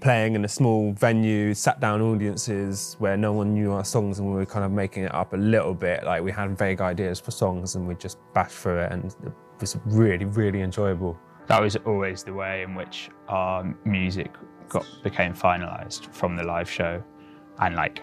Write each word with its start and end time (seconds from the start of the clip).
playing 0.00 0.34
in 0.34 0.44
a 0.44 0.48
small 0.48 0.92
venue, 0.92 1.54
sat 1.54 1.80
down 1.80 2.00
audiences 2.00 2.96
where 2.98 3.16
no 3.16 3.32
one 3.32 3.54
knew 3.54 3.72
our 3.72 3.84
songs 3.84 4.18
and 4.18 4.28
we 4.28 4.34
were 4.34 4.46
kind 4.46 4.64
of 4.64 4.72
making 4.72 5.04
it 5.04 5.14
up 5.14 5.32
a 5.32 5.36
little 5.36 5.74
bit. 5.74 6.04
Like 6.04 6.22
we 6.22 6.32
had 6.32 6.56
vague 6.56 6.80
ideas 6.80 7.20
for 7.20 7.30
songs 7.30 7.74
and 7.74 7.86
we 7.86 7.94
just 7.94 8.18
bashed 8.34 8.56
through 8.56 8.80
it 8.80 8.92
and 8.92 9.14
it 9.24 9.32
was 9.60 9.76
really, 9.84 10.24
really 10.24 10.62
enjoyable. 10.62 11.18
That 11.46 11.60
was 11.60 11.76
always 11.76 12.22
the 12.22 12.32
way 12.32 12.62
in 12.62 12.74
which 12.74 13.10
our 13.28 13.64
music 13.84 14.32
got 14.68 14.86
became 15.02 15.34
finalized 15.34 16.12
from 16.14 16.36
the 16.36 16.44
live 16.44 16.70
show. 16.70 17.02
And 17.58 17.74
like 17.74 18.02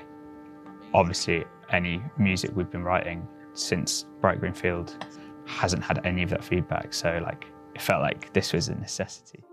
obviously 0.93 1.45
any 1.71 2.01
music 2.17 2.51
we've 2.55 2.69
been 2.69 2.83
writing 2.83 3.27
since 3.53 4.05
Bright 4.21 4.39
Green 4.39 4.53
Field 4.53 5.03
hasn't 5.45 5.83
had 5.83 6.05
any 6.05 6.23
of 6.23 6.29
that 6.29 6.43
feedback. 6.43 6.93
So 6.93 7.19
like 7.23 7.45
it 7.73 7.81
felt 7.81 8.01
like 8.01 8.33
this 8.33 8.53
was 8.53 8.69
a 8.69 8.75
necessity. 8.75 9.43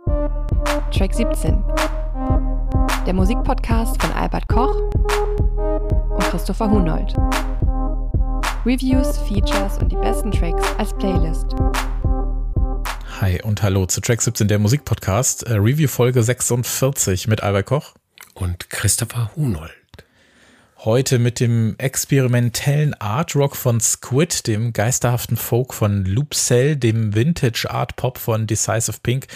Track 0.91 1.15
17. 1.15 1.63
Der 3.07 3.15
Musikpodcast 3.15 4.01
von 4.01 4.13
Albert 4.13 4.49
Koch 4.49 4.77
und 6.11 6.21
Christopher 6.31 6.71
Hunold. 6.71 7.15
Reviews, 8.65 9.19
Features 9.19 9.79
und 9.79 9.93
die 9.93 9.97
besten 9.97 10.31
Tracks 10.31 10.67
als 10.79 10.95
Playlist. 10.95 11.55
Hi 13.21 13.41
und 13.43 13.63
hallo 13.63 13.87
zu 13.87 14.01
Track 14.01 14.23
17, 14.23 14.49
der 14.49 14.59
Musikpodcast, 14.59 15.49
Review 15.49 15.89
Folge 15.89 16.23
46 16.23 17.29
mit 17.29 17.43
Albert 17.43 17.67
Koch 17.67 17.95
und 18.35 18.71
Christopher 18.71 19.31
Hunold. 19.37 19.84
Heute 20.85 21.19
mit 21.19 21.41
dem 21.41 21.77
experimentellen 21.79 22.93
Art 23.01 23.35
Rock 23.35 23.57
von 23.57 23.81
Squid, 23.81 24.47
dem 24.47 24.75
geisterhaften 24.75 25.39
Folk 25.39 25.73
von 25.73 26.05
Loop 26.05 26.35
Cell, 26.35 26.77
dem 26.77 27.15
Vintage 27.15 27.71
Art 27.71 27.97
Pop 27.97 28.19
von 28.19 28.47
Decisive 28.47 28.99
Pink, 29.03 29.29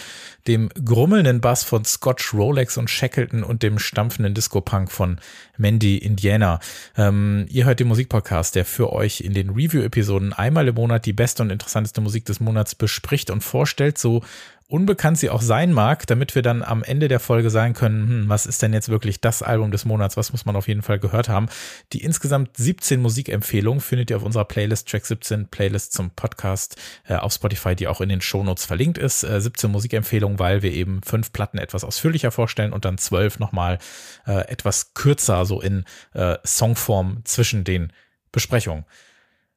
dem 0.47 0.69
grummelnden 0.85 1.41
Bass 1.41 1.63
von 1.63 1.83
Scotch 1.85 2.35
Rolex 2.35 2.77
und 2.77 2.87
Shackleton 2.87 3.43
und 3.43 3.63
dem 3.63 3.79
stampfenden 3.79 4.35
Disco-Punk 4.35 4.91
von 4.91 5.19
Mandy 5.57 5.97
Indiana. 5.97 6.59
Ähm, 6.95 7.47
ihr 7.49 7.65
hört 7.65 7.79
den 7.79 7.87
Musikpodcast, 7.87 8.53
der 8.53 8.63
für 8.63 8.93
euch 8.93 9.21
in 9.21 9.33
den 9.33 9.49
Review-Episoden 9.49 10.33
einmal 10.33 10.67
im 10.67 10.75
Monat 10.75 11.07
die 11.07 11.13
beste 11.13 11.41
und 11.41 11.49
interessanteste 11.49 11.99
Musik 11.99 12.25
des 12.25 12.39
Monats 12.39 12.75
bespricht 12.75 13.31
und 13.31 13.41
vorstellt, 13.41 13.97
so 13.97 14.21
unbekannt 14.69 15.17
sie 15.17 15.31
auch 15.31 15.41
sein 15.41 15.73
mag, 15.73 16.05
damit 16.05 16.35
wir 16.35 16.43
dann 16.43 16.61
am 16.61 16.83
Ende 16.83 17.07
der 17.07 17.19
Folge 17.19 17.49
sagen 17.49 17.73
können, 17.73 18.07
hm, 18.07 18.29
was 18.29 18.45
ist 18.45 18.61
denn 18.61 18.71
jetzt 18.71 18.87
wirklich 18.87 19.19
das 19.19 19.41
Album 19.41 19.71
des 19.71 19.83
Monats, 19.83 20.15
was 20.15 20.31
muss 20.31 20.45
man 20.45 20.55
auf 20.55 20.67
jeden 20.67 20.83
Fall 20.83 20.99
gehört 20.99 21.27
haben. 21.27 21.49
Die 21.91 22.03
insgesamt 22.03 22.55
17 22.55 23.01
Musikempfehlungen 23.01 23.81
findet 23.81 24.11
ihr 24.11 24.17
auf 24.17 24.23
unserer 24.23 24.45
Playlist, 24.45 24.87
Track 24.87 25.07
17, 25.07 25.47
Playlist 25.47 25.93
zum 25.93 26.11
Podcast 26.11 26.75
äh, 27.07 27.15
auf 27.15 27.33
Spotify, 27.33 27.75
die 27.75 27.87
auch 27.87 27.99
in 27.99 28.09
den 28.09 28.21
Shownotes 28.21 28.65
verlinkt 28.65 28.99
ist. 28.99 29.23
Äh, 29.23 29.41
17 29.41 29.71
Musikempfehlungen, 29.71 30.37
weil 30.37 30.61
wir 30.61 30.71
eben 30.71 31.01
fünf 31.03 31.33
Platten 31.33 31.57
etwas 31.57 31.83
ausführlicher 31.83 32.29
vorstellen 32.29 32.71
und 32.71 32.85
dann 32.85 32.99
zwölf 32.99 33.39
nochmal 33.39 33.79
äh, 34.27 34.47
etwas 34.49 34.93
kürzer, 34.93 35.45
so 35.45 35.61
in 35.61 35.83
äh, 36.13 36.37
Songform 36.45 37.21
zwischen 37.23 37.63
den 37.63 37.91
Besprechungen. 38.31 38.85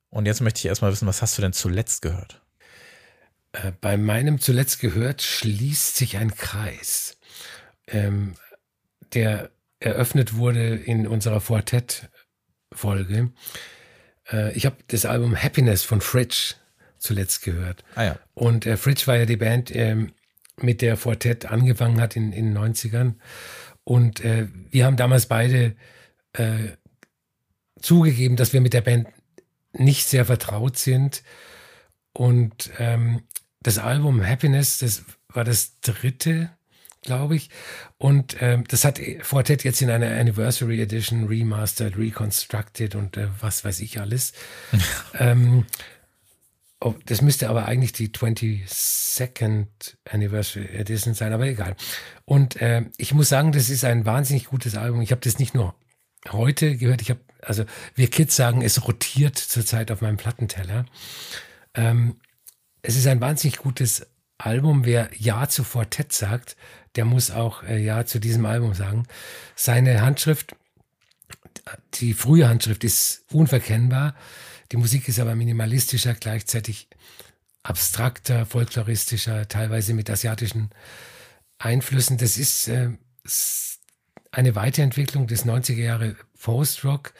Und 0.08 0.24
jetzt 0.24 0.41
möchte 0.41 0.58
ich 0.58 0.66
erstmal 0.66 0.91
wissen, 0.92 1.06
was 1.06 1.20
hast 1.20 1.36
du 1.36 1.42
denn 1.42 1.52
zuletzt 1.52 2.00
gehört? 2.00 2.41
Äh, 3.53 3.72
bei 3.81 3.97
meinem 3.97 4.41
zuletzt 4.41 4.81
gehört 4.81 5.22
schließt 5.22 5.97
sich 5.97 6.17
ein 6.17 6.34
Kreis, 6.34 7.19
ähm, 7.86 8.34
der 9.14 9.50
eröffnet 9.81 10.34
wurde 10.36 10.77
in 10.77 11.06
unserer 11.06 11.41
Quartett-Folge. 11.41 13.33
Äh, 14.31 14.53
ich 14.53 14.67
habe 14.67 14.77
das 14.89 15.05
Album 15.05 15.36
Happiness 15.36 15.83
von 15.83 16.00
Fridge 16.00 16.55
zuletzt 16.98 17.42
gehört. 17.42 17.84
Ah 17.94 18.05
ja. 18.05 18.19
Und 18.34 18.64
äh, 18.64 18.77
Fridge 18.77 19.06
war 19.06 19.17
ja 19.17 19.27
die 19.27 19.36
Band, 19.36 19.75
ähm, 19.75 20.12
mit 20.56 20.81
der 20.81 20.97
Quartett 20.97 21.47
angefangen 21.47 22.00
hat 22.00 22.16
in, 22.16 22.33
in 22.33 22.55
den 22.55 22.59
90ern. 22.59 23.14
Und 23.84 24.25
äh, 24.25 24.48
wir 24.70 24.87
haben 24.87 24.97
damals 24.97 25.27
beide 25.27 25.75
äh, 26.34 26.77
zugegeben, 27.81 28.37
dass 28.37 28.53
wir 28.53 28.61
mit 28.61 28.75
der 28.75 28.83
Band 28.83 29.09
nicht 29.72 30.06
sehr 30.06 30.25
vertraut 30.25 30.78
sind. 30.78 31.22
Und 32.12 32.71
ähm, 32.78 33.22
das 33.62 33.78
Album 33.78 34.27
Happiness, 34.27 34.78
das 34.78 35.05
war 35.28 35.45
das 35.45 35.81
dritte, 35.81 36.50
glaube 37.03 37.37
ich. 37.37 37.50
Und 37.99 38.37
ähm, 38.41 38.65
das 38.69 38.84
hat 38.84 39.00
Fortet 39.23 39.65
jetzt 39.65 39.83
in 39.83 39.91
einer 39.91 40.11
Anniversary 40.11 40.81
Edition 40.81 41.27
remastered, 41.27 41.97
reconstructed 41.97 42.95
und 42.95 43.17
äh, 43.17 43.28
was 43.41 43.65
weiß 43.65 43.81
ich 43.81 44.00
alles. 44.00 44.33
ähm, 45.19 45.67
oh, 46.81 46.95
das 47.06 47.23
müsste 47.23 47.49
aber 47.49 47.67
eigentlich 47.67 47.93
die 47.93 48.09
22nd 48.09 49.67
Anniversary 50.09 50.67
Edition 50.67 51.15
sein, 51.15 51.33
aber 51.33 51.47
egal. 51.47 51.77
Und 52.25 52.61
äh, 52.61 52.84
ich 52.97 53.15
muss 53.15 53.29
sagen, 53.29 53.53
das 53.53 53.69
ist 53.71 53.84
ein 53.84 54.05
wahnsinnig 54.05 54.47
gutes 54.47 54.77
Album. 54.77 55.00
Ich 55.03 55.11
habe 55.11 55.21
das 55.21 55.39
nicht 55.39 55.55
nur 55.55 55.75
heute 56.31 56.77
gehört, 56.77 57.03
ich 57.03 57.11
habe, 57.11 57.21
also 57.41 57.65
wir 57.97 58.09
Kids 58.09 58.37
sagen, 58.37 58.62
es 58.62 58.87
rotiert 58.87 59.37
zurzeit 59.37 59.91
auf 59.91 60.00
meinem 60.00 60.17
Plattenteller. 60.17 60.87
Ähm, 61.75 62.17
es 62.82 62.97
ist 62.97 63.06
ein 63.06 63.20
wahnsinnig 63.20 63.59
gutes 63.59 64.06
Album. 64.38 64.84
Wer 64.84 65.10
Ja 65.16 65.48
zu 65.48 65.65
Fortet 65.65 66.12
sagt, 66.12 66.56
der 66.97 67.04
muss 67.04 67.31
auch 67.31 67.62
äh, 67.62 67.82
Ja 67.82 68.04
zu 68.04 68.19
diesem 68.19 68.44
Album 68.44 68.75
sagen. 68.75 69.06
Seine 69.54 70.03
Handschrift, 70.03 70.56
die 71.94 72.12
frühe 72.12 72.48
Handschrift 72.48 72.84
ist 72.84 73.25
unverkennbar. 73.31 74.15
Die 74.72 74.76
Musik 74.76 75.09
ist 75.09 75.20
aber 75.20 75.34
minimalistischer, 75.34 76.15
gleichzeitig 76.15 76.88
abstrakter, 77.62 78.47
folkloristischer, 78.47 79.47
teilweise 79.47 79.94
mit 79.94 80.10
asiatischen 80.10 80.70
Einflüssen. 81.59 82.19
Das 82.19 82.37
ist 82.37 82.69
äh, 82.69 82.91
eine 84.32 84.54
Weiterentwicklung 84.56 85.28
des 85.28 85.47
90er 85.47 85.75
Jahre 85.82 86.16
Post-Rock, 86.41 87.14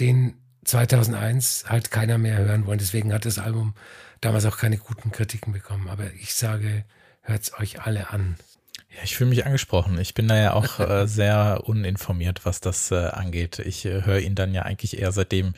den 0.00 0.34
2001 0.64 1.66
halt 1.68 1.92
keiner 1.92 2.18
mehr 2.18 2.38
hören 2.38 2.66
wollen. 2.66 2.78
Deswegen 2.78 3.12
hat 3.12 3.24
das 3.24 3.38
Album 3.38 3.74
damals 4.20 4.46
auch 4.46 4.58
keine 4.58 4.78
guten 4.78 5.12
Kritiken 5.12 5.52
bekommen. 5.52 5.88
Aber 5.88 6.12
ich 6.14 6.34
sage, 6.34 6.84
hört's 7.22 7.52
euch 7.58 7.82
alle 7.82 8.10
an. 8.10 8.36
Ja, 8.90 9.02
ich 9.04 9.16
fühle 9.16 9.30
mich 9.30 9.44
angesprochen. 9.44 9.98
Ich 9.98 10.14
bin 10.14 10.28
da 10.28 10.36
ja 10.36 10.52
auch 10.52 10.80
äh, 10.88 11.06
sehr 11.06 11.62
uninformiert, 11.64 12.44
was 12.44 12.60
das 12.60 12.90
äh, 12.90 13.08
angeht. 13.08 13.58
Ich 13.58 13.84
äh, 13.84 14.02
höre 14.04 14.20
ihn 14.20 14.34
dann 14.34 14.54
ja 14.54 14.62
eigentlich 14.62 14.98
eher 14.98 15.12
seitdem 15.12 15.54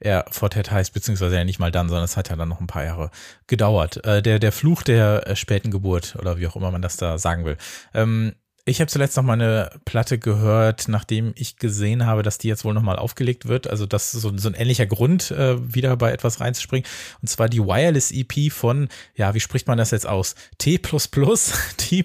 er 0.00 0.26
Fortet 0.30 0.70
heißt, 0.70 0.92
beziehungsweise 0.92 1.36
ja 1.36 1.44
nicht 1.44 1.58
mal 1.58 1.70
dann, 1.70 1.88
sondern 1.88 2.04
es 2.04 2.16
hat 2.16 2.28
ja 2.28 2.36
dann 2.36 2.48
noch 2.48 2.60
ein 2.60 2.66
paar 2.66 2.84
Jahre 2.84 3.10
gedauert. 3.46 4.04
Äh, 4.04 4.22
der, 4.22 4.38
der 4.38 4.52
Fluch 4.52 4.82
der 4.82 5.26
äh, 5.26 5.36
späten 5.36 5.70
Geburt 5.70 6.16
oder 6.18 6.38
wie 6.38 6.46
auch 6.46 6.56
immer 6.56 6.70
man 6.70 6.82
das 6.82 6.96
da 6.96 7.16
sagen 7.16 7.44
will. 7.44 7.56
Ähm, 7.94 8.34
ich 8.66 8.80
habe 8.80 8.90
zuletzt 8.90 9.16
noch 9.18 9.24
mal 9.24 9.34
eine 9.34 9.70
Platte 9.84 10.18
gehört, 10.18 10.88
nachdem 10.88 11.32
ich 11.36 11.58
gesehen 11.58 12.06
habe, 12.06 12.22
dass 12.22 12.38
die 12.38 12.48
jetzt 12.48 12.64
wohl 12.64 12.72
noch 12.72 12.82
mal 12.82 12.96
aufgelegt 12.96 13.46
wird. 13.46 13.68
Also 13.68 13.84
das 13.84 14.14
ist 14.14 14.22
so, 14.22 14.34
so 14.38 14.48
ein 14.48 14.54
ähnlicher 14.54 14.86
Grund, 14.86 15.30
äh, 15.32 15.74
wieder 15.74 15.94
bei 15.98 16.12
etwas 16.12 16.40
reinzuspringen. 16.40 16.88
Und 17.20 17.28
zwar 17.28 17.50
die 17.50 17.60
Wireless 17.60 18.10
EP 18.10 18.50
von, 18.50 18.88
ja, 19.16 19.34
wie 19.34 19.40
spricht 19.40 19.66
man 19.66 19.76
das 19.76 19.90
jetzt 19.90 20.06
aus? 20.06 20.34
T++, 20.56 20.78
T++, 21.76 22.02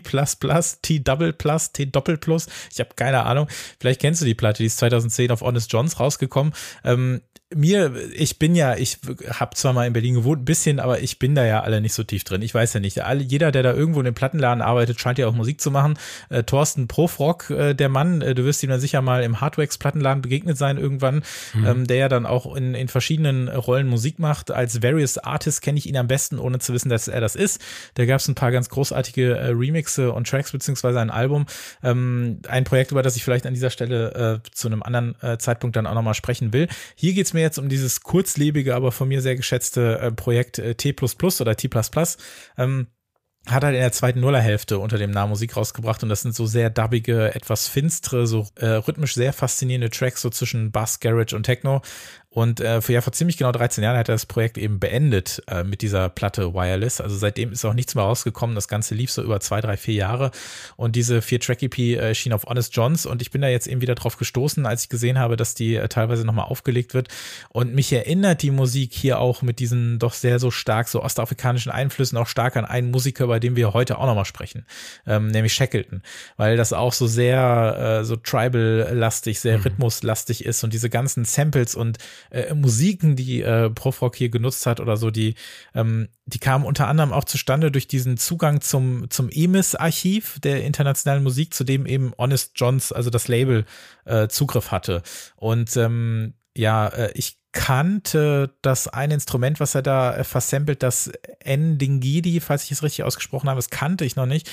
T 0.82 1.00
Double 1.00 1.34
T. 1.34 2.38
Ich 2.72 2.80
habe 2.80 2.90
keine 2.96 3.24
Ahnung. 3.24 3.48
Vielleicht 3.80 4.02
kennst 4.02 4.22
du 4.22 4.26
die 4.26 4.36
Platte, 4.36 4.62
die 4.62 4.68
ist 4.68 4.80
2010 4.80 5.32
auf 5.32 5.40
Honest 5.42 5.72
Johns 5.72 5.98
rausgekommen. 5.98 6.54
Ähm, 6.84 7.22
mir, 7.56 7.96
ich 8.14 8.38
bin 8.38 8.54
ja, 8.54 8.76
ich 8.76 9.00
habe 9.32 9.56
zwar 9.56 9.74
mal 9.74 9.88
in 9.88 9.94
Berlin 9.94 10.14
gewohnt, 10.14 10.44
ein 10.44 10.46
bisschen, 10.46 10.80
aber 10.80 11.00
ich 11.00 11.18
bin 11.18 11.34
da 11.34 11.46
ja 11.46 11.62
alle 11.62 11.82
nicht 11.82 11.94
so 11.94 12.04
tief 12.04 12.24
drin. 12.24 12.44
Ich 12.44 12.54
weiß 12.54 12.74
ja 12.74 12.80
nicht. 12.80 13.04
Alle, 13.04 13.24
jeder, 13.24 13.52
der 13.52 13.64
da 13.64 13.74
irgendwo 13.74 14.00
in 14.00 14.06
dem 14.06 14.14
Plattenladen 14.14 14.62
arbeitet, 14.62 15.00
scheint 15.00 15.18
ja 15.18 15.28
auch 15.28 15.34
Musik 15.34 15.60
zu 15.60 15.72
machen. 15.72 15.98
Äh, 16.30 16.44
Thorsten 16.44 16.88
Profrock, 16.88 17.50
äh, 17.50 17.74
der 17.74 17.90
Mann, 17.90 18.22
äh, 18.22 18.36
du 18.36 18.46
wirst 18.46 18.62
ihm 18.62 18.70
dann 18.70 18.80
sicher 18.80 19.02
mal 19.02 19.24
im 19.24 19.42
Hardwax-Plattenladen 19.42 20.22
begegnet 20.22 20.58
sein 20.58 20.78
irgendwann, 20.78 21.24
mhm. 21.56 21.66
ähm, 21.66 21.88
der 21.88 21.98
ja 21.98 22.10
dann 22.10 22.28
auch 22.28 22.56
in, 22.56 22.76
in 22.76 22.88
verschiedenen 22.88 23.50
Rollen 23.50 23.88
Musik 23.88 24.20
macht. 24.20 24.52
Als 24.52 24.84
Various 24.84 25.18
Artist 25.18 25.64
kenne 25.64 25.80
ich 25.80 25.90
ihn 25.90 25.98
am 25.98 26.08
besten, 26.08 26.38
ohne 26.38 26.60
zu 26.60 26.74
wissen, 26.74 26.90
dass 26.90 27.08
er 27.08 27.20
das 27.20 27.36
ist. 27.36 27.62
Da 27.96 28.06
gab 28.06 28.20
es 28.20 28.28
ein 28.28 28.36
paar 28.36 28.52
ganz 28.52 28.70
großartige 28.70 29.38
äh, 29.38 29.48
Remixe 29.48 30.12
und 30.12 30.28
Tracks, 30.28 30.52
beziehungsweise 30.52 31.00
ein 31.00 31.10
Album. 31.10 31.48
Ähm, 31.82 32.42
ein 32.48 32.64
Projekt, 32.64 32.92
über 32.92 33.02
das 33.02 33.16
ich 33.16 33.24
vielleicht 33.24 33.48
an 33.48 33.56
dieser 33.56 33.72
Stelle 33.72 34.42
äh, 34.44 34.50
zu 34.52 34.68
einem 34.68 34.84
anderen 34.84 35.16
äh, 35.24 35.40
Zeitpunkt 35.40 35.76
dann 35.76 35.88
auch 35.88 35.96
nochmal 35.96 36.14
sprechen 36.14 36.54
will. 36.54 36.68
Hier 36.96 37.14
geht's 37.14 37.34
mir 37.34 37.39
mir 37.40 37.46
jetzt 37.46 37.58
um 37.58 37.70
dieses 37.70 38.02
kurzlebige, 38.02 38.76
aber 38.76 38.92
von 38.92 39.08
mir 39.08 39.22
sehr 39.22 39.36
geschätzte 39.36 40.00
äh, 40.00 40.12
Projekt 40.12 40.60
äh, 40.60 40.76
T 40.76 40.94
oder 41.40 41.56
T. 41.56 41.70
Ähm, 42.58 42.88
hat 43.48 43.64
halt 43.64 43.74
in 43.74 43.82
der 43.82 43.92
zweiten 43.92 44.20
Nullerhälfte 44.20 44.80
unter 44.80 44.98
dem 44.98 45.12
Namen 45.12 45.30
Musik 45.30 45.56
rausgebracht 45.56 46.04
und 46.04 46.10
das 46.10 46.22
sind 46.22 46.36
so 46.36 46.46
sehr 46.46 46.70
dubbige, 46.70 47.34
etwas 47.34 47.68
finstere, 47.68 48.28
so 48.28 48.48
äh, 48.56 48.68
rhythmisch 48.68 49.16
sehr 49.16 49.34
faszinierende 49.34 49.90
Tracks 49.90 50.22
so 50.22 50.30
zwischen 50.30 50.72
Bass, 50.72 51.00
Garage 51.00 51.36
und 51.36 51.44
Techno 51.44 51.82
Und 52.32 52.60
äh, 52.60 52.80
für, 52.82 52.94
ja, 52.94 53.02
vor 53.02 53.12
ziemlich 53.12 53.38
genau 53.38 53.52
13 53.52 53.84
Jahren 53.84 53.98
hat 53.98 54.08
er 54.08 54.14
das 54.14 54.28
Projekt 54.28 54.60
eben 54.60 54.80
beendet 54.80 55.42
äh, 55.48 55.64
mit 55.64 55.82
dieser 55.82 56.10
Platte 56.10 56.54
Wireless. 56.54 57.02
Also 57.02 57.16
seitdem 57.18 57.52
ist 57.52 57.66
auch 57.66 57.74
nichts 57.74 57.96
mehr 57.96 58.04
rausgekommen. 58.04 58.56
Das 58.56 58.68
Ganze 58.68 58.94
lief 58.94 59.12
so 59.12 59.24
über 59.24 59.40
zwei, 59.40 59.62
drei, 59.62 59.78
vier 59.78 59.96
Jahre. 59.96 60.30
Und 60.76 60.96
diese 60.96 61.24
vier 61.24 61.40
Track-EP 61.40 61.80
äh, 61.80 62.14
schien 62.14 62.32
auf 62.32 62.44
Honest 62.44 62.76
Johns. 62.76 63.08
Und 63.08 63.24
ich 63.24 63.32
bin 63.32 63.42
da 63.42 63.48
jetzt 63.48 63.66
eben 63.66 63.82
wieder 63.82 63.96
drauf 63.96 64.18
gestoßen, 64.18 64.68
als 64.68 64.84
ich 64.84 64.90
gesehen 64.90 65.18
habe, 65.18 65.38
dass 65.38 65.56
die 65.56 65.76
äh, 65.76 65.88
teilweise 65.88 66.24
nochmal 66.24 66.46
aufgelegt 66.46 66.94
wird. 66.94 67.08
Und 67.50 67.74
mich 67.74 67.92
erinnert 67.92 68.44
die 68.44 68.52
Musik 68.52 68.94
hier 68.94 69.20
auch 69.20 69.42
mit 69.42 69.58
diesen 69.58 69.98
doch 69.98 70.14
sehr 70.14 70.38
so 70.38 70.52
stark 70.52 70.88
so 70.88 71.02
ostafrikanischen 71.02 71.72
Einflüssen 71.72 72.16
auch 72.20 72.28
stark 72.28 72.58
an 72.58 72.66
einen 72.66 72.92
Musiker, 72.92 73.26
bei 73.26 73.40
dem 73.40 73.56
wir 73.56 73.74
heute 73.74 73.98
auch 73.98 74.06
nochmal 74.06 74.26
sprechen, 74.26 74.68
ähm, 75.08 75.30
nämlich 75.30 75.54
Shackleton. 75.54 76.04
Weil 76.38 76.58
das 76.58 76.74
auch 76.74 76.94
so 76.94 77.08
sehr 77.08 78.02
äh, 78.02 78.06
so 78.06 78.16
tribal-lastig, 78.18 79.40
sehr 79.40 79.58
mhm. 79.58 79.64
rhythmuslastig 79.64 80.46
ist 80.46 80.64
und 80.64 80.74
diese 80.74 80.92
ganzen 80.92 81.26
Samples 81.26 81.74
und 81.74 81.98
äh, 82.30 82.54
Musiken, 82.54 83.16
die 83.16 83.42
äh, 83.42 83.70
Profrock 83.70 84.16
hier 84.16 84.30
genutzt 84.30 84.66
hat 84.66 84.80
oder 84.80 84.98
so, 84.98 85.12
die, 85.12 85.36
ähm, 85.74 86.10
die 86.26 86.40
kamen 86.40 86.66
unter 86.66 86.88
anderem 86.88 87.14
auch 87.14 87.24
zustande 87.24 87.72
durch 87.72 87.88
diesen 87.88 88.18
Zugang 88.18 88.62
zum, 88.62 89.10
zum 89.10 89.30
EMIS-Archiv 89.30 90.40
der 90.40 90.64
internationalen 90.64 91.24
Musik, 91.24 91.54
zu 91.54 91.64
dem 91.64 91.86
eben 91.86 92.14
Honest 92.18 92.54
Johns, 92.56 92.92
also 92.92 93.10
das 93.10 93.28
Label, 93.28 93.66
äh, 94.06 94.28
Zugriff 94.28 94.72
hatte. 94.72 95.02
Und 95.36 95.76
ähm, 95.78 96.34
ja, 96.56 96.88
äh, 96.88 97.12
ich 97.14 97.38
kannte 97.52 98.56
das 98.62 98.88
ein 98.88 99.12
Instrument, 99.12 99.60
was 99.60 99.76
er 99.76 99.82
da 99.82 100.16
äh, 100.16 100.24
versampelt, 100.24 100.84
das 100.84 101.12
Ndingidi, 101.46 102.40
falls 102.42 102.66
ich 102.66 102.72
es 102.72 102.84
richtig 102.84 103.04
ausgesprochen 103.04 103.50
habe, 103.50 103.58
das 103.58 103.70
kannte 103.70 104.06
ich 104.06 104.16
noch 104.16 104.28
nicht. 104.28 104.50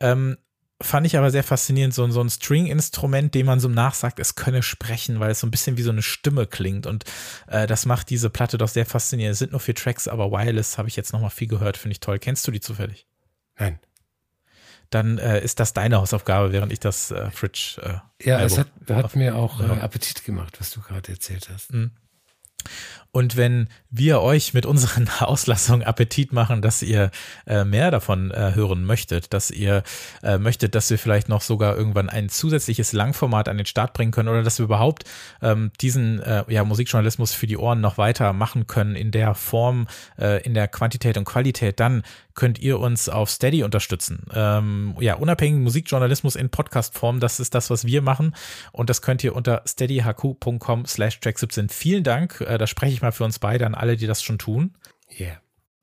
Ähm, 0.00 0.36
fand 0.82 1.06
ich 1.06 1.16
aber 1.16 1.30
sehr 1.30 1.44
faszinierend, 1.44 1.92
so, 1.94 2.08
so 2.10 2.20
ein 2.20 2.30
String-Instrument, 2.30 3.34
dem 3.34 3.46
man 3.46 3.60
so 3.60 3.68
nachsagt, 3.68 4.18
es 4.18 4.34
könne 4.34 4.62
sprechen, 4.62 5.20
weil 5.20 5.30
es 5.30 5.40
so 5.40 5.46
ein 5.46 5.50
bisschen 5.50 5.76
wie 5.76 5.82
so 5.82 5.90
eine 5.90 6.02
Stimme 6.02 6.46
klingt. 6.46 6.86
Und 6.86 7.04
äh, 7.46 7.66
das 7.66 7.86
macht 7.86 8.10
diese 8.10 8.30
Platte 8.30 8.58
doch 8.58 8.68
sehr 8.68 8.86
faszinierend. 8.86 9.34
Es 9.34 9.38
sind 9.38 9.52
nur 9.52 9.60
vier 9.60 9.74
Tracks, 9.74 10.08
aber 10.08 10.30
Wireless 10.30 10.78
habe 10.78 10.88
ich 10.88 10.96
jetzt 10.96 11.12
nochmal 11.12 11.30
viel 11.30 11.48
gehört, 11.48 11.76
finde 11.76 11.92
ich 11.92 12.00
toll. 12.00 12.18
Kennst 12.18 12.46
du 12.46 12.50
die 12.50 12.60
zufällig? 12.60 13.06
Nein. 13.58 13.78
Dann 14.88 15.18
äh, 15.18 15.40
ist 15.40 15.60
das 15.60 15.72
deine 15.72 15.98
Hausaufgabe, 15.98 16.52
während 16.52 16.72
ich 16.72 16.80
das 16.80 17.10
äh, 17.10 17.30
Fridge. 17.30 17.80
Äh, 17.82 18.26
ja, 18.28 18.40
es 18.40 18.58
hat, 18.58 18.68
hat 18.88 19.14
mir 19.14 19.36
auch 19.36 19.60
äh, 19.60 19.80
Appetit 19.80 20.24
gemacht, 20.24 20.58
was 20.58 20.70
du 20.70 20.80
gerade 20.80 21.12
erzählt 21.12 21.48
hast. 21.52 21.72
Mhm. 21.72 21.92
Und 23.12 23.36
wenn 23.36 23.68
wir 23.90 24.20
euch 24.20 24.54
mit 24.54 24.66
unseren 24.66 25.08
Auslassungen 25.20 25.86
Appetit 25.86 26.32
machen, 26.32 26.62
dass 26.62 26.82
ihr 26.82 27.10
äh, 27.46 27.64
mehr 27.64 27.90
davon 27.90 28.30
äh, 28.30 28.52
hören 28.54 28.84
möchtet, 28.84 29.32
dass 29.32 29.50
ihr 29.50 29.82
äh, 30.22 30.38
möchtet, 30.38 30.74
dass 30.74 30.90
wir 30.90 30.98
vielleicht 30.98 31.28
noch 31.28 31.40
sogar 31.40 31.76
irgendwann 31.76 32.08
ein 32.08 32.28
zusätzliches 32.28 32.92
Langformat 32.92 33.48
an 33.48 33.56
den 33.56 33.66
Start 33.66 33.92
bringen 33.92 34.12
können 34.12 34.28
oder 34.28 34.42
dass 34.42 34.58
wir 34.58 34.64
überhaupt 34.64 35.04
ähm, 35.42 35.72
diesen 35.80 36.20
äh, 36.20 36.44
ja, 36.48 36.64
Musikjournalismus 36.64 37.32
für 37.32 37.46
die 37.46 37.56
Ohren 37.56 37.80
noch 37.80 37.98
weiter 37.98 38.32
machen 38.32 38.66
können 38.66 38.94
in 38.94 39.10
der 39.10 39.34
Form, 39.34 39.88
äh, 40.18 40.42
in 40.42 40.54
der 40.54 40.68
Quantität 40.68 41.16
und 41.18 41.24
Qualität, 41.24 41.80
dann 41.80 42.02
könnt 42.34 42.58
ihr 42.58 42.78
uns 42.78 43.08
auf 43.08 43.28
Steady 43.28 43.64
unterstützen. 43.64 44.24
Ähm, 44.32 44.94
ja, 44.98 45.14
unabhängigen 45.14 45.62
Musikjournalismus 45.62 46.36
in 46.36 46.48
Podcastform, 46.48 47.20
das 47.20 47.38
ist 47.38 47.54
das, 47.54 47.68
was 47.68 47.84
wir 47.84 48.00
machen. 48.02 48.34
Und 48.72 48.88
das 48.88 49.02
könnt 49.02 49.22
ihr 49.24 49.36
unter 49.36 49.62
steadyhq.com 49.66 50.86
slash 50.86 51.18
track17. 51.18 51.70
Vielen 51.70 52.02
Dank. 52.02 52.40
Äh, 52.40 52.56
da 52.56 52.66
spreche 52.66 52.94
ich 52.94 52.99
mal 53.02 53.12
für 53.12 53.24
uns 53.24 53.38
beide 53.38 53.66
an 53.66 53.74
alle, 53.74 53.96
die 53.96 54.06
das 54.06 54.22
schon 54.22 54.38
tun. 54.38 54.76
Yeah. 55.18 55.40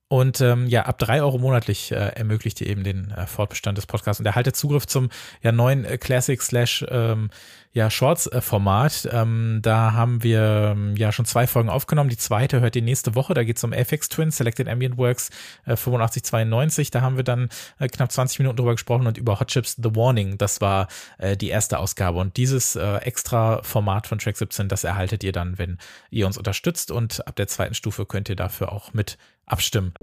Und 0.10 0.40
ähm, 0.40 0.68
ja, 0.68 0.84
ab 0.84 1.00
drei 1.00 1.22
Euro 1.22 1.38
monatlich 1.38 1.92
äh, 1.92 1.96
ermöglicht 1.96 2.62
ihr 2.62 2.68
eben 2.68 2.84
den 2.86 3.12
äh, 3.12 3.28
Fortbestand 3.28 3.78
des 3.78 3.88
Podcasts 3.88 4.22
und 4.22 4.26
erhaltet 4.26 4.56
Zugriff 4.56 4.88
zum 4.88 5.10
ja 5.42 5.52
neuen 5.52 5.84
äh, 5.84 5.98
Classic 5.98 6.42
slash 6.42 6.86
ähm, 6.90 7.30
ja 7.78 7.90
Shorts-Format. 7.90 9.08
Ähm, 9.12 9.60
da 9.62 9.94
haben 9.94 10.24
wir 10.24 10.74
ähm, 10.76 10.96
ja 10.98 11.12
schon 11.12 11.26
zwei 11.26 11.48
Folgen 11.48 11.70
aufgenommen. 11.70 12.10
Die 12.10 12.18
zweite 12.18 12.60
hört 12.60 12.76
ihr 12.76 12.82
nächste 12.82 13.16
Woche. 13.16 13.34
Da 13.34 13.44
geht 13.44 13.58
es 13.58 13.64
um 13.64 13.72
FX 13.72 14.10
Twin, 14.10 14.32
Selected 14.32 14.68
Ambient 14.68 14.98
Works 14.98 15.30
äh, 15.66 15.74
8592. 15.74 16.92
Da 16.92 17.02
haben 17.02 17.16
wir 17.16 17.24
dann 17.24 17.50
äh, 17.80 17.88
knapp 17.88 18.12
20 18.12 18.40
Minuten 18.40 18.58
drüber 18.58 18.74
gesprochen 18.74 19.08
und 19.08 19.18
über 19.18 19.40
Hot 19.40 19.50
Chips 19.50 19.76
The 19.82 19.96
Warning. 19.96 20.38
Das 20.38 20.60
war 20.60 20.88
äh, 21.20 21.38
die 21.38 21.50
erste 21.50 21.78
Ausgabe. 21.80 22.20
Und 22.20 22.36
dieses 22.36 22.76
äh, 22.76 22.98
extra 22.98 23.62
Format 23.62 24.08
von 24.08 24.18
Track 24.18 24.38
17, 24.38 24.68
das 24.68 24.84
erhaltet 24.84 25.24
ihr 25.24 25.32
dann, 25.32 25.58
wenn 25.60 25.78
ihr 26.10 26.26
uns 26.26 26.38
unterstützt. 26.38 26.90
Und 26.92 27.26
ab 27.28 27.36
der 27.36 27.48
zweiten 27.48 27.76
Stufe 27.76 28.06
könnt 28.06 28.28
ihr 28.28 28.36
dafür 28.36 28.72
auch 28.72 28.94
mit 28.94 29.20
abstimmen. 29.46 29.94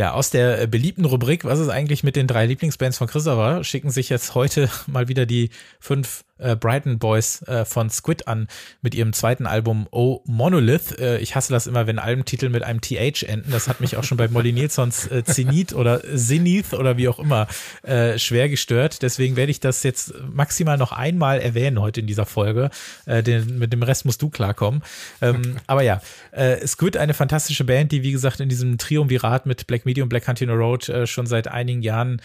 Ja, 0.00 0.12
aus 0.12 0.30
der 0.30 0.62
äh, 0.62 0.66
beliebten 0.66 1.04
Rubrik, 1.04 1.44
was 1.44 1.58
ist 1.58 1.68
eigentlich 1.68 2.02
mit 2.02 2.16
den 2.16 2.26
drei 2.26 2.46
Lieblingsbands 2.46 2.96
von 2.96 3.06
Christopher, 3.06 3.62
schicken 3.64 3.90
sich 3.90 4.08
jetzt 4.08 4.34
heute 4.34 4.70
mal 4.86 5.08
wieder 5.08 5.26
die 5.26 5.50
fünf 5.78 6.24
äh, 6.40 6.56
Brighton 6.56 6.98
Boys 6.98 7.42
äh, 7.42 7.64
von 7.64 7.90
Squid 7.90 8.26
an 8.28 8.48
mit 8.82 8.94
ihrem 8.94 9.12
zweiten 9.12 9.46
Album 9.46 9.86
Oh 9.90 10.20
Monolith. 10.26 10.98
Äh, 10.98 11.18
ich 11.18 11.36
hasse 11.36 11.52
das 11.52 11.66
immer, 11.66 11.86
wenn 11.86 11.98
Albentitel 11.98 12.48
mit 12.48 12.62
einem 12.62 12.80
TH 12.80 13.24
enden. 13.24 13.50
Das 13.50 13.68
hat 13.68 13.80
mich 13.80 13.96
auch 13.96 14.04
schon 14.04 14.16
bei 14.16 14.28
Molly 14.28 14.52
Nilsons 14.52 15.06
äh, 15.06 15.24
Zenith 15.24 15.72
oder 15.74 16.02
Zenith 16.16 16.74
oder 16.74 16.96
wie 16.96 17.08
auch 17.08 17.18
immer 17.18 17.46
äh, 17.82 18.18
schwer 18.18 18.48
gestört. 18.48 19.02
Deswegen 19.02 19.36
werde 19.36 19.50
ich 19.50 19.60
das 19.60 19.82
jetzt 19.82 20.14
maximal 20.32 20.78
noch 20.78 20.92
einmal 20.92 21.40
erwähnen 21.40 21.80
heute 21.80 22.00
in 22.00 22.06
dieser 22.06 22.26
Folge. 22.26 22.70
Äh, 23.06 23.22
den, 23.22 23.58
mit 23.58 23.72
dem 23.72 23.82
Rest 23.82 24.04
musst 24.04 24.22
du 24.22 24.30
klarkommen. 24.30 24.82
Ähm, 25.20 25.56
aber 25.66 25.82
ja, 25.82 26.00
äh, 26.32 26.66
Squid, 26.66 26.96
eine 26.96 27.14
fantastische 27.14 27.64
Band, 27.64 27.92
die 27.92 28.02
wie 28.02 28.12
gesagt 28.12 28.40
in 28.40 28.48
diesem 28.48 28.78
Triumvirat 28.78 29.46
mit 29.46 29.66
Black 29.66 29.86
Medium, 29.86 30.08
Black 30.08 30.26
Hunting 30.26 30.50
Road 30.50 30.90
schon 31.04 31.26
seit 31.26 31.48
einigen 31.48 31.82
Jahren 31.82 32.20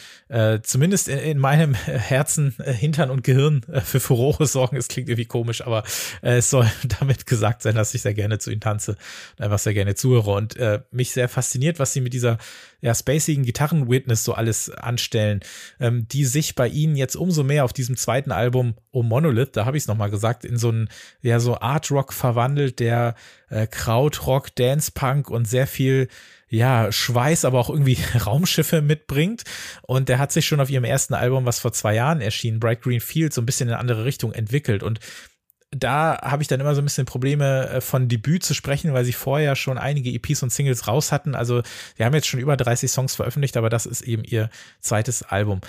zumindest 0.63 1.07
in, 1.07 1.19
in 1.19 1.37
meinem 1.37 1.73
Herzen, 1.73 2.55
Hintern 2.63 3.09
und 3.09 3.23
Gehirn 3.23 3.61
für 3.83 3.99
Furore 4.05 4.45
sorgen. 4.45 4.77
Es 4.77 4.87
klingt 4.87 5.09
irgendwie 5.09 5.25
komisch, 5.25 5.61
aber 5.61 5.83
äh, 6.21 6.37
es 6.37 6.49
soll 6.49 6.69
damit 6.99 7.25
gesagt 7.25 7.61
sein, 7.61 7.75
dass 7.75 7.93
ich 7.93 8.01
sehr 8.01 8.13
gerne 8.13 8.39
zu 8.39 8.51
ihnen 8.51 8.61
tanze 8.61 8.97
und 9.37 9.43
einfach 9.43 9.59
sehr 9.59 9.73
gerne 9.73 9.95
zuhöre 9.95 10.31
und 10.31 10.55
äh, 10.57 10.81
mich 10.91 11.11
sehr 11.11 11.27
fasziniert, 11.27 11.79
was 11.79 11.93
sie 11.93 12.01
mit 12.01 12.13
dieser 12.13 12.37
ja, 12.81 12.93
spacigen 12.93 13.45
Gitarren-Witness 13.45 14.23
so 14.23 14.33
alles 14.33 14.69
anstellen, 14.69 15.41
ähm, 15.79 16.07
die 16.07 16.25
sich 16.25 16.55
bei 16.55 16.67
ihnen 16.67 16.95
jetzt 16.95 17.15
umso 17.15 17.43
mehr 17.43 17.65
auf 17.65 17.73
diesem 17.73 17.97
zweiten 17.97 18.31
Album 18.31 18.75
Oh 18.91 19.03
Monolith, 19.03 19.51
da 19.53 19.65
habe 19.65 19.77
ich 19.77 19.83
es 19.83 19.87
nochmal 19.87 20.09
gesagt, 20.09 20.45
in 20.45 20.57
so 20.57 20.69
einen, 20.69 20.89
ja, 21.21 21.39
so 21.39 21.59
Art 21.59 21.91
Rock 21.91 22.13
verwandelt, 22.13 22.79
der 22.79 23.15
äh, 23.49 23.67
Krautrock, 23.67 24.55
Dance 24.55 24.91
Punk 24.93 25.29
und 25.29 25.45
sehr 25.47 25.67
viel 25.67 26.07
ja, 26.47 26.91
Schweiß, 26.91 27.45
aber 27.45 27.59
auch 27.59 27.69
irgendwie 27.69 27.97
Raumschiffe 28.25 28.81
mitbringt. 28.81 29.43
Und 29.81 30.09
der 30.09 30.19
hat 30.19 30.31
sich 30.31 30.45
schon 30.45 30.59
auf 30.59 30.69
ihrem 30.69 30.83
ersten 30.83 31.13
Album, 31.13 31.45
was 31.45 31.59
vor 31.59 31.73
zwei 31.73 31.95
Jahren 31.95 32.21
erschien, 32.21 32.59
Bright 32.59 32.81
Green 32.81 33.01
Field, 33.01 33.33
so 33.33 33.41
ein 33.41 33.45
bisschen 33.45 33.67
in 33.67 33.73
eine 33.73 33.81
andere 33.81 34.05
Richtung 34.05 34.31
entwickelt. 34.31 34.83
Und 34.83 34.99
da 35.79 36.17
habe 36.21 36.41
ich 36.41 36.47
dann 36.47 36.59
immer 36.59 36.73
so 36.73 36.81
ein 36.81 36.85
bisschen 36.85 37.05
Probleme 37.05 37.69
äh, 37.69 37.81
von 37.81 38.07
Debüt 38.07 38.43
zu 38.43 38.53
sprechen, 38.53 38.93
weil 38.93 39.05
sie 39.05 39.13
vorher 39.13 39.55
schon 39.55 39.77
einige 39.77 40.09
EPs 40.09 40.41
und 40.43 40.51
Singles 40.51 40.87
raus 40.87 41.11
hatten. 41.11 41.35
Also 41.35 41.61
sie 41.97 42.05
haben 42.05 42.13
jetzt 42.13 42.27
schon 42.27 42.39
über 42.39 42.55
30 42.55 42.89
Songs 42.89 43.15
veröffentlicht, 43.15 43.57
aber 43.57 43.69
das 43.69 43.85
ist 43.85 44.01
eben 44.01 44.23
ihr 44.23 44.49
zweites 44.79 45.23
Album. 45.23 45.61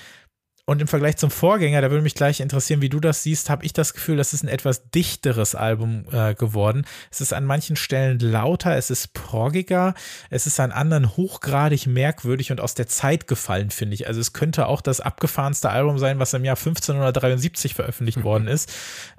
Und 0.68 0.82
im 0.82 0.88
Vergleich 0.88 1.16
zum 1.16 1.30
Vorgänger, 1.30 1.80
da 1.80 1.92
würde 1.92 2.02
mich 2.02 2.16
gleich 2.16 2.40
interessieren, 2.40 2.82
wie 2.82 2.88
du 2.88 2.98
das 2.98 3.22
siehst, 3.22 3.50
habe 3.50 3.64
ich 3.64 3.72
das 3.72 3.94
Gefühl, 3.94 4.16
das 4.16 4.32
ist 4.32 4.42
ein 4.42 4.48
etwas 4.48 4.90
dichteres 4.90 5.54
Album 5.54 6.06
äh, 6.10 6.34
geworden. 6.34 6.84
Es 7.08 7.20
ist 7.20 7.32
an 7.32 7.44
manchen 7.44 7.76
Stellen 7.76 8.18
lauter, 8.18 8.76
es 8.76 8.90
ist 8.90 9.14
proggiger, 9.14 9.94
es 10.28 10.48
ist 10.48 10.58
an 10.58 10.72
anderen 10.72 11.16
hochgradig 11.16 11.86
merkwürdig 11.86 12.50
und 12.50 12.60
aus 12.60 12.74
der 12.74 12.88
Zeit 12.88 13.28
gefallen, 13.28 13.70
finde 13.70 13.94
ich. 13.94 14.08
Also 14.08 14.20
es 14.20 14.32
könnte 14.32 14.66
auch 14.66 14.80
das 14.80 15.00
abgefahrenste 15.00 15.70
Album 15.70 15.98
sein, 15.98 16.18
was 16.18 16.34
im 16.34 16.44
Jahr 16.44 16.56
1573 16.56 17.74
veröffentlicht 17.74 18.18
mhm. 18.18 18.24
worden 18.24 18.48
ist. 18.48 18.72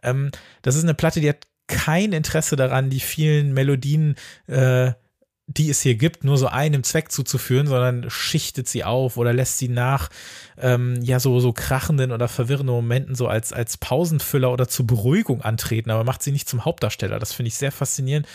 Ähm, 0.04 0.32
das 0.64 0.76
ist 0.76 0.84
eine 0.84 0.96
Platte, 0.96 1.22
die 1.22 1.30
hat 1.30 1.48
kein 1.68 2.12
Interesse 2.12 2.58
daran, 2.58 2.90
die 2.90 3.00
vielen 3.00 3.54
Melodien 3.54 4.16
äh, 4.48 4.92
die 5.50 5.70
es 5.70 5.82
hier 5.82 5.96
gibt, 5.96 6.26
nur 6.26 6.38
so 6.38 6.48
einem 6.48 6.84
Zweck 6.84 7.10
zuzuführen, 7.10 7.68
sondern 7.68 8.10
schichtet 8.10 8.68
sie 8.68 8.84
auf 8.84 9.16
oder 9.16 9.32
lässt 9.32 9.58
sie 9.58 9.70
nach 9.70 10.10
ähm, 10.58 11.02
ja 11.02 11.22
so 11.22 11.40
so 11.40 11.54
krachenden 11.54 12.12
oder 12.12 12.28
verwirrenden 12.28 12.76
Momenten 12.76 13.16
so 13.16 13.28
als 13.28 13.54
als 13.54 13.78
Pausenfüller 13.78 14.52
oder 14.52 14.68
zur 14.68 14.86
Beruhigung 14.86 15.42
antreten, 15.42 15.90
aber 15.90 16.04
macht 16.04 16.22
sie 16.22 16.34
nicht 16.34 16.50
zum 16.50 16.66
Hauptdarsteller. 16.66 17.18
Das 17.18 17.32
finde 17.32 17.48
ich 17.48 17.56
sehr 17.56 17.72
faszinierend 17.72 18.28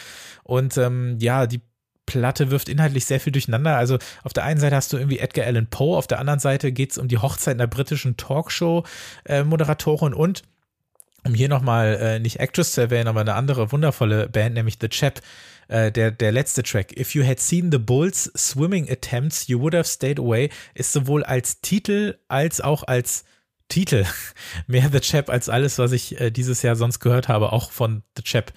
und 0.42 0.78
ähm, 0.78 1.18
ja 1.20 1.46
die 1.46 1.60
Platte 2.06 2.50
wirft 2.50 2.68
inhaltlich 2.68 3.04
sehr 3.04 3.20
viel 3.20 3.32
durcheinander. 3.32 3.76
Also 3.76 3.98
auf 4.24 4.32
der 4.32 4.44
einen 4.44 4.58
Seite 4.58 4.74
hast 4.74 4.92
du 4.92 4.96
irgendwie 4.96 5.18
Edgar 5.18 5.46
Allan 5.46 5.68
Poe, 5.68 5.96
auf 5.98 6.06
der 6.06 6.18
anderen 6.18 6.40
Seite 6.40 6.72
geht 6.72 6.92
es 6.92 6.98
um 6.98 7.08
die 7.08 7.18
Hochzeit 7.18 7.54
einer 7.54 7.66
britischen 7.66 8.16
Talkshow-Moderatorin 8.16 10.12
äh, 10.12 10.16
und 10.16 10.42
um 11.24 11.34
hier 11.34 11.48
nochmal 11.48 11.94
äh, 12.00 12.18
nicht 12.18 12.40
Actress 12.40 12.72
zu 12.72 12.80
erwähnen, 12.80 13.08
aber 13.08 13.20
eine 13.20 13.34
andere 13.34 13.70
wundervolle 13.70 14.28
Band, 14.28 14.54
nämlich 14.54 14.78
The 14.80 14.88
Chap, 14.88 15.20
äh, 15.72 15.90
der, 15.90 16.10
der 16.10 16.32
letzte 16.32 16.62
Track, 16.62 16.96
If 16.98 17.14
You 17.14 17.26
Had 17.26 17.40
Seen 17.40 17.72
the 17.72 17.78
Bulls 17.78 18.30
Swimming 18.36 18.90
Attempts, 18.90 19.48
You 19.48 19.60
Would 19.60 19.74
Have 19.74 19.84
Stayed 19.88 20.18
Away, 20.18 20.50
ist 20.74 20.92
sowohl 20.92 21.24
als 21.24 21.60
Titel 21.60 22.18
als 22.28 22.60
auch 22.60 22.82
als 22.84 23.24
Titel 23.68 24.04
mehr 24.66 24.90
The 24.92 25.00
Chap 25.00 25.30
als 25.30 25.48
alles, 25.48 25.78
was 25.78 25.92
ich 25.92 26.20
äh, 26.20 26.30
dieses 26.30 26.62
Jahr 26.62 26.76
sonst 26.76 27.00
gehört 27.00 27.28
habe, 27.28 27.52
auch 27.52 27.72
von 27.72 28.02
The 28.16 28.22
Chap. 28.22 28.52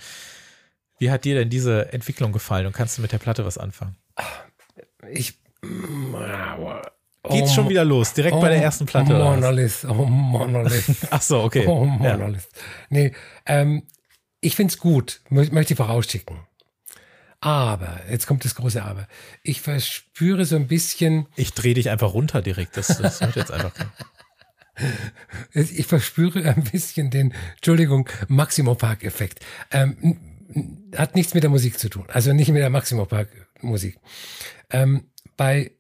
Wie 0.98 1.10
hat 1.12 1.26
dir 1.26 1.36
denn 1.36 1.50
diese 1.50 1.92
Entwicklung 1.94 2.32
gefallen 2.32 2.66
und 2.68 2.74
kannst 2.74 2.98
du 2.98 3.02
mit 3.02 3.12
der 3.12 3.18
Platte 3.18 3.46
was 3.46 3.58
anfangen? 3.58 3.96
Ich 5.10 5.38
geht's 7.30 7.52
Oh, 7.52 7.54
schon 7.56 7.70
wieder 7.70 7.84
los, 7.84 8.14
direkt 8.14 8.40
bei 8.40 8.50
der 8.50 8.62
ersten 8.62 8.86
Platte. 8.86 9.14
was? 9.14 9.24
Monolith, 9.24 9.86
oh 9.90 10.06
Monolith. 10.06 10.92
Ach 11.10 11.22
so, 11.22 11.42
okay. 11.42 11.66
Oh, 11.68 11.86
Ja. 12.02 12.18
Monolith. 12.18 12.48
Nee, 12.90 13.14
ähm, 13.46 13.84
ich 14.42 14.56
find's 14.56 14.78
gut, 14.78 15.22
mö 15.30 15.48
möchte 15.52 15.74
ich 15.74 15.78
vorausschicken. 15.78 16.40
Aber, 17.46 18.02
jetzt 18.10 18.26
kommt 18.26 18.44
das 18.44 18.56
große 18.56 18.84
Aber. 18.84 19.08
Ich 19.44 19.62
verspüre 19.62 20.46
so 20.46 20.56
ein 20.56 20.68
bisschen, 20.68 21.28
Ich 21.36 21.54
drehe 21.54 21.76
dich 21.76 21.90
einfach 21.92 22.14
runter 22.14 22.42
direkt. 22.42 22.76
Das, 22.76 22.88
das 22.88 23.22
hört 23.22 23.36
jetzt 23.36 23.52
einfach 23.52 23.72
ich 25.54 25.86
verspüre 25.86 26.44
ein 26.44 26.64
bisschen 26.64 27.10
den, 27.10 27.34
Entschuldigung, 27.56 28.10
Maximo 28.28 28.76
Park 28.76 29.04
Effekt. 29.04 29.40
Ähm, 29.72 30.20
hat 30.96 31.16
nichts 31.16 31.34
mit 31.34 31.44
der 31.44 31.50
Musik 31.50 31.80
zu 31.80 31.90
tun. 31.90 32.06
Also 32.10 32.34
nicht 32.34 32.50
mit 32.50 32.62
der 32.62 32.70
Maximo 32.70 33.06
Park 33.06 33.30
Musik. 33.62 33.98
Ähm, 34.70 35.10
bei 35.38 35.72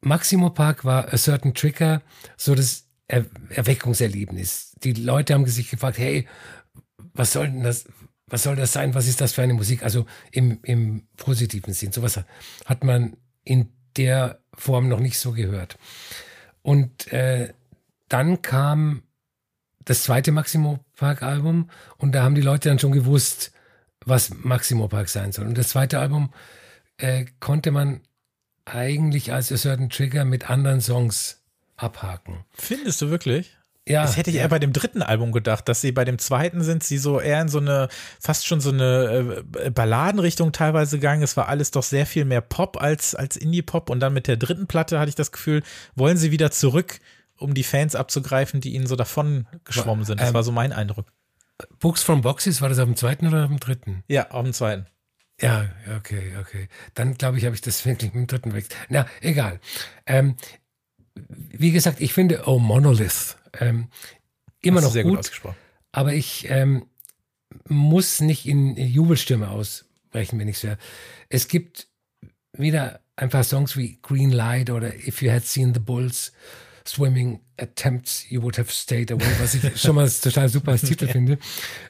Maximo 0.00 0.50
Park 0.50 0.84
war 0.84 1.12
A 1.12 1.16
Certain 1.16 1.54
Trigger 1.54 2.02
so 2.36 2.54
das 2.54 2.84
er 3.06 3.24
Erweckungserlebnis. 3.50 4.76
Die 4.84 4.92
Leute 4.92 5.34
haben 5.34 5.46
sich 5.46 5.70
gefragt, 5.70 5.98
hey, 5.98 6.28
was 7.14 7.32
soll 7.32 7.48
denn 7.48 7.62
das, 7.62 7.86
was 8.30 8.42
soll 8.42 8.56
das 8.56 8.72
sein? 8.72 8.94
Was 8.94 9.06
ist 9.06 9.20
das 9.20 9.32
für 9.32 9.42
eine 9.42 9.54
Musik? 9.54 9.82
Also 9.82 10.06
im, 10.30 10.58
im 10.62 11.02
positiven 11.16 11.72
Sinn. 11.72 11.92
Sowas 11.92 12.20
hat 12.64 12.84
man 12.84 13.16
in 13.44 13.70
der 13.96 14.40
Form 14.54 14.88
noch 14.88 15.00
nicht 15.00 15.18
so 15.18 15.32
gehört. 15.32 15.78
Und 16.62 17.12
äh, 17.12 17.52
dann 18.08 18.42
kam 18.42 19.02
das 19.84 20.02
zweite 20.02 20.32
Maximo 20.32 20.84
Park 20.96 21.22
Album 21.22 21.70
und 21.96 22.12
da 22.12 22.22
haben 22.22 22.34
die 22.34 22.42
Leute 22.42 22.68
dann 22.68 22.78
schon 22.78 22.92
gewusst, 22.92 23.52
was 24.04 24.30
Maximo 24.30 24.88
Park 24.88 25.08
sein 25.08 25.32
soll. 25.32 25.46
Und 25.46 25.56
das 25.56 25.68
zweite 25.68 25.98
Album 25.98 26.32
äh, 26.98 27.26
konnte 27.40 27.70
man 27.70 28.00
eigentlich 28.64 29.32
als 29.32 29.50
A 29.50 29.56
Certain 29.56 29.88
Trigger 29.88 30.24
mit 30.24 30.50
anderen 30.50 30.80
Songs 30.80 31.42
abhaken. 31.76 32.44
Findest 32.52 33.00
du 33.00 33.10
wirklich? 33.10 33.57
Ja, 33.88 34.02
Das 34.02 34.16
hätte 34.16 34.30
ich 34.30 34.36
ja. 34.36 34.42
eher 34.42 34.48
bei 34.48 34.58
dem 34.58 34.72
dritten 34.72 35.02
Album 35.02 35.32
gedacht, 35.32 35.68
dass 35.68 35.80
sie 35.80 35.92
bei 35.92 36.04
dem 36.04 36.18
zweiten 36.18 36.62
sind 36.62 36.84
sie 36.84 36.98
so 36.98 37.20
eher 37.20 37.40
in 37.40 37.48
so 37.48 37.58
eine, 37.58 37.88
fast 38.20 38.46
schon 38.46 38.60
so 38.60 38.70
eine 38.70 39.42
äh, 39.58 39.70
Balladenrichtung 39.70 40.52
teilweise 40.52 40.98
gegangen. 40.98 41.22
Es 41.22 41.36
war 41.36 41.48
alles 41.48 41.70
doch 41.70 41.82
sehr 41.82 42.06
viel 42.06 42.24
mehr 42.24 42.40
Pop 42.40 42.80
als, 42.80 43.14
als 43.14 43.36
Indie-Pop. 43.36 43.90
Und 43.90 44.00
dann 44.00 44.12
mit 44.12 44.26
der 44.26 44.36
dritten 44.36 44.66
Platte 44.66 44.98
hatte 44.98 45.08
ich 45.08 45.14
das 45.14 45.32
Gefühl, 45.32 45.62
wollen 45.94 46.16
sie 46.16 46.30
wieder 46.30 46.50
zurück, 46.50 47.00
um 47.36 47.54
die 47.54 47.64
Fans 47.64 47.94
abzugreifen, 47.94 48.60
die 48.60 48.74
ihnen 48.74 48.86
so 48.86 48.96
davon 48.96 49.46
geschwommen 49.64 50.04
sind. 50.04 50.20
Das 50.20 50.28
ähm, 50.28 50.34
war 50.34 50.42
so 50.42 50.52
mein 50.52 50.72
Eindruck. 50.72 51.06
Books 51.80 52.02
from 52.02 52.22
Boxes, 52.22 52.60
war 52.60 52.68
das 52.68 52.78
auf 52.78 52.86
dem 52.86 52.96
zweiten 52.96 53.26
oder 53.26 53.44
auf 53.44 53.48
dem 53.48 53.58
dritten? 53.60 54.04
Ja, 54.06 54.30
auf 54.30 54.44
dem 54.44 54.52
zweiten. 54.52 54.86
Ja, 55.40 55.66
okay, 55.96 56.32
okay. 56.40 56.68
Dann 56.94 57.14
glaube 57.14 57.38
ich, 57.38 57.44
habe 57.44 57.54
ich 57.54 57.60
das 57.60 57.84
wirklich 57.86 58.12
mit 58.12 58.22
dem 58.22 58.26
dritten 58.26 58.54
weg. 58.54 58.66
Na, 58.88 59.06
egal. 59.20 59.60
Ähm, 60.06 60.34
wie 61.28 61.72
gesagt, 61.72 62.00
ich 62.00 62.12
finde 62.12 62.44
Oh 62.46 62.58
Monolith 62.58 63.36
ähm, 63.60 63.88
immer 64.60 64.80
noch 64.80 64.92
sehr 64.92 65.04
gut, 65.04 65.12
gut 65.12 65.18
ausgesprochen. 65.20 65.56
aber 65.92 66.14
ich 66.14 66.46
ähm, 66.50 66.86
muss 67.68 68.20
nicht 68.20 68.46
in 68.46 68.76
Jubelstürme 68.76 69.48
ausbrechen, 69.50 70.38
wenn 70.38 70.48
ich 70.48 70.58
so. 70.58 70.68
Es 71.28 71.48
gibt 71.48 71.88
wieder 72.52 73.00
ein 73.16 73.30
paar 73.30 73.44
Songs 73.44 73.76
wie 73.76 73.98
Green 74.02 74.30
Light 74.30 74.70
oder 74.70 74.94
If 74.94 75.22
You 75.22 75.30
Had 75.30 75.44
Seen 75.44 75.74
the 75.74 75.80
Bulls 75.80 76.32
Swimming 76.86 77.40
Attempts 77.58 78.28
You 78.30 78.42
Would 78.42 78.58
Have 78.58 78.72
Stayed 78.72 79.12
Away, 79.12 79.26
was 79.40 79.54
ich 79.54 79.80
schon 79.80 79.96
mal 79.96 80.08
total 80.08 80.48
super 80.48 80.72
als 80.72 80.82
Titel 80.82 81.06
finde. 81.06 81.38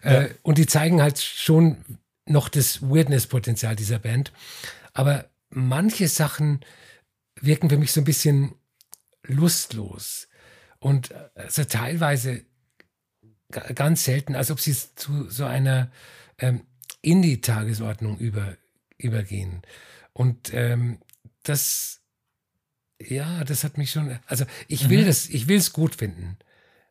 Äh, 0.03 0.29
und 0.43 0.59
die 0.59 0.67
zeigen 0.67 1.01
halt 1.01 1.19
schon 1.21 1.77
noch 2.27 2.49
das 2.49 2.83
Weirdness-Potenzial 2.83 3.77
dieser 3.77 3.99
Band. 3.99 4.33
Aber 4.93 5.27
manche 5.51 6.09
Sachen 6.09 6.61
wirken 7.41 7.71
für 7.71 7.79
mich 7.79 7.93
so 7.93 8.01
ein 8.01 8.05
bisschen 8.05 8.55
lustlos. 9.29 10.29
Und 10.81 11.13
äh, 11.13 11.29
also 11.37 11.65
teilweise 11.65 12.43
ga- 13.51 13.73
ganz 13.73 14.05
selten, 14.05 14.35
als 14.35 14.51
ob 14.51 14.61
sie 14.61 14.75
zu 14.75 15.31
so 15.31 15.45
einer 15.45 15.91
ähm, 16.39 16.63
Indie-Tagesordnung 17.03 18.19
über, 18.19 18.57
übergehen. 18.99 19.63
Und 20.13 20.53
ähm, 20.53 20.99
das, 21.45 22.01
ja, 23.01 23.45
das 23.45 23.65
hat 23.65 23.79
mich 23.79 23.91
schon, 23.93 24.19
also 24.27 24.45
ich 24.67 24.89
will 24.89 25.05
das, 25.05 25.29
ich 25.29 25.47
will 25.49 25.59
es 25.59 25.73
gut 25.73 25.95
finden. 25.95 26.37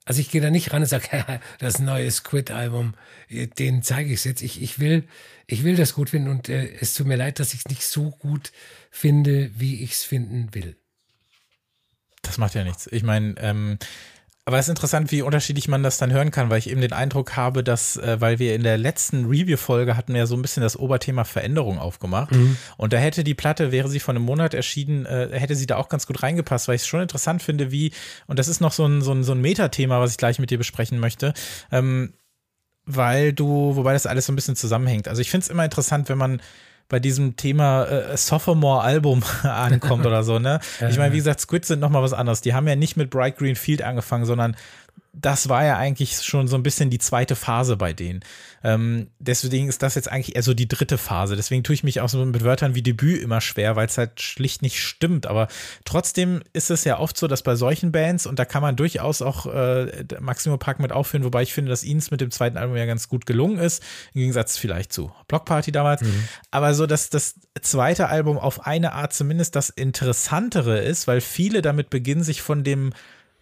Also 0.05 0.21
ich 0.21 0.31
gehe 0.31 0.39
da 0.39 0.49
nicht 0.49 0.71
ran 0.71 0.81
und 0.83 0.87
sage, 0.87 1.41
das 1.59 1.79
neue 1.79 2.09
Squid-Album, 2.09 2.93
äh, 3.27 3.47
den 3.47 3.83
zeige 3.83 4.13
ich 4.13 4.23
jetzt. 4.23 4.41
Ich, 4.41 4.61
ich, 4.61 4.79
will, 4.79 5.05
ich 5.47 5.63
will 5.65 5.75
das 5.75 5.93
gut 5.93 6.09
finden 6.11 6.29
und 6.29 6.47
äh, 6.47 6.71
es 6.79 6.93
tut 6.93 7.07
mir 7.07 7.17
leid, 7.17 7.39
dass 7.39 7.53
ich 7.53 7.59
es 7.61 7.65
nicht 7.67 7.83
so 7.83 8.11
gut 8.11 8.53
finde, 8.89 9.51
wie 9.59 9.83
ich 9.83 9.91
es 9.93 10.03
finden 10.05 10.53
will. 10.53 10.77
Das 12.27 12.37
macht 12.37 12.53
ja 12.53 12.63
nichts. 12.63 12.87
Ich 12.91 13.03
meine, 13.03 13.35
ähm, 13.39 13.79
aber 14.47 14.59
es 14.59 14.67
ist 14.67 14.69
interessant, 14.69 15.11
wie 15.11 15.23
unterschiedlich 15.23 15.67
man 15.67 15.83
das 15.83 15.97
dann 15.97 16.13
hören 16.13 16.31
kann, 16.31 16.49
weil 16.49 16.59
ich 16.59 16.69
eben 16.69 16.79
den 16.79 16.93
Eindruck 16.93 17.35
habe, 17.35 17.65
dass, 17.65 17.97
äh, 17.97 18.21
weil 18.21 18.39
wir 18.39 18.55
in 18.55 18.63
der 18.63 18.77
letzten 18.77 19.25
Review-Folge 19.25 19.97
hatten 19.97 20.15
ja 20.15 20.25
so 20.25 20.35
ein 20.37 20.41
bisschen 20.41 20.63
das 20.63 20.79
Oberthema 20.79 21.25
Veränderung 21.25 21.79
aufgemacht. 21.79 22.31
Und 22.77 22.93
da 22.93 22.97
hätte 22.97 23.25
die 23.25 23.33
Platte, 23.33 23.73
wäre 23.73 23.89
sie 23.89 23.99
vor 23.99 24.13
einem 24.13 24.23
Monat 24.23 24.53
erschienen, 24.53 25.05
äh, 25.05 25.37
hätte 25.37 25.53
sie 25.53 25.65
da 25.65 25.75
auch 25.75 25.89
ganz 25.89 26.07
gut 26.07 26.23
reingepasst, 26.23 26.69
weil 26.69 26.75
ich 26.75 26.83
es 26.83 26.87
schon 26.87 27.01
interessant 27.01 27.43
finde, 27.43 27.71
wie, 27.71 27.91
und 28.27 28.39
das 28.39 28.47
ist 28.47 28.61
noch 28.61 28.71
so 28.71 28.85
ein, 28.85 29.01
so 29.01 29.11
ein, 29.11 29.25
so 29.25 29.33
ein 29.33 29.41
Metathema, 29.41 29.99
was 29.99 30.11
ich 30.11 30.17
gleich 30.17 30.39
mit 30.39 30.49
dir 30.49 30.57
besprechen 30.57 30.97
möchte, 30.97 31.33
ähm, 31.69 32.13
weil 32.85 33.33
du, 33.33 33.75
wobei 33.75 33.91
das 33.91 34.05
alles 34.05 34.27
so 34.27 34.31
ein 34.31 34.37
bisschen 34.37 34.55
zusammenhängt. 34.55 35.09
Also 35.09 35.21
ich 35.21 35.29
finde 35.29 35.43
es 35.43 35.49
immer 35.49 35.65
interessant, 35.65 36.07
wenn 36.07 36.17
man 36.17 36.41
bei 36.89 36.99
diesem 36.99 37.35
Thema 37.35 37.85
äh, 37.85 38.17
Sophomore-Album 38.17 39.23
ankommt 39.43 40.05
oder 40.05 40.23
so, 40.23 40.39
ne? 40.39 40.59
Ich 40.89 40.97
meine, 40.97 41.13
wie 41.13 41.17
gesagt, 41.17 41.41
Squid 41.41 41.65
sind 41.65 41.79
nochmal 41.79 42.01
was 42.01 42.13
anderes. 42.13 42.41
Die 42.41 42.53
haben 42.53 42.67
ja 42.67 42.75
nicht 42.75 42.95
mit 42.95 43.09
Bright 43.09 43.37
Green 43.37 43.55
Field 43.55 43.81
angefangen, 43.81 44.25
sondern 44.25 44.55
das 45.19 45.49
war 45.49 45.65
ja 45.65 45.77
eigentlich 45.77 46.21
schon 46.21 46.47
so 46.47 46.55
ein 46.55 46.63
bisschen 46.63 46.89
die 46.89 46.99
zweite 46.99 47.35
Phase 47.35 47.75
bei 47.75 47.93
denen. 47.93 48.21
Ähm, 48.63 49.07
deswegen 49.19 49.67
ist 49.67 49.81
das 49.81 49.95
jetzt 49.95 50.11
eigentlich 50.11 50.35
eher 50.35 50.43
so 50.43 50.53
die 50.53 50.67
dritte 50.67 50.97
Phase. 50.97 51.35
Deswegen 51.35 51.63
tue 51.63 51.73
ich 51.73 51.83
mich 51.83 52.01
auch 52.01 52.09
so 52.09 52.23
mit 52.23 52.43
Wörtern 52.43 52.75
wie 52.75 52.83
Debüt 52.83 53.21
immer 53.21 53.41
schwer, 53.41 53.75
weil 53.75 53.87
es 53.87 53.97
halt 53.97 54.21
schlicht 54.21 54.61
nicht 54.61 54.83
stimmt. 54.83 55.25
Aber 55.25 55.47
trotzdem 55.85 56.41
ist 56.53 56.69
es 56.69 56.83
ja 56.83 56.99
oft 56.99 57.17
so, 57.17 57.27
dass 57.27 57.41
bei 57.41 57.55
solchen 57.55 57.91
Bands, 57.91 58.25
und 58.27 58.37
da 58.37 58.45
kann 58.45 58.61
man 58.61 58.75
durchaus 58.75 59.21
auch 59.21 59.47
äh, 59.47 60.05
Maximo 60.19 60.57
Park 60.57 60.79
mit 60.79 60.91
aufführen, 60.91 61.23
wobei 61.23 61.43
ich 61.43 61.53
finde, 61.53 61.69
dass 61.69 61.83
ihnen 61.83 61.99
es 61.99 62.11
mit 62.11 62.21
dem 62.21 62.31
zweiten 62.31 62.57
Album 62.57 62.75
ja 62.77 62.85
ganz 62.85 63.09
gut 63.09 63.25
gelungen 63.25 63.57
ist, 63.57 63.83
im 64.13 64.19
Gegensatz 64.19 64.57
vielleicht 64.57 64.93
zu 64.93 65.11
Block 65.27 65.45
Party 65.45 65.71
damals. 65.71 66.01
Aber 66.51 66.73
so, 66.73 66.85
dass 66.85 67.09
das 67.09 67.35
zweite 67.61 68.09
Album 68.09 68.37
auf 68.37 68.65
eine 68.67 68.93
Art 68.93 69.13
zumindest 69.13 69.55
das 69.55 69.69
Interessantere 69.69 70.79
ist, 70.79 71.07
weil 71.07 71.21
viele 71.21 71.61
damit 71.61 71.89
beginnen, 71.89 72.23
sich 72.23 72.41
von 72.41 72.63
dem 72.63 72.93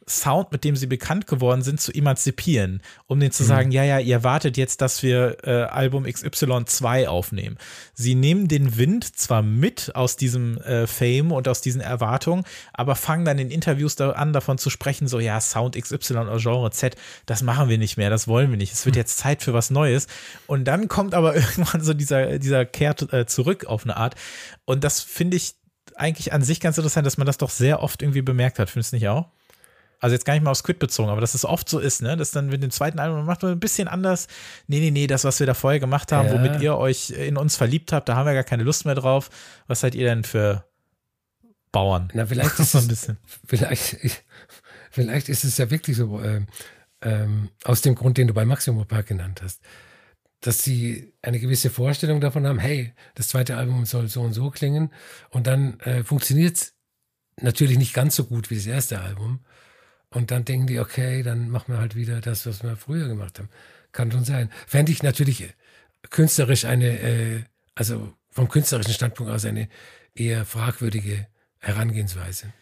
Sound, 0.07 0.51
mit 0.51 0.63
dem 0.63 0.75
sie 0.75 0.85
bekannt 0.85 1.25
geworden 1.25 1.63
sind, 1.63 1.81
zu 1.81 1.91
emanzipieren, 1.91 2.81
um 3.07 3.19
denen 3.19 3.31
zu 3.31 3.43
sagen, 3.43 3.71
ja, 3.71 3.83
ja, 3.83 3.97
ihr 3.97 4.24
wartet 4.24 4.55
jetzt, 4.55 4.81
dass 4.81 5.01
wir 5.01 5.38
äh, 5.43 5.63
Album 5.63 6.05
XY2 6.05 7.07
aufnehmen. 7.07 7.57
Sie 7.95 8.13
nehmen 8.13 8.47
den 8.47 8.77
Wind 8.77 9.17
zwar 9.17 9.41
mit 9.41 9.95
aus 9.95 10.15
diesem 10.15 10.59
äh, 10.62 10.85
Fame 10.85 11.31
und 11.31 11.47
aus 11.47 11.62
diesen 11.62 11.81
Erwartungen, 11.81 12.43
aber 12.71 12.95
fangen 12.95 13.25
dann 13.25 13.39
in 13.39 13.50
Interviews 13.50 13.95
da 13.95 14.12
an, 14.12 14.31
davon 14.31 14.59
zu 14.59 14.69
sprechen, 14.69 15.07
so, 15.07 15.19
ja, 15.19 15.41
Sound 15.41 15.75
XY 15.75 16.17
oder 16.17 16.38
Genre 16.38 16.69
Z, 16.69 16.95
das 17.25 17.41
machen 17.41 17.67
wir 17.67 17.79
nicht 17.79 17.97
mehr, 17.97 18.12
das 18.12 18.27
wollen 18.27 18.51
wir 18.51 18.57
nicht. 18.57 18.74
Es 18.74 18.85
wird 18.85 18.95
jetzt 18.95 19.17
Zeit 19.17 19.41
für 19.41 19.53
was 19.53 19.71
Neues. 19.71 20.05
Und 20.45 20.65
dann 20.65 20.88
kommt 20.88 21.15
aber 21.15 21.35
irgendwann 21.35 21.81
so 21.81 21.95
dieser, 21.95 22.38
dieser 22.38 22.63
Kehrt 22.65 23.12
äh, 23.12 23.25
zurück 23.25 23.65
auf 23.65 23.83
eine 23.83 23.97
Art. 23.97 24.13
Und 24.65 24.83
das 24.83 25.01
finde 25.01 25.38
ich 25.38 25.55
eigentlich 25.95 26.31
an 26.31 26.43
sich 26.43 26.59
ganz 26.59 26.77
interessant, 26.77 27.07
dass 27.07 27.17
man 27.17 27.25
das 27.25 27.38
doch 27.38 27.50
sehr 27.50 27.81
oft 27.81 28.03
irgendwie 28.03 28.21
bemerkt 28.21 28.59
hat. 28.59 28.69
Findest 28.69 28.91
du 28.91 28.97
nicht 28.97 29.07
auch? 29.07 29.29
Also 29.99 30.13
jetzt 30.13 30.25
gar 30.25 30.33
nicht 30.33 30.43
mal 30.43 30.51
auf 30.51 30.57
Squid 30.57 30.77
bezogen, 30.79 31.09
aber 31.09 31.21
dass 31.21 31.33
es 31.35 31.45
oft 31.45 31.67
so 31.69 31.79
ist, 31.79 32.01
ne? 32.01 32.15
Dass 32.17 32.31
dann 32.31 32.47
mit 32.47 32.61
dem 32.61 32.71
zweiten 32.71 32.99
Album 32.99 33.25
macht 33.25 33.41
man 33.43 33.53
ein 33.53 33.59
bisschen 33.59 33.87
anders. 33.87 34.27
Nee, 34.67 34.79
nee, 34.79 34.91
nee, 34.91 35.07
das, 35.07 35.23
was 35.23 35.39
wir 35.39 35.47
da 35.47 35.53
vorher 35.53 35.79
gemacht 35.79 36.11
haben, 36.11 36.27
Ja. 36.27 36.33
womit 36.33 36.61
ihr 36.61 36.75
euch 36.77 37.09
in 37.11 37.37
uns 37.37 37.55
verliebt 37.55 37.91
habt, 37.91 38.09
da 38.09 38.15
haben 38.15 38.25
wir 38.25 38.33
gar 38.33 38.43
keine 38.43 38.63
Lust 38.63 38.85
mehr 38.85 38.95
drauf. 38.95 39.29
Was 39.67 39.79
seid 39.79 39.95
ihr 39.95 40.05
denn 40.05 40.23
für 40.23 40.65
Bauern? 41.71 42.09
Na, 42.13 42.25
vielleicht 42.25 42.59
ist 42.59 42.71
so 42.73 42.77
ein 42.77 42.83
es, 42.83 42.87
bisschen. 42.87 43.17
vielleicht, 43.45 43.97
vielleicht 44.91 45.29
ist 45.29 45.43
es 45.43 45.57
ja 45.57 45.69
wirklich 45.69 45.97
so, 45.97 46.21
ähm, 46.21 46.47
ähm, 47.01 47.49
aus 47.63 47.81
dem 47.81 47.95
Grund, 47.95 48.17
den 48.17 48.27
du 48.27 48.33
bei 48.33 48.45
Maximo 48.45 48.85
Park 48.85 49.07
genannt 49.07 49.41
hast, 49.43 49.61
dass 50.41 50.63
sie 50.63 51.13
eine 51.21 51.39
gewisse 51.39 51.69
Vorstellung 51.69 52.21
davon 52.21 52.45
haben, 52.47 52.59
hey, 52.59 52.93
das 53.15 53.29
zweite 53.29 53.57
Album 53.57 53.85
soll 53.85 54.07
so 54.07 54.21
und 54.21 54.33
so 54.33 54.49
klingen 54.51 54.91
und 55.31 55.47
dann 55.47 55.79
äh, 55.81 56.03
funktioniert 56.03 56.55
es 56.57 56.73
natürlich 57.41 57.77
nicht 57.77 57.93
ganz 57.93 58.15
so 58.15 58.25
gut 58.25 58.49
wie 58.49 58.55
das 58.55 58.65
erste 58.65 59.01
Album 59.01 59.39
und 60.09 60.31
dann 60.31 60.45
denken 60.45 60.67
die, 60.67 60.79
okay, 60.79 61.24
dann 61.24 61.50
machen 61.50 61.74
wir 61.74 61.79
halt 61.79 61.95
wieder 61.95 62.21
das, 62.21 62.45
was 62.45 62.63
wir 62.63 62.77
früher 62.77 63.07
gemacht 63.07 63.39
haben. 63.39 63.50
Kann 63.91 64.12
schon 64.12 64.25
sein. 64.25 64.50
Fände 64.67 64.91
ich 64.91 65.03
natürlich 65.03 65.53
künstlerisch 66.09 66.65
eine, 66.65 67.00
äh, 67.00 67.43
also 67.75 68.13
vom 68.29 68.50
künstlerischen 68.50 68.93
Standpunkt 68.93 69.31
aus 69.31 69.45
eine 69.45 69.69
eher 70.13 70.45
fragwürdige 70.45 71.27
Herangehensweise. 71.59 72.53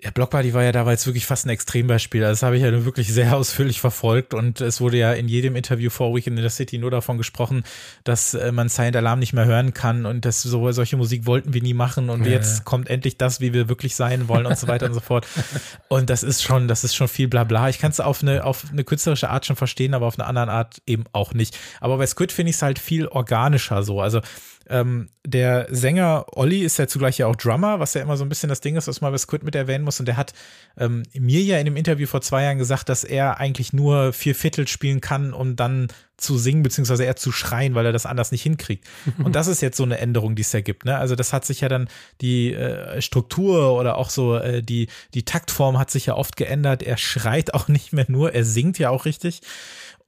Ja, 0.00 0.12
Block 0.12 0.30
Party 0.30 0.54
war 0.54 0.62
ja 0.62 0.70
damals 0.70 1.06
wirklich 1.06 1.26
fast 1.26 1.44
ein 1.44 1.48
Extrembeispiel. 1.48 2.22
Also 2.22 2.34
das 2.34 2.42
habe 2.44 2.56
ich 2.56 2.62
ja 2.62 2.84
wirklich 2.84 3.12
sehr 3.12 3.36
ausführlich 3.36 3.80
verfolgt 3.80 4.32
und 4.32 4.60
es 4.60 4.80
wurde 4.80 4.96
ja 4.96 5.12
in 5.12 5.26
jedem 5.26 5.56
Interview 5.56 5.90
vor 5.90 6.14
Weekend 6.14 6.38
in 6.38 6.48
the 6.48 6.54
City 6.54 6.78
nur 6.78 6.92
davon 6.92 7.18
gesprochen, 7.18 7.64
dass 8.04 8.32
äh, 8.34 8.52
man 8.52 8.68
Silent 8.68 8.94
Alarm 8.94 9.18
nicht 9.18 9.32
mehr 9.32 9.46
hören 9.46 9.74
kann 9.74 10.06
und 10.06 10.24
dass 10.24 10.40
so 10.42 10.70
solche 10.70 10.96
Musik 10.96 11.26
wollten 11.26 11.52
wir 11.52 11.62
nie 11.62 11.74
machen 11.74 12.10
und 12.10 12.24
ja. 12.26 12.30
jetzt 12.30 12.64
kommt 12.64 12.88
endlich 12.88 13.18
das, 13.18 13.40
wie 13.40 13.52
wir 13.52 13.68
wirklich 13.68 13.96
sein 13.96 14.28
wollen 14.28 14.46
und 14.46 14.56
so 14.56 14.68
weiter 14.68 14.86
und 14.86 14.94
so 14.94 15.00
fort. 15.00 15.26
Und 15.88 16.10
das 16.10 16.22
ist 16.22 16.42
schon, 16.42 16.68
das 16.68 16.84
ist 16.84 16.94
schon 16.94 17.08
viel 17.08 17.28
Blabla. 17.28 17.68
Ich 17.68 17.78
kann 17.78 17.90
es 17.90 17.98
auf 17.98 18.22
eine, 18.22 18.44
auf 18.44 18.66
eine 18.70 18.84
künstlerische 18.84 19.30
Art 19.30 19.46
schon 19.46 19.56
verstehen, 19.56 19.94
aber 19.94 20.06
auf 20.06 20.18
eine 20.18 20.28
andere 20.28 20.50
Art 20.50 20.82
eben 20.86 21.04
auch 21.12 21.32
nicht. 21.32 21.58
Aber 21.80 21.96
bei 21.96 22.06
Squid 22.06 22.30
finde 22.30 22.50
ich 22.50 22.56
es 22.56 22.62
halt 22.62 22.78
viel 22.78 23.08
organischer 23.08 23.82
so. 23.82 24.00
Also 24.00 24.20
ähm, 24.70 25.08
der 25.24 25.66
Sänger 25.70 26.26
Olli 26.32 26.60
ist 26.62 26.78
ja 26.78 26.86
zugleich 26.86 27.18
ja 27.18 27.26
auch 27.26 27.36
Drummer, 27.36 27.80
was 27.80 27.94
ja 27.94 28.02
immer 28.02 28.16
so 28.16 28.24
ein 28.24 28.28
bisschen 28.28 28.48
das 28.48 28.60
Ding 28.60 28.76
ist, 28.76 28.88
was 28.88 29.00
man 29.00 29.12
bei 29.12 29.18
Squid 29.18 29.42
mit 29.42 29.54
erwähnen 29.54 29.84
muss. 29.84 30.00
Und 30.00 30.06
der 30.06 30.16
hat 30.16 30.32
ähm, 30.78 31.02
mir 31.12 31.42
ja 31.42 31.58
in 31.58 31.64
dem 31.64 31.76
Interview 31.76 32.06
vor 32.06 32.20
zwei 32.20 32.44
Jahren 32.44 32.58
gesagt, 32.58 32.88
dass 32.88 33.04
er 33.04 33.38
eigentlich 33.38 33.72
nur 33.72 34.12
vier 34.12 34.34
Viertel 34.34 34.66
spielen 34.68 35.00
kann, 35.00 35.32
um 35.32 35.56
dann 35.56 35.88
zu 36.16 36.36
singen, 36.36 36.62
beziehungsweise 36.62 37.04
eher 37.04 37.16
zu 37.16 37.30
schreien, 37.30 37.74
weil 37.74 37.86
er 37.86 37.92
das 37.92 38.04
anders 38.04 38.32
nicht 38.32 38.42
hinkriegt. 38.42 38.86
Und 39.24 39.36
das 39.36 39.46
ist 39.46 39.62
jetzt 39.62 39.76
so 39.76 39.84
eine 39.84 39.98
Änderung, 39.98 40.34
die 40.34 40.42
es 40.42 40.52
ja 40.52 40.60
gibt. 40.60 40.84
Ne? 40.84 40.96
Also 40.96 41.14
das 41.14 41.32
hat 41.32 41.44
sich 41.44 41.60
ja 41.60 41.68
dann 41.68 41.88
die 42.20 42.52
äh, 42.52 43.00
Struktur 43.00 43.74
oder 43.78 43.96
auch 43.96 44.10
so 44.10 44.36
äh, 44.36 44.62
die, 44.62 44.88
die 45.14 45.24
Taktform 45.24 45.78
hat 45.78 45.90
sich 45.90 46.06
ja 46.06 46.14
oft 46.14 46.36
geändert. 46.36 46.82
Er 46.82 46.96
schreit 46.96 47.54
auch 47.54 47.68
nicht 47.68 47.92
mehr 47.92 48.06
nur, 48.08 48.34
er 48.34 48.44
singt 48.44 48.78
ja 48.78 48.90
auch 48.90 49.04
richtig. 49.04 49.40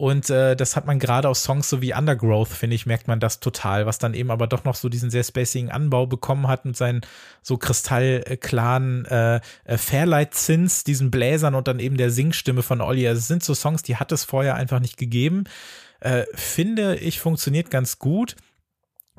Und 0.00 0.30
äh, 0.30 0.56
das 0.56 0.76
hat 0.76 0.86
man 0.86 0.98
gerade 0.98 1.28
aus 1.28 1.42
Songs 1.42 1.68
so 1.68 1.82
wie 1.82 1.92
Undergrowth, 1.92 2.48
finde 2.48 2.74
ich, 2.74 2.86
merkt 2.86 3.06
man 3.06 3.20
das 3.20 3.38
total, 3.38 3.84
was 3.84 3.98
dann 3.98 4.14
eben 4.14 4.30
aber 4.30 4.46
doch 4.46 4.64
noch 4.64 4.74
so 4.74 4.88
diesen 4.88 5.10
sehr 5.10 5.22
spacigen 5.22 5.70
Anbau 5.70 6.06
bekommen 6.06 6.48
hat 6.48 6.64
mit 6.64 6.74
seinen 6.74 7.02
so 7.42 7.58
kristallklaren 7.58 9.04
äh, 9.04 9.40
äh, 9.64 9.76
Fairlight-Zins, 9.76 10.84
diesen 10.84 11.10
Bläsern 11.10 11.54
und 11.54 11.68
dann 11.68 11.80
eben 11.80 11.98
der 11.98 12.10
Singstimme 12.10 12.62
von 12.62 12.80
Olli. 12.80 13.06
Also 13.06 13.18
es 13.18 13.28
sind 13.28 13.44
so 13.44 13.52
Songs, 13.52 13.82
die 13.82 13.96
hat 13.96 14.10
es 14.10 14.24
vorher 14.24 14.54
einfach 14.54 14.80
nicht 14.80 14.96
gegeben. 14.96 15.44
Äh, 16.00 16.24
finde 16.32 16.96
ich, 16.96 17.20
funktioniert 17.20 17.70
ganz 17.70 17.98
gut. 17.98 18.36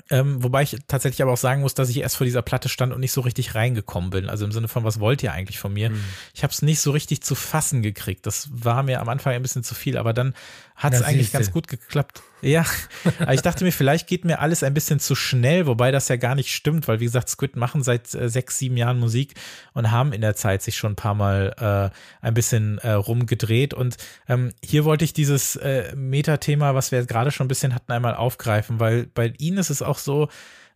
Ähm, 0.10 0.44
wobei 0.44 0.64
ich 0.64 0.78
tatsächlich 0.88 1.22
aber 1.22 1.34
auch 1.34 1.38
sagen 1.38 1.62
muss, 1.62 1.74
dass 1.74 1.90
ich 1.90 2.00
erst 2.00 2.18
vor 2.18 2.26
dieser 2.26 2.42
Platte 2.42 2.70
stand 2.70 2.94
und 2.94 3.00
nicht 3.00 3.12
so 3.12 3.22
richtig 3.22 3.56
reingekommen 3.56 4.10
bin. 4.10 4.30
Also 4.30 4.46
im 4.46 4.52
Sinne 4.52 4.68
von, 4.68 4.84
was 4.84 5.00
wollt 5.00 5.22
ihr 5.22 5.32
eigentlich 5.32 5.60
von 5.60 5.74
mir? 5.74 5.90
Mhm. 5.90 6.04
Ich 6.34 6.44
habe 6.44 6.52
es 6.52 6.62
nicht 6.62 6.80
so 6.80 6.92
richtig 6.92 7.22
zu 7.22 7.36
fassen 7.36 7.82
gekriegt. 7.82 8.26
Das 8.26 8.50
war 8.52 8.84
mir 8.84 9.02
am 9.02 9.10
Anfang 9.10 9.34
ein 9.34 9.42
bisschen 9.42 9.64
zu 9.64 9.76
viel, 9.76 9.98
aber 9.98 10.14
dann 10.14 10.34
hat 10.82 10.94
es 10.94 11.02
eigentlich 11.02 11.32
ganz 11.32 11.52
gut 11.52 11.68
geklappt. 11.68 12.24
Ja, 12.42 12.66
aber 13.20 13.36
ich 13.36 13.42
dachte 13.42 13.64
mir, 13.64 13.72
vielleicht 13.72 14.08
geht 14.08 14.26
mir 14.26 14.40
alles 14.40 14.64
ein 14.64 14.74
bisschen 14.74 15.00
zu 15.00 15.14
schnell, 15.14 15.68
wobei 15.68 15.92
das 15.92 16.08
ja 16.08 16.16
gar 16.16 16.34
nicht 16.34 16.54
stimmt, 16.54 16.88
weil 16.88 17.00
wie 17.00 17.06
gesagt, 17.06 17.30
Squid 17.30 17.56
machen 17.56 17.84
seit 17.84 18.14
äh, 18.16 18.30
sechs, 18.30 18.58
sieben 18.58 18.78
Jahren 18.78 19.00
Musik 19.00 19.36
und 19.74 19.92
haben 19.92 20.12
in 20.12 20.22
der 20.22 20.36
Zeit 20.36 20.64
sich 20.64 20.76
schon 20.76 20.94
ein 20.94 20.96
paar 20.96 21.14
Mal 21.14 21.92
äh, 21.92 22.26
ein 22.26 22.34
bisschen 22.34 22.80
äh, 22.80 22.92
rumgedreht. 22.94 23.76
Und 23.76 23.98
ähm, 24.28 24.54
hier 24.64 24.84
wollte 24.84 25.06
ich 25.06 25.14
dieses 25.14 25.56
äh, 25.58 25.96
Metathema, 25.96 26.74
was 26.74 26.92
wir 26.92 27.06
gerade 27.06 27.30
schon 27.32 27.46
ein 27.46 27.50
bisschen 27.50 27.76
hatten, 27.76 27.92
einmal 27.92 28.16
aufgreifen, 28.16 28.80
weil 28.80 29.06
bei 29.06 29.34
ihnen 29.38 29.60
ist 29.60 29.70
es 29.70 29.84
auch 29.84 30.00
so, 30.00 30.30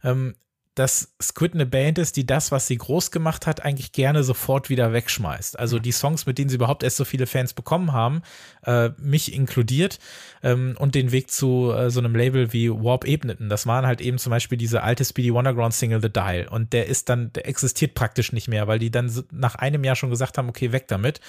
ähm, 0.03 0.35
dass 0.75 1.15
Squid 1.21 1.53
eine 1.53 1.65
Band 1.65 1.97
ist, 1.97 2.17
die 2.17 2.25
das, 2.25 2.51
was 2.51 2.67
sie 2.67 2.77
groß 2.77 3.11
gemacht 3.11 3.47
hat, 3.47 3.63
eigentlich 3.63 3.91
gerne 3.91 4.23
sofort 4.23 4.69
wieder 4.69 4.93
wegschmeißt. 4.93 5.57
Also 5.57 5.79
die 5.79 5.91
Songs, 5.91 6.25
mit 6.25 6.37
denen 6.37 6.49
sie 6.49 6.57
überhaupt 6.57 6.83
erst 6.83 6.97
so 6.97 7.05
viele 7.05 7.27
Fans 7.27 7.53
bekommen 7.53 7.93
haben, 7.93 8.21
äh, 8.65 8.89
mich 8.97 9.33
inkludiert, 9.33 9.99
ähm, 10.45 10.75
und 10.77 10.95
den 10.95 11.11
Weg 11.11 11.31
zu 11.31 11.71
äh, 11.71 11.89
so 11.89 11.99
einem 11.99 12.15
Label 12.15 12.53
wie 12.53 12.69
Warp 12.69 13.05
ebneten. 13.05 13.49
Das 13.49 13.65
waren 13.65 13.85
halt 13.87 13.99
eben 13.99 14.19
zum 14.19 14.29
Beispiel 14.29 14.57
diese 14.57 14.83
alte 14.83 15.03
Speedy 15.03 15.33
Wonderground 15.33 15.73
Single 15.73 16.01
The 16.01 16.09
Dial. 16.09 16.47
Und 16.47 16.71
der 16.71 16.85
ist 16.85 17.09
dann, 17.09 17.33
der 17.33 17.47
existiert 17.47 17.95
praktisch 17.95 18.31
nicht 18.31 18.47
mehr, 18.47 18.67
weil 18.67 18.77
die 18.79 18.91
dann 18.91 19.11
nach 19.31 19.55
einem 19.55 19.83
Jahr 19.83 19.95
schon 19.95 20.11
gesagt 20.11 20.37
haben, 20.37 20.47
okay, 20.47 20.71
weg 20.71 20.87
damit. 20.87 21.19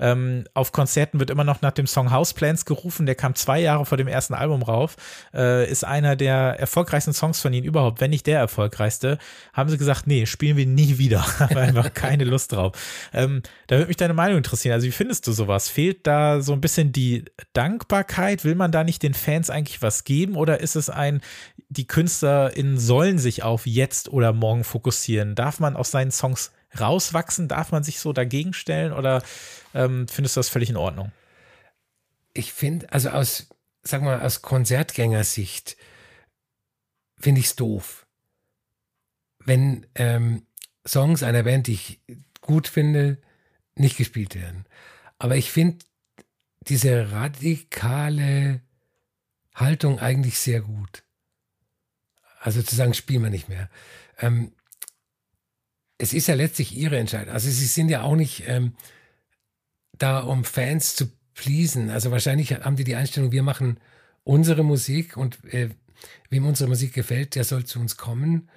Ähm, 0.00 0.44
auf 0.54 0.70
Konzerten 0.70 1.18
wird 1.18 1.30
immer 1.30 1.44
noch 1.44 1.60
nach 1.60 1.72
dem 1.72 1.86
Song 1.86 2.12
Houseplans 2.12 2.64
gerufen. 2.64 3.06
Der 3.06 3.14
kam 3.14 3.34
zwei 3.34 3.60
Jahre 3.60 3.84
vor 3.84 3.98
dem 3.98 4.06
ersten 4.06 4.34
Album 4.34 4.62
rauf. 4.62 4.96
Äh, 5.34 5.68
ist 5.68 5.84
einer 5.84 6.14
der 6.14 6.56
erfolgreichsten 6.58 7.12
Songs 7.12 7.40
von 7.40 7.52
ihnen 7.52 7.66
überhaupt, 7.66 8.00
wenn 8.00 8.10
nicht 8.10 8.26
der 8.26 8.38
erfolgreichste. 8.88 9.18
Haben 9.52 9.70
sie 9.70 9.78
gesagt, 9.78 10.06
nee, 10.06 10.26
spielen 10.26 10.56
wir 10.56 10.66
nie 10.66 10.98
wieder. 10.98 11.24
Haben 11.38 11.56
einfach 11.56 11.92
keine 11.94 12.24
Lust 12.24 12.52
drauf. 12.52 12.72
Ähm, 13.12 13.42
da 13.66 13.76
würde 13.76 13.88
mich 13.88 13.96
deine 13.96 14.14
Meinung 14.14 14.38
interessieren. 14.38 14.74
Also 14.74 14.86
wie 14.86 14.92
findest 14.92 15.26
du 15.26 15.32
sowas? 15.32 15.68
Fehlt 15.68 16.06
da 16.06 16.40
so 16.40 16.52
ein 16.52 16.60
bisschen 16.60 16.92
die 16.92 17.24
Dankbarkeit? 17.52 18.44
Will 18.44 18.54
man 18.54 18.72
da 18.72 18.84
nicht 18.84 19.02
den 19.02 19.14
Fans 19.14 19.50
eigentlich 19.50 19.82
was 19.82 20.04
geben? 20.04 20.36
Oder 20.36 20.60
ist 20.60 20.76
es 20.76 20.90
ein, 20.90 21.20
die 21.68 21.86
KünstlerInnen 21.86 22.78
sollen 22.78 23.18
sich 23.18 23.42
auf 23.42 23.66
jetzt 23.66 24.08
oder 24.08 24.32
morgen 24.32 24.64
fokussieren? 24.64 25.34
Darf 25.34 25.60
man 25.60 25.76
aus 25.76 25.90
seinen 25.90 26.10
Songs 26.10 26.52
rauswachsen? 26.78 27.48
Darf 27.48 27.72
man 27.72 27.82
sich 27.82 28.00
so 28.00 28.12
dagegen 28.12 28.52
stellen? 28.52 28.92
Oder 28.92 29.22
ähm, 29.74 30.06
findest 30.08 30.36
du 30.36 30.40
das 30.40 30.48
völlig 30.48 30.70
in 30.70 30.76
Ordnung? 30.76 31.12
Ich 32.34 32.52
finde, 32.52 32.92
also 32.92 33.10
aus, 33.10 33.48
sag 33.82 34.02
mal, 34.02 34.20
aus 34.20 34.42
Konzertgängersicht 34.42 35.76
finde 37.18 37.40
ich 37.40 37.46
es 37.46 37.56
doof. 37.56 38.07
Wenn 39.48 39.86
ähm, 39.94 40.46
Songs 40.86 41.22
einer 41.22 41.42
Band, 41.42 41.66
die 41.66 41.72
ich 41.72 42.00
gut 42.40 42.68
finde, 42.68 43.18
nicht 43.74 43.96
gespielt 43.96 44.34
werden. 44.34 44.66
Aber 45.18 45.36
ich 45.36 45.50
finde 45.50 45.78
diese 46.68 47.10
radikale 47.12 48.60
Haltung 49.54 49.98
eigentlich 49.98 50.38
sehr 50.38 50.60
gut. 50.60 51.02
Also 52.40 52.62
zu 52.62 52.76
sagen, 52.76 52.94
spielen 52.94 53.22
wir 53.22 53.30
nicht 53.30 53.48
mehr. 53.48 53.68
Ähm, 54.18 54.52
es 55.96 56.12
ist 56.12 56.28
ja 56.28 56.34
letztlich 56.34 56.76
ihre 56.76 56.98
Entscheidung. 56.98 57.34
Also 57.34 57.48
sie 57.48 57.66
sind 57.66 57.88
ja 57.88 58.02
auch 58.02 58.16
nicht 58.16 58.44
ähm, 58.46 58.74
da, 59.96 60.20
um 60.20 60.44
Fans 60.44 60.94
zu 60.94 61.10
pleasen. 61.34 61.90
Also 61.90 62.10
wahrscheinlich 62.10 62.52
haben 62.52 62.76
die 62.76 62.84
die 62.84 62.94
Einstellung, 62.94 63.32
wir 63.32 63.42
machen 63.42 63.80
unsere 64.24 64.62
Musik 64.62 65.16
und 65.16 65.42
äh, 65.52 65.70
wem 66.28 66.46
unsere 66.46 66.68
Musik 66.68 66.92
gefällt, 66.92 67.34
der 67.34 67.44
soll 67.44 67.64
zu 67.64 67.80
uns 67.80 67.96
kommen. 67.96 68.48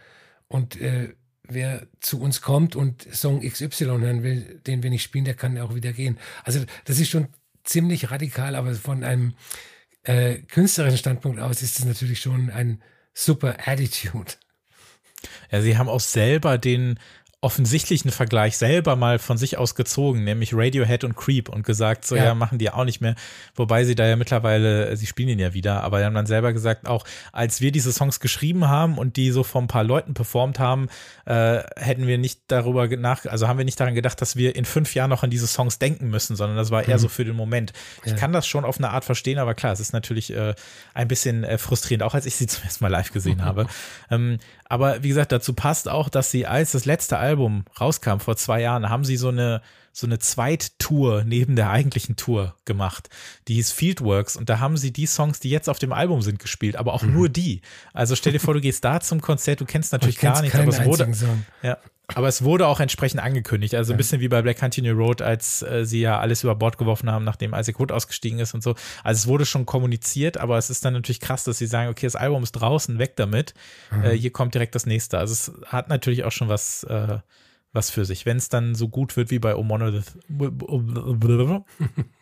Und 0.52 0.80
äh, 0.82 1.14
wer 1.44 1.88
zu 2.02 2.22
uns 2.22 2.42
kommt 2.42 2.76
und 2.76 3.08
Song 3.14 3.42
XY 3.42 3.86
hören 3.86 4.24
will, 4.24 4.60
den 4.68 4.84
wir 4.84 4.90
nicht 4.90 5.04
spielen, 5.04 5.26
der 5.26 5.34
kann 5.34 5.58
auch 5.58 5.74
wieder 5.74 5.94
gehen. 5.94 6.18
Also 6.44 6.64
das 6.86 7.00
ist 7.00 7.10
schon 7.10 7.28
ziemlich 7.64 8.12
radikal, 8.12 8.56
aber 8.56 8.74
von 8.76 9.04
einem 9.04 9.34
äh, 10.04 10.40
künstlerischen 10.40 10.98
Standpunkt 10.98 11.40
aus 11.40 11.62
ist 11.62 11.80
es 11.80 11.86
natürlich 11.86 12.20
schon 12.20 12.50
ein 12.50 12.82
super 13.14 13.56
Attitude. 13.66 14.34
Ja, 15.52 15.62
sie 15.62 15.78
haben 15.78 15.90
auch 15.90 16.00
selber 16.00 16.58
den 16.58 17.00
offensichtlichen 17.44 18.12
Vergleich 18.12 18.56
selber 18.58 18.96
mal 18.96 19.18
von 19.18 19.36
sich 19.36 19.58
aus 19.58 19.74
gezogen, 19.74 20.24
nämlich 20.24 20.54
Radiohead 20.54 21.04
und 21.04 21.16
Creep 21.16 21.50
und 21.50 21.66
gesagt, 21.66 22.06
so 22.06 22.16
ja. 22.16 22.26
ja. 22.26 22.36
machen 22.36 22.60
die 22.60 22.70
auch 22.70 22.86
nicht 22.86 23.02
mehr. 23.02 23.16
Wobei 23.56 23.84
sie 23.84 23.96
da 23.96 24.06
ja 24.06 24.16
mittlerweile, 24.16 24.96
sie 24.96 25.08
spielen 25.08 25.30
ihn 25.30 25.40
ja 25.40 25.56
wieder, 25.56 25.84
aber 25.84 26.06
haben 26.06 26.14
dann 26.14 26.28
selber 26.28 26.54
gesagt, 26.54 26.88
auch 26.88 27.04
als 27.32 27.60
wir 27.60 27.72
diese 27.72 27.92
Songs 27.92 28.20
geschrieben 28.20 28.68
haben 28.68 29.00
und 29.00 29.18
die 29.18 29.32
so 29.32 29.42
von 29.44 29.64
ein 29.64 29.68
paar 29.68 29.84
Leuten 29.84 30.14
performt 30.14 30.60
haben, 30.60 30.88
äh, 31.26 31.64
hätten 31.78 32.06
wir 32.06 32.20
nicht 32.20 32.42
darüber 32.48 32.88
nach, 32.88 33.26
also 33.26 33.48
haben 33.48 33.58
wir 33.58 33.66
nicht 33.66 33.80
daran 33.80 33.96
gedacht, 33.96 34.22
dass 34.22 34.36
wir 34.36 34.56
in 34.56 34.66
fünf 34.66 34.94
Jahren 34.94 35.10
noch 35.10 35.24
an 35.24 35.32
diese 35.32 35.48
Songs 35.48 35.80
denken 35.80 36.10
müssen, 36.10 36.36
sondern 36.36 36.58
das 36.58 36.70
war 36.70 36.88
eher 36.88 36.98
mhm. 36.98 37.02
so 37.02 37.08
für 37.08 37.26
den 37.26 37.36
Moment. 37.36 37.74
Ich 38.04 38.12
ja. 38.12 38.18
kann 38.18 38.34
das 38.34 38.46
schon 38.46 38.66
auf 38.66 38.78
eine 38.78 38.92
Art 38.92 39.04
verstehen, 39.04 39.40
aber 39.40 39.56
klar, 39.56 39.74
es 39.74 39.80
ist 39.80 39.94
natürlich 39.94 40.32
äh, 40.32 40.54
ein 40.94 41.08
bisschen 41.08 41.44
äh, 41.44 41.58
frustrierend, 41.58 42.04
auch 42.04 42.14
als 42.14 42.28
ich 42.28 42.36
sie 42.36 42.46
zum 42.48 42.64
ersten 42.66 42.84
Mal 42.84 42.90
live 42.90 43.12
gesehen 43.12 43.44
habe. 43.46 43.66
Ähm, 44.12 44.38
aber 44.66 45.04
wie 45.04 45.10
gesagt, 45.10 45.34
dazu 45.34 45.54
passt 45.54 45.90
auch, 45.90 46.08
dass 46.08 46.32
sie 46.32 46.48
als 46.48 46.72
das 46.72 46.86
letzte 46.86 47.18
Album 47.18 47.31
rauskam 47.80 48.20
vor 48.20 48.36
zwei 48.36 48.62
Jahren, 48.62 48.90
haben 48.90 49.06
sie 49.06 49.18
so 49.18 49.30
eine 49.30 49.62
so 49.94 50.08
eine 50.08 50.20
Zweittour 50.20 51.24
neben 51.26 51.56
der 51.56 51.70
eigentlichen 51.70 52.16
Tour 52.16 52.56
gemacht. 52.66 53.10
Die 53.48 53.56
hieß 53.56 53.72
Fieldworks 53.72 54.38
und 54.38 54.50
da 54.50 54.60
haben 54.60 54.78
sie 54.78 54.92
die 54.94 55.06
Songs, 55.06 55.40
die 55.40 55.50
jetzt 55.50 55.68
auf 55.68 55.80
dem 55.80 55.92
Album 55.92 56.22
sind, 56.22 56.40
gespielt, 56.40 56.78
aber 56.78 56.94
auch 56.94 57.04
mhm. 57.04 57.14
nur 57.14 57.30
die. 57.30 57.62
Also 57.94 58.16
stell 58.16 58.32
dir 58.32 58.40
vor, 58.40 58.54
du 58.54 58.62
gehst 58.62 58.86
da 58.86 59.02
zum 59.02 59.22
Konzert, 59.22 59.60
du 59.60 59.66
kennst 59.66 59.92
natürlich 59.92 60.20
gar 60.20 60.42
nichts, 60.42 60.58
aber 60.58 60.70
es 60.70 60.86
wurde, 60.86 61.12
ja, 61.62 61.78
aber 62.08 62.28
es 62.28 62.44
wurde 62.44 62.68
auch 62.68 62.80
entsprechend 62.80 63.22
angekündigt. 63.22 63.76
Also 63.76 63.94
ein 63.94 63.98
bisschen 63.98 64.20
wie 64.22 64.28
bei 64.28 64.42
Black 64.42 64.58
Country 64.58 64.82
New 64.82 64.96
Road, 64.96 65.22
als 65.22 65.62
äh, 65.62 65.86
sie 65.86 66.02
ja 66.02 66.20
alles 66.20 66.44
über 66.44 66.56
Bord 66.56 66.78
geworfen 66.78 67.10
haben, 67.10 67.24
nachdem 67.24 67.54
Isaac 67.54 67.80
Wood 67.80 67.92
ausgestiegen 67.92 68.40
ist 68.40 68.54
und 68.54 68.64
so. 68.64 68.76
Also 69.04 69.20
es 69.20 69.28
wurde 69.28 69.46
schon 69.46 69.66
kommuniziert, 69.66 70.38
aber 70.38 70.58
es 70.58 70.70
ist 70.70 70.84
dann 70.84 70.94
natürlich 70.94 71.20
krass, 71.20 71.44
dass 71.44 71.58
sie 71.58 71.68
sagen, 71.68 71.90
okay, 71.90 72.06
das 72.06 72.16
Album 72.16 72.44
ist 72.44 72.54
draußen, 72.54 73.00
weg 73.00 73.16
damit. 73.16 73.54
Mhm. 73.92 74.04
Äh, 74.04 74.18
hier 74.18 74.32
kommt 74.32 74.54
direkt 74.54 74.76
das 74.76 74.86
nächste. 74.86 75.20
Also 75.20 75.34
es 75.34 75.52
hat 75.66 75.90
natürlich 75.90 76.24
auch 76.24 76.32
schon 76.32 76.50
was, 76.50 76.84
äh, 76.84 77.20
was 77.72 77.90
für 77.90 78.06
sich. 78.06 78.26
Wenn 78.26 78.38
es 78.38 78.50
dann 78.50 78.76
so 78.76 78.90
gut 78.90 79.16
wird 79.16 79.32
wie 79.32 79.40
bei 79.40 79.56
O 79.56 79.64
Monolith, 79.64 80.18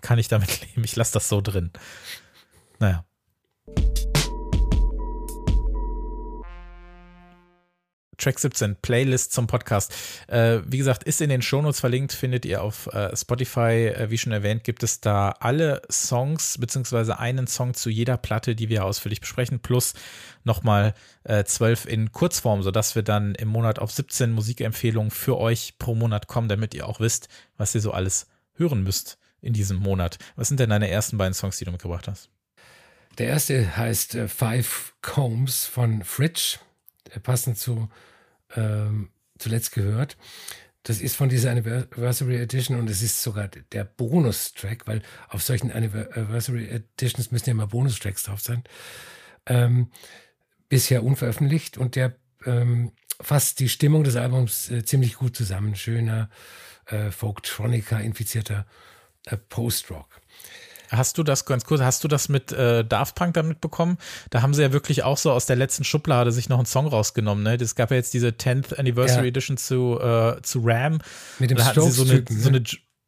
kann 0.01 0.19
ich 0.19 0.27
damit 0.27 0.61
leben. 0.69 0.83
Ich 0.83 0.95
lasse 0.95 1.13
das 1.13 1.29
so 1.29 1.41
drin. 1.41 1.71
Naja. 2.79 3.05
Track 8.19 8.39
17, 8.39 8.75
Playlist 8.81 9.33
zum 9.33 9.47
Podcast. 9.47 9.93
Äh, 10.27 10.59
wie 10.65 10.77
gesagt, 10.77 11.03
ist 11.03 11.21
in 11.21 11.29
den 11.29 11.41
Shownotes 11.41 11.79
verlinkt, 11.79 12.13
findet 12.13 12.45
ihr 12.45 12.61
auf 12.61 12.87
äh, 12.87 13.15
Spotify. 13.15 13.87
Äh, 13.87 14.09
wie 14.09 14.17
schon 14.17 14.31
erwähnt, 14.31 14.63
gibt 14.63 14.83
es 14.83 15.01
da 15.01 15.29
alle 15.39 15.81
Songs, 15.89 16.57
beziehungsweise 16.59 17.19
einen 17.19 17.47
Song 17.47 17.73
zu 17.73 17.89
jeder 17.89 18.17
Platte, 18.17 18.55
die 18.55 18.69
wir 18.69 18.85
ausführlich 18.85 19.21
besprechen, 19.21 19.59
plus 19.59 19.93
nochmal 20.43 20.93
äh, 21.23 21.43
zwölf 21.45 21.85
in 21.85 22.11
Kurzform, 22.11 22.61
sodass 22.61 22.95
wir 22.95 23.03
dann 23.03 23.35
im 23.35 23.47
Monat 23.47 23.79
auf 23.79 23.91
17 23.91 24.31
Musikempfehlungen 24.31 25.11
für 25.11 25.37
euch 25.37 25.79
pro 25.79 25.95
Monat 25.95 26.27
kommen, 26.27 26.49
damit 26.49 26.73
ihr 26.73 26.87
auch 26.87 26.99
wisst, 26.99 27.29
was 27.57 27.73
ihr 27.73 27.81
so 27.81 27.91
alles 27.91 28.27
hören 28.53 28.83
müsst 28.83 29.17
in 29.41 29.53
diesem 29.53 29.77
Monat. 29.77 30.17
Was 30.35 30.49
sind 30.49 30.59
denn 30.59 30.69
deine 30.69 30.89
ersten 30.89 31.17
beiden 31.17 31.33
Songs, 31.33 31.57
die 31.57 31.65
du 31.65 31.71
mitgebracht 31.71 32.07
hast? 32.07 32.29
Der 33.17 33.27
erste 33.27 33.75
heißt 33.75 34.15
äh, 34.15 34.27
Five 34.27 34.93
Combs 35.01 35.65
von 35.65 36.03
Fridge, 36.03 36.59
passend 37.23 37.57
zu 37.57 37.89
ähm, 38.55 39.09
zuletzt 39.37 39.71
gehört. 39.71 40.17
Das 40.83 41.01
ist 41.01 41.15
von 41.15 41.29
dieser 41.29 41.51
Anniversary 41.51 42.37
Edition 42.37 42.79
und 42.79 42.89
es 42.89 43.01
ist 43.01 43.21
sogar 43.21 43.47
der 43.47 43.83
Bonustrack, 43.83 44.87
weil 44.87 45.01
auf 45.27 45.43
solchen 45.43 45.71
Anniversary 45.71 46.67
Editions 46.67 47.31
müssen 47.31 47.49
ja 47.49 47.51
immer 47.51 47.67
Bonustracks 47.67 48.23
drauf 48.23 48.39
sein. 48.39 48.63
Ähm, 49.45 49.91
bisher 50.69 51.03
unveröffentlicht 51.03 51.77
und 51.77 51.95
der 51.95 52.15
ähm, 52.45 52.93
fasst 53.19 53.59
die 53.59 53.69
Stimmung 53.69 54.03
des 54.03 54.15
Albums 54.15 54.71
äh, 54.71 54.83
ziemlich 54.85 55.15
gut 55.15 55.35
zusammen. 55.35 55.75
Schöner 55.75 56.29
äh, 56.85 57.11
Folktronica 57.11 57.99
infizierter 57.99 58.65
äh, 59.25 59.37
Post-Rock. 59.37 60.21
Hast 60.89 61.17
du 61.17 61.23
das 61.23 61.45
ganz 61.45 61.65
kurz, 61.65 61.81
hast 61.81 62.03
du 62.03 62.07
das 62.07 62.29
mit 62.29 62.51
äh, 62.51 62.83
Daft 62.83 63.15
Punk 63.15 63.33
dann 63.35 63.47
mitbekommen? 63.47 63.97
Da 64.29 64.41
haben 64.41 64.53
sie 64.53 64.61
ja 64.61 64.71
wirklich 64.71 65.03
auch 65.03 65.17
so 65.17 65.31
aus 65.31 65.45
der 65.45 65.55
letzten 65.55 65.83
Schublade 65.83 66.31
sich 66.31 66.49
noch 66.49 66.57
einen 66.57 66.65
Song 66.65 66.87
rausgenommen, 66.87 67.43
ne? 67.43 67.55
Es 67.55 67.75
gab 67.75 67.91
ja 67.91 67.97
jetzt 67.97 68.13
diese 68.13 68.29
10th 68.29 68.75
Anniversary 68.75 69.25
ja. 69.25 69.29
Edition 69.29 69.57
zu, 69.57 69.99
äh, 69.99 70.41
zu 70.41 70.61
Ram. 70.63 70.99
Mit 71.37 71.51
dem 71.51 71.57
da 71.57 71.65
hatten 71.65 71.81
sie 71.81 71.91
so 71.91 72.03
eine, 72.03 72.23
so 72.27 72.49
eine 72.49 72.63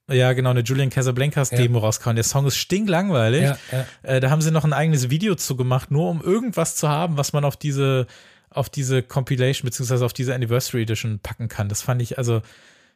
ja, 0.09 0.33
genau, 0.33 0.49
eine 0.49 0.61
Julian 0.61 0.89
Casablancas 0.89 1.51
Demo 1.51 1.79
ja. 1.79 1.85
rausgehauen. 1.85 2.15
Der 2.15 2.23
Song 2.23 2.45
ist 2.45 2.57
stinklangweilig. 2.57 3.43
Ja, 3.43 3.57
ja. 3.71 3.85
Äh, 4.03 4.19
da 4.19 4.29
haben 4.29 4.41
sie 4.41 4.51
noch 4.51 4.65
ein 4.65 4.73
eigenes 4.73 5.09
Video 5.09 5.35
zu 5.35 5.55
gemacht, 5.55 5.91
nur 5.91 6.09
um 6.09 6.21
irgendwas 6.21 6.75
zu 6.75 6.89
haben, 6.89 7.17
was 7.17 7.33
man 7.33 7.45
auf 7.45 7.55
diese, 7.55 8.07
auf 8.49 8.69
diese 8.69 9.03
Compilation 9.03 9.65
beziehungsweise 9.65 10.05
auf 10.05 10.13
diese 10.13 10.33
Anniversary 10.35 10.83
Edition 10.83 11.19
packen 11.19 11.47
kann. 11.47 11.69
Das 11.69 11.81
fand 11.81 12.01
ich, 12.01 12.17
also 12.17 12.41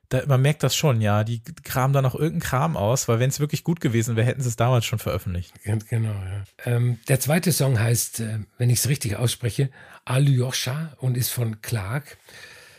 da, 0.09 0.25
man 0.27 0.41
merkt 0.41 0.63
das 0.63 0.75
schon, 0.75 1.01
ja. 1.01 1.23
Die 1.23 1.41
kramen 1.41 1.93
da 1.93 2.01
noch 2.01 2.15
irgendeinen 2.15 2.41
Kram 2.41 2.77
aus, 2.77 3.07
weil 3.07 3.19
wenn 3.19 3.29
es 3.29 3.39
wirklich 3.39 3.63
gut 3.63 3.79
gewesen 3.79 4.15
wäre, 4.15 4.27
hätten 4.27 4.41
sie 4.41 4.49
es 4.49 4.55
damals 4.55 4.85
schon 4.85 4.99
veröffentlicht. 4.99 5.53
Genau, 5.63 6.13
ja. 6.13 6.43
Ähm, 6.65 6.99
der 7.07 7.19
zweite 7.19 7.51
Song 7.51 7.79
heißt, 7.79 8.19
äh, 8.19 8.39
wenn 8.57 8.69
ich 8.69 8.79
es 8.79 8.89
richtig 8.89 9.15
ausspreche, 9.15 9.69
Alyosha 10.05 10.93
und 10.97 11.17
ist 11.17 11.29
von 11.29 11.61
Clark. 11.61 12.17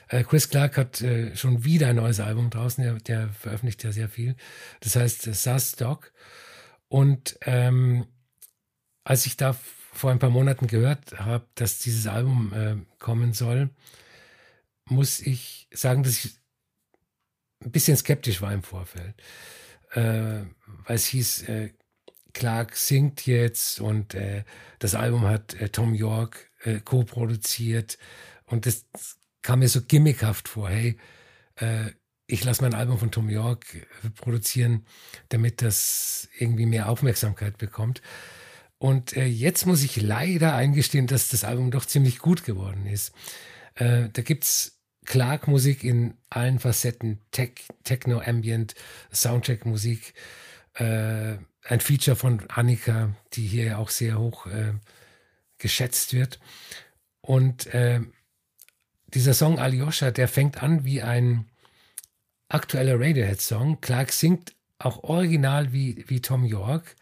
Äh, 0.08 0.22
Chris 0.22 0.48
Clark 0.48 0.76
hat 0.76 1.00
äh, 1.02 1.34
schon 1.36 1.64
wieder 1.64 1.88
ein 1.88 1.96
neues 1.96 2.20
Album 2.20 2.50
draußen, 2.50 2.84
der, 2.84 2.94
der 2.94 3.28
veröffentlicht 3.30 3.82
ja 3.82 3.92
sehr 3.92 4.08
viel. 4.08 4.36
Das 4.80 4.96
heißt 4.96 5.26
äh, 5.26 5.34
Sass 5.34 5.72
Dog. 5.72 6.12
Und 6.88 7.38
ähm, 7.42 8.06
als 9.02 9.26
ich 9.26 9.36
da 9.36 9.56
vor 9.92 10.10
ein 10.10 10.18
paar 10.18 10.30
Monaten 10.30 10.66
gehört 10.66 11.18
habe, 11.18 11.46
dass 11.54 11.78
dieses 11.78 12.06
Album 12.06 12.52
äh, 12.52 12.76
kommen 12.98 13.32
soll, 13.32 13.70
muss 14.84 15.20
ich 15.20 15.68
sagen, 15.72 16.02
dass 16.04 16.24
ich 16.24 16.36
ein 17.64 17.70
bisschen 17.70 17.96
skeptisch 17.96 18.42
war 18.42 18.52
im 18.52 18.62
Vorfeld. 18.62 19.14
Äh, 19.92 20.42
weil 20.84 20.96
es 20.96 21.06
hieß, 21.06 21.48
äh, 21.48 21.70
Clark 22.36 22.76
singt 22.76 23.26
jetzt 23.26 23.80
und 23.80 24.14
äh, 24.14 24.44
das 24.78 24.94
Album 24.94 25.22
hat 25.22 25.54
äh, 25.54 25.70
Tom 25.70 25.94
York 25.94 26.50
äh, 26.64 26.80
co-produziert 26.80 27.96
und 28.44 28.66
das 28.66 28.84
kam 29.40 29.60
mir 29.60 29.68
so 29.68 29.80
gimmickhaft 29.80 30.48
vor. 30.48 30.68
Hey, 30.68 30.98
äh, 31.54 31.92
ich 32.26 32.44
lasse 32.44 32.62
mein 32.62 32.74
Album 32.74 32.98
von 32.98 33.10
Tom 33.10 33.30
York 33.30 33.86
produzieren, 34.16 34.84
damit 35.30 35.62
das 35.62 36.28
irgendwie 36.38 36.66
mehr 36.66 36.90
Aufmerksamkeit 36.90 37.56
bekommt. 37.56 38.02
Und 38.78 39.12
jetzt 39.12 39.64
muss 39.64 39.84
ich 39.84 40.02
leider 40.02 40.54
eingestehen, 40.54 41.06
dass 41.06 41.28
das 41.28 41.44
Album 41.44 41.70
doch 41.70 41.86
ziemlich 41.86 42.18
gut 42.18 42.44
geworden 42.44 42.84
ist. 42.86 43.12
da 43.76 44.08
gibt's 44.08 44.75
Clark-Musik 45.06 45.84
in 45.84 46.14
allen 46.28 46.58
Facetten, 46.58 47.20
Tech, 47.30 47.52
Techno, 47.84 48.20
Ambient, 48.20 48.74
Soundtrack-Musik. 49.12 50.14
Äh, 50.74 51.38
ein 51.62 51.80
Feature 51.80 52.16
von 52.16 52.48
Annika, 52.48 53.14
die 53.32 53.46
hier 53.46 53.78
auch 53.78 53.88
sehr 53.88 54.18
hoch 54.18 54.46
äh, 54.46 54.74
geschätzt 55.58 56.12
wird. 56.12 56.38
Und 57.20 57.66
äh, 57.74 58.00
dieser 59.08 59.34
Song 59.34 59.58
Alyosha, 59.58 60.10
der 60.10 60.28
fängt 60.28 60.62
an 60.62 60.84
wie 60.84 61.02
ein 61.02 61.46
aktueller 62.48 63.00
Radiohead-Song. 63.00 63.80
Clark 63.80 64.12
singt 64.12 64.54
auch 64.78 65.02
original 65.04 65.72
wie, 65.72 66.04
wie 66.08 66.20
Tom 66.20 66.44
York. 66.44 66.96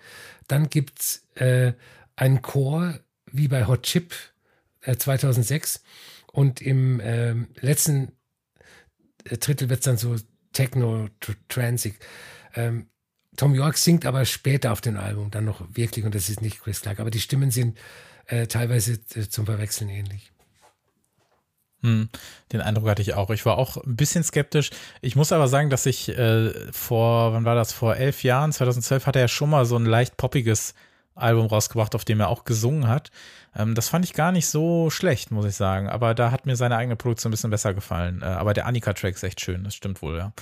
Dann 0.48 0.70
gibt 0.70 1.00
es 1.00 1.26
äh, 1.34 1.72
einen 2.16 2.42
Chor 2.42 3.00
wie 3.26 3.48
bei 3.48 3.66
Hot 3.66 3.82
Chip 3.82 4.14
2006 4.82 5.76
äh, 5.76 5.80
und 6.35 6.61
im 6.61 7.01
ähm, 7.03 7.47
letzten 7.61 8.11
äh, 9.25 9.38
Drittel 9.38 9.68
wird 9.68 9.81
es 9.81 9.85
dann 9.85 9.97
so 9.97 10.16
techno-transig. 10.53 11.94
Ähm, 12.55 12.88
Tom 13.37 13.55
York 13.55 13.79
singt 13.79 14.05
aber 14.05 14.25
später 14.25 14.73
auf 14.73 14.81
dem 14.81 14.97
Album 14.97 15.31
dann 15.31 15.44
noch 15.44 15.64
wirklich, 15.77 16.05
und 16.05 16.14
das 16.14 16.29
ist 16.29 16.42
nicht 16.42 16.61
Chris 16.61 16.83
Clark, 16.83 16.99
aber 16.99 17.11
die 17.11 17.20
Stimmen 17.20 17.53
sind 17.53 17.79
äh, 18.27 18.49
teilweise 18.49 18.94
äh, 19.14 19.29
zum 19.29 19.47
Verwechseln 19.47 19.88
ähnlich. 19.90 20.33
Hm, 21.83 22.09
den 22.53 22.61
Eindruck 22.61 22.88
hatte 22.88 23.03
ich 23.03 23.14
auch. 23.14 23.31
Ich 23.31 23.47
war 23.47 23.57
auch 23.57 23.77
ein 23.77 23.94
bisschen 23.94 24.25
skeptisch. 24.25 24.70
Ich 25.03 25.14
muss 25.14 25.31
aber 25.31 25.47
sagen, 25.47 25.70
dass 25.70 25.87
ich 25.87 26.09
äh, 26.09 26.73
vor, 26.73 27.33
wann 27.33 27.44
war 27.44 27.55
das, 27.55 27.73
vor 27.73 27.94
elf 27.94 28.25
Jahren, 28.25 28.51
2012, 28.51 29.07
hatte 29.07 29.20
er 29.20 29.29
schon 29.29 29.51
mal 29.51 29.66
so 29.66 29.77
ein 29.77 29.87
leicht 29.87 30.16
poppiges 30.16 30.75
Album 31.14 31.46
rausgebracht, 31.46 31.94
auf 31.94 32.05
dem 32.05 32.20
er 32.20 32.29
auch 32.29 32.44
gesungen 32.44 32.88
hat. 32.88 33.11
Ähm, 33.57 33.74
das 33.74 33.88
fand 33.88 34.05
ich 34.05 34.12
gar 34.12 34.33
nicht 34.33 34.48
so 34.48 34.90
schlecht, 34.90 35.31
muss 35.31 35.46
ich 35.46 35.55
sagen. 35.55 35.88
Aber 35.88 36.14
da 36.14 36.31
hat 36.31 36.46
mir 36.46 36.57
seine 36.57 36.77
eigene 36.77 36.96
Produktion 36.96 37.31
ein 37.31 37.33
bisschen 37.33 37.50
besser 37.50 37.74
gefallen. 37.74 38.22
Äh, 38.22 38.27
aber 38.27 38.55
der 38.55 38.66
Annika-Track 38.66 39.14
ist 39.14 39.22
echt 39.22 39.40
schön, 39.40 39.64
das 39.64 39.74
stimmt 39.74 40.03
wohl, 40.03 40.18
ja. 40.18 40.33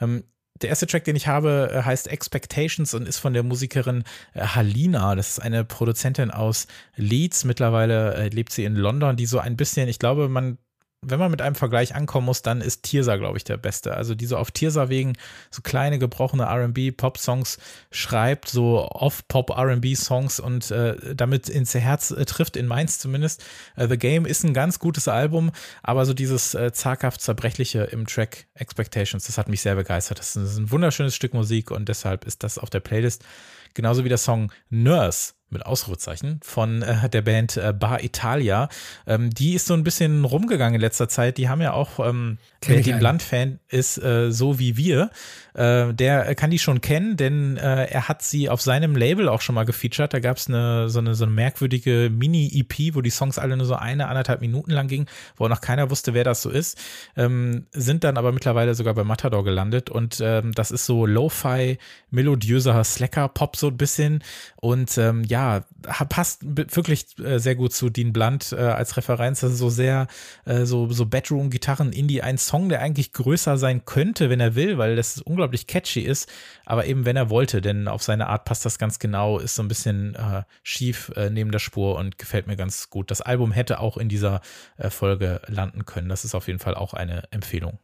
Ähm, 0.00 0.24
der 0.62 0.68
erste 0.68 0.86
Track, 0.86 1.04
den 1.04 1.16
ich 1.16 1.26
habe, 1.26 1.70
äh, 1.72 1.82
heißt 1.82 2.08
Expectations 2.08 2.92
und 2.94 3.08
ist 3.08 3.18
von 3.18 3.32
der 3.32 3.42
Musikerin 3.42 4.04
äh, 4.34 4.42
Halina. 4.42 5.14
Das 5.14 5.30
ist 5.30 5.38
eine 5.40 5.64
Produzentin 5.64 6.30
aus 6.30 6.66
Leeds. 6.96 7.44
Mittlerweile 7.44 8.14
äh, 8.14 8.28
lebt 8.28 8.52
sie 8.52 8.64
in 8.64 8.74
London, 8.74 9.16
die 9.16 9.26
so 9.26 9.38
ein 9.38 9.56
bisschen, 9.56 9.88
ich 9.88 9.98
glaube, 9.98 10.28
man 10.28 10.58
wenn 11.02 11.18
man 11.18 11.30
mit 11.30 11.40
einem 11.40 11.54
Vergleich 11.54 11.94
ankommen 11.94 12.26
muss, 12.26 12.42
dann 12.42 12.60
ist 12.60 12.82
Tirsa, 12.82 13.16
glaube 13.16 13.38
ich, 13.38 13.44
der 13.44 13.56
beste. 13.56 13.94
Also 13.96 14.14
die 14.14 14.26
so 14.26 14.36
auf 14.36 14.50
Tirsa 14.50 14.90
wegen 14.90 15.14
so 15.50 15.62
kleine 15.62 15.98
gebrochene 15.98 16.44
R&B 16.44 16.92
Pop 16.92 17.16
Songs 17.16 17.58
schreibt, 17.90 18.48
so 18.48 18.86
off 18.90 19.26
Pop 19.26 19.50
R&B 19.50 19.94
Songs 19.94 20.40
und 20.40 20.70
äh, 20.70 21.14
damit 21.14 21.48
ins 21.48 21.74
Herz 21.74 22.10
äh, 22.10 22.26
trifft 22.26 22.56
in 22.56 22.66
Mainz 22.66 22.98
zumindest. 22.98 23.42
Äh, 23.76 23.88
The 23.88 23.96
Game 23.96 24.26
ist 24.26 24.44
ein 24.44 24.52
ganz 24.52 24.78
gutes 24.78 25.08
Album, 25.08 25.52
aber 25.82 26.04
so 26.04 26.12
dieses 26.12 26.54
äh, 26.54 26.72
zaghaft 26.72 27.22
zerbrechliche 27.22 27.84
im 27.84 28.06
Track 28.06 28.46
Expectations, 28.54 29.24
das 29.24 29.38
hat 29.38 29.48
mich 29.48 29.62
sehr 29.62 29.76
begeistert. 29.76 30.18
Das 30.18 30.36
ist 30.36 30.58
ein 30.58 30.70
wunderschönes 30.70 31.14
Stück 31.14 31.32
Musik 31.32 31.70
und 31.70 31.88
deshalb 31.88 32.26
ist 32.26 32.42
das 32.42 32.58
auf 32.58 32.68
der 32.68 32.80
Playlist. 32.80 33.24
Genauso 33.72 34.04
wie 34.04 34.08
der 34.10 34.18
Song 34.18 34.52
Nurse 34.68 35.32
mit 35.50 35.66
Ausrufezeichen 35.66 36.40
von 36.42 36.82
äh, 36.82 37.08
der 37.08 37.22
Band 37.22 37.56
äh, 37.56 37.72
Bar 37.72 38.02
Italia. 38.02 38.68
Ähm, 39.06 39.30
die 39.30 39.54
ist 39.54 39.66
so 39.66 39.74
ein 39.74 39.84
bisschen 39.84 40.24
rumgegangen 40.24 40.76
in 40.76 40.80
letzter 40.80 41.08
Zeit. 41.08 41.38
Die 41.38 41.48
haben 41.48 41.60
ja 41.60 41.72
auch, 41.72 41.98
ähm, 41.98 42.38
wer 42.64 42.80
den 42.80 43.00
Landfan 43.00 43.58
ist, 43.68 43.98
äh, 43.98 44.30
so 44.30 44.58
wie 44.58 44.76
wir, 44.76 45.10
äh, 45.54 45.92
der 45.92 46.34
kann 46.34 46.50
die 46.50 46.58
schon 46.58 46.80
kennen, 46.80 47.16
denn 47.16 47.56
äh, 47.56 47.86
er 47.86 48.08
hat 48.08 48.22
sie 48.22 48.48
auf 48.48 48.60
seinem 48.60 48.94
Label 48.96 49.28
auch 49.28 49.40
schon 49.40 49.54
mal 49.54 49.64
gefeatured. 49.64 50.12
Da 50.12 50.20
gab 50.20 50.36
es 50.36 50.48
eine, 50.48 50.88
so, 50.88 51.00
eine, 51.00 51.14
so 51.14 51.24
eine 51.24 51.32
merkwürdige 51.32 52.10
Mini-EP, 52.12 52.94
wo 52.94 53.00
die 53.00 53.10
Songs 53.10 53.38
alle 53.38 53.56
nur 53.56 53.66
so 53.66 53.74
eine, 53.74 54.08
anderthalb 54.08 54.40
Minuten 54.40 54.70
lang 54.70 54.88
gingen, 54.88 55.06
wo 55.36 55.48
noch 55.48 55.60
keiner 55.60 55.90
wusste, 55.90 56.14
wer 56.14 56.24
das 56.24 56.42
so 56.42 56.50
ist. 56.50 56.78
Ähm, 57.16 57.66
sind 57.72 58.04
dann 58.04 58.16
aber 58.16 58.32
mittlerweile 58.32 58.74
sogar 58.74 58.94
bei 58.94 59.04
Matador 59.04 59.44
gelandet 59.44 59.90
und 59.90 60.20
ähm, 60.22 60.52
das 60.52 60.70
ist 60.70 60.86
so 60.86 61.06
Lo-Fi, 61.06 61.78
melodiöser 62.10 62.82
Slacker-Pop 62.82 63.56
so 63.56 63.68
ein 63.68 63.76
bisschen 63.76 64.22
und 64.56 64.96
ähm, 64.98 65.24
ja, 65.24 65.39
ja, 65.40 65.64
passt 66.04 66.40
wirklich 66.44 67.18
äh, 67.18 67.38
sehr 67.38 67.54
gut 67.54 67.72
zu 67.72 67.88
Dean 67.88 68.12
Blunt 68.12 68.52
äh, 68.52 68.56
als 68.56 68.96
Referenz. 68.96 69.40
Das 69.40 69.52
ist 69.52 69.58
so 69.58 69.70
sehr, 69.70 70.06
äh, 70.44 70.64
so, 70.64 70.90
so 70.90 71.06
Bedroom-Gitarren, 71.06 71.92
Indie, 71.92 72.22
ein 72.22 72.38
Song, 72.38 72.68
der 72.68 72.80
eigentlich 72.80 73.12
größer 73.12 73.56
sein 73.58 73.84
könnte, 73.84 74.30
wenn 74.30 74.40
er 74.40 74.54
will, 74.54 74.78
weil 74.78 74.96
das 74.96 75.20
unglaublich 75.20 75.66
catchy 75.66 76.00
ist, 76.00 76.30
aber 76.66 76.86
eben 76.86 77.04
wenn 77.04 77.16
er 77.16 77.30
wollte, 77.30 77.60
denn 77.60 77.88
auf 77.88 78.02
seine 78.02 78.28
Art 78.28 78.44
passt 78.44 78.64
das 78.64 78.78
ganz 78.78 78.98
genau, 78.98 79.38
ist 79.38 79.54
so 79.54 79.62
ein 79.62 79.68
bisschen 79.68 80.14
äh, 80.14 80.42
schief 80.62 81.10
äh, 81.16 81.30
neben 81.30 81.50
der 81.50 81.58
Spur 81.58 81.96
und 81.96 82.18
gefällt 82.18 82.46
mir 82.46 82.56
ganz 82.56 82.90
gut. 82.90 83.10
Das 83.10 83.20
Album 83.20 83.52
hätte 83.52 83.80
auch 83.80 83.96
in 83.96 84.08
dieser 84.08 84.40
äh, 84.76 84.90
Folge 84.90 85.40
landen 85.46 85.86
können. 85.86 86.08
Das 86.08 86.24
ist 86.24 86.34
auf 86.34 86.46
jeden 86.48 86.58
Fall 86.58 86.74
auch 86.74 86.94
eine 86.94 87.24
Empfehlung. 87.30 87.78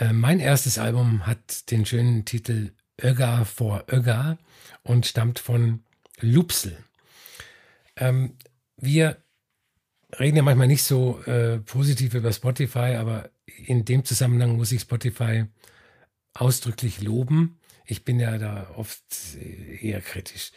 Äh, 0.00 0.12
mein 0.14 0.40
erstes 0.40 0.78
Album 0.78 1.26
hat 1.26 1.70
den 1.70 1.86
schönen 1.86 2.24
Titel 2.24 2.72
Öga 3.00 3.44
for 3.44 3.84
Öga 3.92 4.38
und 4.82 5.06
stammt 5.06 5.38
von 5.38 5.84
Lupsel. 6.20 6.76
Ähm, 7.96 8.36
wir 8.76 9.22
reden 10.18 10.38
ja 10.38 10.42
manchmal 10.42 10.66
nicht 10.66 10.82
so 10.82 11.22
äh, 11.24 11.58
positiv 11.58 12.14
über 12.14 12.32
Spotify, 12.32 12.96
aber 12.96 13.30
in 13.44 13.84
dem 13.84 14.04
Zusammenhang 14.04 14.56
muss 14.56 14.72
ich 14.72 14.80
Spotify 14.80 15.44
ausdrücklich 16.32 17.02
loben. 17.02 17.58
Ich 17.84 18.04
bin 18.04 18.18
ja 18.18 18.38
da 18.38 18.70
oft 18.76 19.02
eher 19.80 20.00
kritisch. 20.00 20.52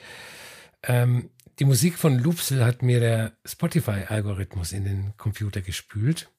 Ähm, 0.83 1.29
die 1.59 1.65
Musik 1.65 1.97
von 1.97 2.17
Loopsel 2.17 2.65
hat 2.65 2.81
mir 2.81 2.99
der 2.99 3.33
Spotify-Algorithmus 3.45 4.71
in 4.71 4.85
den 4.85 5.17
Computer 5.17 5.61
gespült 5.61 6.32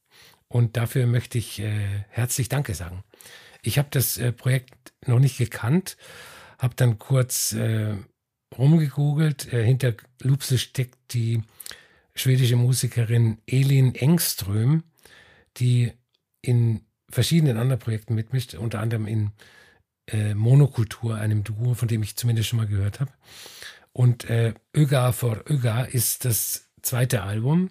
und 0.54 0.76
dafür 0.76 1.08
möchte 1.08 1.36
ich 1.36 1.58
äh, 1.58 2.04
herzlich 2.10 2.48
Danke 2.48 2.74
sagen. 2.74 3.02
Ich 3.62 3.76
habe 3.76 3.88
das 3.90 4.18
äh, 4.18 4.30
Projekt 4.30 4.92
noch 5.04 5.18
nicht 5.18 5.36
gekannt, 5.36 5.96
habe 6.60 6.76
dann 6.76 7.00
kurz 7.00 7.52
äh, 7.54 7.96
rumgegoogelt. 8.56 9.52
Äh, 9.52 9.64
hinter 9.64 9.94
Loopsel 10.22 10.58
steckt 10.58 11.12
die 11.12 11.42
schwedische 12.14 12.54
Musikerin 12.54 13.38
Elin 13.46 13.96
Engström, 13.96 14.84
die 15.56 15.90
in 16.40 16.82
verschiedenen 17.10 17.56
anderen 17.56 17.80
Projekten 17.80 18.14
mitmischt, 18.14 18.54
unter 18.54 18.78
anderem 18.78 19.08
in 19.08 19.32
äh, 20.06 20.34
Monokultur, 20.34 21.16
einem 21.16 21.42
Duo, 21.42 21.74
von 21.74 21.88
dem 21.88 22.04
ich 22.04 22.14
zumindest 22.14 22.48
schon 22.48 22.58
mal 22.58 22.68
gehört 22.68 23.00
habe. 23.00 23.10
Und 23.92 24.30
äh, 24.30 24.54
Öga 24.72 25.10
for 25.10 25.42
Öga 25.50 25.82
ist 25.82 26.24
das 26.24 26.70
zweite 26.80 27.24
Album 27.24 27.70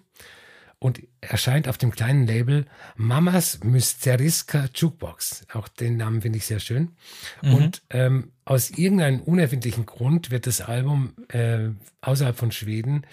und 0.84 1.00
erscheint 1.22 1.66
auf 1.66 1.78
dem 1.78 1.92
kleinen 1.92 2.26
Label 2.26 2.66
Mamas 2.94 3.64
Mysteriska 3.64 4.66
Jukebox. 4.74 5.46
Auch 5.54 5.66
den 5.66 5.96
Namen 5.96 6.20
finde 6.20 6.36
ich 6.36 6.44
sehr 6.44 6.60
schön. 6.60 6.94
Mhm. 7.40 7.54
Und 7.54 7.82
ähm, 7.88 8.32
aus 8.44 8.68
irgendeinem 8.68 9.22
unerfindlichen 9.22 9.86
Grund 9.86 10.30
wird 10.30 10.46
das 10.46 10.60
Album 10.60 11.14
äh, 11.28 11.70
außerhalb 12.02 12.36
von 12.36 12.52
Schweden 12.52 13.06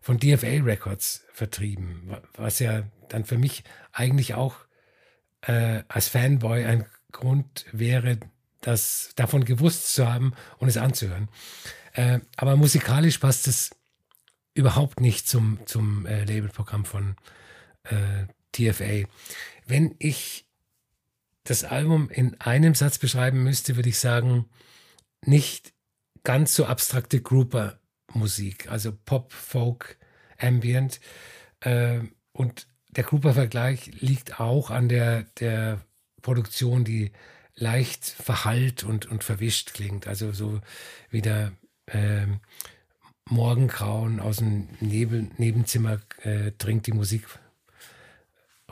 von 0.00 0.18
DFA 0.18 0.62
Records 0.62 1.24
vertrieben, 1.32 2.16
was 2.36 2.60
ja 2.60 2.84
dann 3.08 3.24
für 3.24 3.38
mich 3.38 3.64
eigentlich 3.90 4.34
auch 4.34 4.58
äh, 5.40 5.82
als 5.88 6.06
Fanboy 6.06 6.64
ein 6.64 6.86
Grund 7.10 7.66
wäre, 7.72 8.20
das 8.60 9.10
davon 9.16 9.44
gewusst 9.44 9.92
zu 9.92 10.08
haben 10.08 10.32
und 10.58 10.68
es 10.68 10.76
anzuhören. 10.76 11.28
Äh, 11.94 12.20
aber 12.36 12.54
musikalisch 12.54 13.18
passt 13.18 13.48
es 13.48 13.70
überhaupt 14.56 15.00
nicht 15.00 15.28
zum, 15.28 15.58
zum 15.66 16.06
äh, 16.06 16.24
Labelprogramm 16.24 16.84
von 16.86 17.16
äh, 17.84 18.26
DFA. 18.56 19.06
Wenn 19.66 19.94
ich 19.98 20.46
das 21.44 21.62
Album 21.62 22.08
in 22.08 22.40
einem 22.40 22.74
Satz 22.74 22.98
beschreiben 22.98 23.42
müsste, 23.42 23.76
würde 23.76 23.90
ich 23.90 23.98
sagen, 23.98 24.46
nicht 25.22 25.74
ganz 26.24 26.54
so 26.54 26.64
abstrakte 26.64 27.20
Grouper 27.20 27.78
Musik, 28.12 28.70
also 28.70 28.92
Pop, 29.04 29.32
Folk, 29.32 29.98
Ambient. 30.38 31.00
Äh, 31.60 32.00
und 32.32 32.66
der 32.88 33.04
Krupa-Vergleich 33.04 34.00
liegt 34.00 34.40
auch 34.40 34.70
an 34.70 34.88
der, 34.88 35.24
der 35.38 35.84
Produktion, 36.22 36.84
die 36.84 37.12
leicht 37.54 38.06
verhallt 38.06 38.84
und, 38.84 39.04
und 39.06 39.22
verwischt 39.22 39.74
klingt. 39.74 40.06
Also 40.06 40.32
so 40.32 40.60
wie 41.10 41.20
der 41.20 41.52
äh, 41.86 42.26
Morgengrauen 43.28 44.20
aus 44.20 44.36
dem 44.36 44.68
Nebel, 44.80 45.28
Nebenzimmer 45.36 46.00
äh, 46.22 46.52
dringt 46.58 46.86
die 46.86 46.92
Musik 46.92 47.26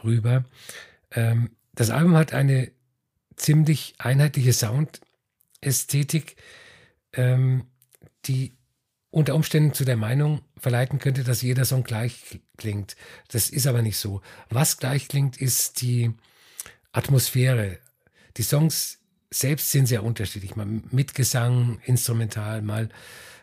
rüber. 0.03 0.45
Ähm, 1.11 1.51
das 1.75 1.91
Album 1.91 2.17
hat 2.17 2.33
eine 2.33 2.71
ziemlich 3.37 3.95
einheitliche 3.99 4.53
Soundästhetik, 4.53 6.37
ähm, 7.13 7.67
die 8.27 8.53
unter 9.11 9.35
Umständen 9.35 9.75
zu 9.75 9.85
der 9.85 9.97
Meinung 9.97 10.43
verleiten 10.57 10.99
könnte, 10.99 11.25
dass 11.25 11.43
jeder 11.43 11.65
Song 11.65 11.85
gleich 11.85 12.41
klingt. 12.57 12.97
Das 13.29 13.51
ist 13.51 13.67
aber 13.67 13.83
nicht 13.83 13.99
so. 13.99 14.23
Was 14.51 14.79
gleich 14.79 15.09
klingt, 15.09 15.37
ist 15.37 15.81
die 15.83 16.13
Atmosphäre. 16.93 17.79
Die 18.37 18.43
Songs 18.43 18.99
selbst 19.31 19.71
sind 19.71 19.87
sehr 19.87 20.05
unterschiedlich. 20.05 20.57
Mal 20.57 20.67
mit 20.67 21.15
Gesang, 21.15 21.81
instrumental, 21.85 22.63
mal 22.63 22.89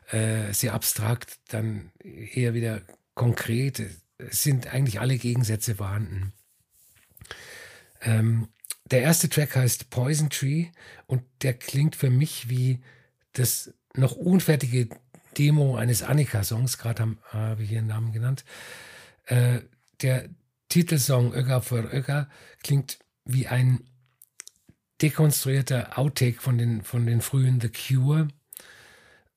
äh, 0.10 0.54
sehr 0.54 0.74
abstrakt, 0.74 1.40
dann 1.50 1.92
eher 2.04 2.54
wieder 2.54 2.82
konkret. 3.14 3.82
Es 4.18 4.44
sind 4.44 4.68
eigentlich 4.68 5.00
alle 5.00 5.18
Gegensätze 5.18 5.76
vorhanden. 5.76 6.34
Ähm, 8.02 8.48
der 8.86 9.02
erste 9.02 9.30
Track 9.30 9.56
heißt 9.56 9.90
Poison 9.90 10.30
Tree 10.30 10.68
und 11.08 11.24
der 11.42 11.54
klingt 11.54 11.96
für 11.96 12.10
mich 12.10 12.50
wie 12.50 12.82
das 13.34 13.74
noch 13.96 14.16
unfertige 14.16 14.90
Demo 15.38 15.78
eines 15.78 16.04
Annika-Songs, 16.04 16.78
gerade 16.78 17.16
habe 17.30 17.64
ich 17.64 17.70
hier 17.70 17.80
einen 17.80 17.88
Namen 17.88 18.12
genannt. 18.12 18.44
Äh, 19.26 19.62
der 20.02 20.30
Titelsong 20.70 21.34
Öga 21.34 21.62
für 21.62 21.94
Öga 21.94 22.30
klingt 22.64 23.00
wie 23.26 23.48
ein 23.48 23.84
dekonstruierter 25.02 25.98
Outtake 25.98 26.42
von 26.42 26.58
den, 26.58 26.84
von 26.84 27.06
den 27.06 27.22
frühen 27.22 27.60
The 27.62 27.70
Cure. 27.70 28.28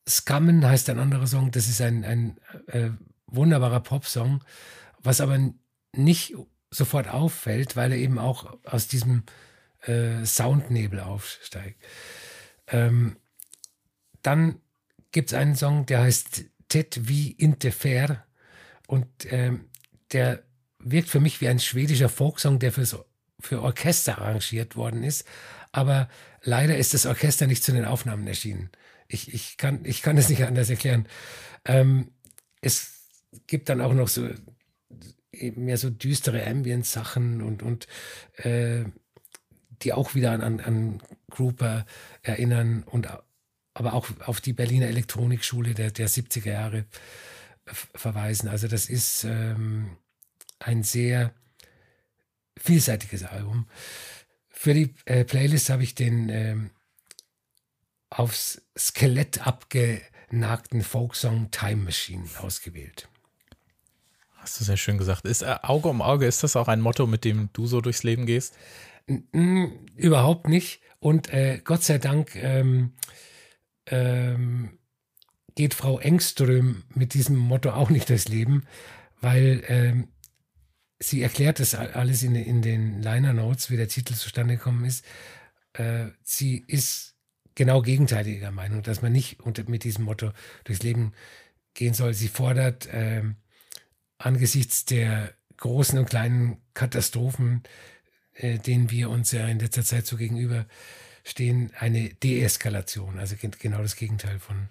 Scummen 0.08 0.66
heißt 0.66 0.90
ein 0.90 0.98
anderer 0.98 1.26
Song, 1.26 1.50
das 1.50 1.68
ist 1.68 1.80
ein, 1.80 2.04
ein 2.04 2.36
äh, 2.66 2.90
wunderbarer 3.26 3.80
Popsong, 3.80 4.44
was 4.98 5.20
aber 5.20 5.38
nicht 5.92 6.34
sofort 6.70 7.08
auffällt, 7.08 7.76
weil 7.76 7.92
er 7.92 7.98
eben 7.98 8.18
auch 8.18 8.58
aus 8.64 8.88
diesem 8.88 9.24
äh, 9.82 10.24
Soundnebel 10.24 11.00
aufsteigt. 11.00 11.82
Ähm, 12.66 13.16
dann 14.22 14.60
gibt 15.12 15.30
es 15.30 15.38
einen 15.38 15.56
Song, 15.56 15.86
der 15.86 16.00
heißt 16.00 16.44
Tet 16.68 17.08
wie 17.08 17.30
Interfer 17.30 18.24
und 18.86 19.06
ähm, 19.26 19.66
der 20.12 20.42
wirkt 20.78 21.08
für 21.08 21.20
mich 21.20 21.40
wie 21.40 21.48
ein 21.48 21.60
schwedischer 21.60 22.08
Folksong, 22.08 22.58
der 22.58 22.72
fürs, 22.72 22.96
für 23.40 23.62
Orchester 23.62 24.18
arrangiert 24.18 24.76
worden 24.76 25.02
ist. 25.02 25.24
Aber 25.72 26.08
leider 26.42 26.76
ist 26.76 26.94
das 26.94 27.06
Orchester 27.06 27.46
nicht 27.46 27.64
zu 27.64 27.72
den 27.72 27.84
Aufnahmen 27.84 28.26
erschienen. 28.26 28.70
Ich, 29.14 29.32
ich, 29.32 29.56
kann, 29.56 29.84
ich 29.84 30.02
kann 30.02 30.18
es 30.18 30.28
nicht 30.28 30.44
anders 30.44 30.68
erklären. 30.68 31.08
Ähm, 31.64 32.10
es 32.60 32.92
gibt 33.46 33.68
dann 33.68 33.80
auch 33.80 33.94
noch 33.94 34.08
so 34.08 34.28
mehr 35.56 35.78
so 35.78 35.90
düstere 35.90 36.46
Ambient-Sachen 36.46 37.42
und, 37.42 37.62
und 37.62 37.86
äh, 38.36 38.84
die 39.82 39.92
auch 39.92 40.14
wieder 40.14 40.32
an, 40.32 40.40
an, 40.40 40.60
an 40.60 41.02
Grouper 41.30 41.86
erinnern 42.22 42.84
und 42.84 43.08
aber 43.74 43.94
auch 43.94 44.08
auf 44.20 44.40
die 44.40 44.52
Berliner 44.52 44.86
Elektronikschule 44.86 45.74
der, 45.74 45.90
der 45.90 46.08
70er 46.08 46.50
Jahre 46.50 46.84
verweisen. 47.66 48.48
Also 48.48 48.68
das 48.68 48.88
ist 48.88 49.24
ähm, 49.24 49.96
ein 50.60 50.84
sehr 50.84 51.34
vielseitiges 52.56 53.24
Album. 53.24 53.66
Für 54.48 54.74
die 54.74 54.94
äh, 55.06 55.24
Playlist 55.24 55.70
habe 55.70 55.82
ich 55.82 55.94
den 55.94 56.28
ähm, 56.28 56.70
aufs 58.18 58.62
Skelett 58.78 59.46
abgenagten 59.46 60.82
Folksong 60.82 61.50
Time 61.50 61.82
Machine 61.82 62.24
ausgewählt. 62.40 63.08
Hast 64.36 64.60
du 64.60 64.64
sehr 64.64 64.76
schön 64.76 64.98
gesagt. 64.98 65.24
Ist 65.24 65.42
äh, 65.42 65.56
Auge 65.62 65.88
um 65.88 66.02
Auge, 66.02 66.26
ist 66.26 66.42
das 66.42 66.56
auch 66.56 66.68
ein 66.68 66.80
Motto, 66.80 67.06
mit 67.06 67.24
dem 67.24 67.48
du 67.52 67.66
so 67.66 67.80
durchs 67.80 68.02
Leben 68.02 68.26
gehst? 68.26 68.54
N 69.06 69.86
überhaupt 69.96 70.48
nicht. 70.48 70.80
Und 71.00 71.32
äh, 71.32 71.60
Gott 71.64 71.82
sei 71.82 71.98
Dank 71.98 72.36
ähm, 72.36 72.92
ähm, 73.86 74.78
geht 75.54 75.74
Frau 75.74 75.98
Engström 75.98 76.84
mit 76.94 77.14
diesem 77.14 77.36
Motto 77.36 77.70
auch 77.70 77.90
nicht 77.90 78.08
durchs 78.08 78.28
Leben, 78.28 78.64
weil 79.20 79.62
ähm, 79.68 80.08
sie 80.98 81.22
erklärt 81.22 81.60
das 81.60 81.74
alles 81.74 82.22
in, 82.22 82.34
in 82.34 82.62
den 82.62 83.02
Liner 83.02 83.32
Notes, 83.32 83.70
wie 83.70 83.76
der 83.76 83.88
Titel 83.88 84.14
zustande 84.14 84.56
gekommen 84.56 84.84
ist. 84.84 85.04
Äh, 85.72 86.08
sie 86.22 86.64
ist 86.66 87.13
genau 87.54 87.82
gegenteiliger 87.82 88.50
Meinung, 88.50 88.82
dass 88.82 89.02
man 89.02 89.12
nicht 89.12 89.40
unter, 89.40 89.68
mit 89.68 89.84
diesem 89.84 90.04
Motto 90.04 90.32
durchs 90.64 90.82
Leben 90.82 91.12
gehen 91.74 91.94
soll. 91.94 92.14
Sie 92.14 92.28
fordert 92.28 92.86
äh, 92.86 93.22
angesichts 94.18 94.84
der 94.84 95.34
großen 95.56 95.98
und 95.98 96.08
kleinen 96.08 96.58
Katastrophen, 96.74 97.62
äh, 98.34 98.58
denen 98.58 98.90
wir 98.90 99.10
uns 99.10 99.32
ja 99.32 99.46
in 99.46 99.58
letzter 99.58 99.84
Zeit 99.84 100.06
so 100.06 100.16
gegenüber 100.16 100.66
stehen 101.24 101.72
eine 101.78 102.10
Deeskalation, 102.10 103.18
also 103.18 103.34
genau 103.36 103.78
das 103.78 103.96
Gegenteil 103.96 104.38
von 104.38 104.68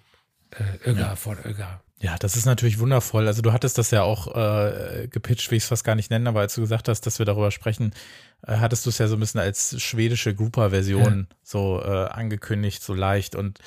äh, 0.51 0.89
Öger 0.89 0.99
ja. 0.99 1.15
vor 1.15 1.37
Öger. 1.45 1.83
Ja, 1.99 2.17
das 2.19 2.35
ist 2.35 2.45
natürlich 2.45 2.79
wundervoll. 2.79 3.27
Also 3.27 3.41
du 3.41 3.53
hattest 3.53 3.77
das 3.77 3.91
ja 3.91 4.03
auch 4.03 4.35
äh, 4.35 5.07
gepitcht, 5.09 5.51
wie 5.51 5.55
ich 5.55 5.63
es 5.63 5.69
fast 5.69 5.85
gar 5.85 5.95
nicht 5.95 6.11
nenne, 6.11 6.27
aber 6.27 6.41
als 6.41 6.55
du 6.55 6.61
gesagt 6.61 6.89
hast, 6.89 7.01
dass 7.01 7.19
wir 7.19 7.25
darüber 7.25 7.49
sprechen, 7.49 7.93
äh, 8.45 8.57
hattest 8.57 8.85
du 8.85 8.89
es 8.89 8.97
ja 8.97 9.07
so 9.07 9.15
ein 9.15 9.19
bisschen 9.19 9.39
als 9.39 9.81
schwedische 9.81 10.35
Grouper-Version 10.35 11.27
ja. 11.29 11.35
so 11.43 11.81
äh, 11.81 12.07
angekündigt, 12.07 12.83
so 12.83 12.93
leicht 12.93 13.35
und 13.35 13.59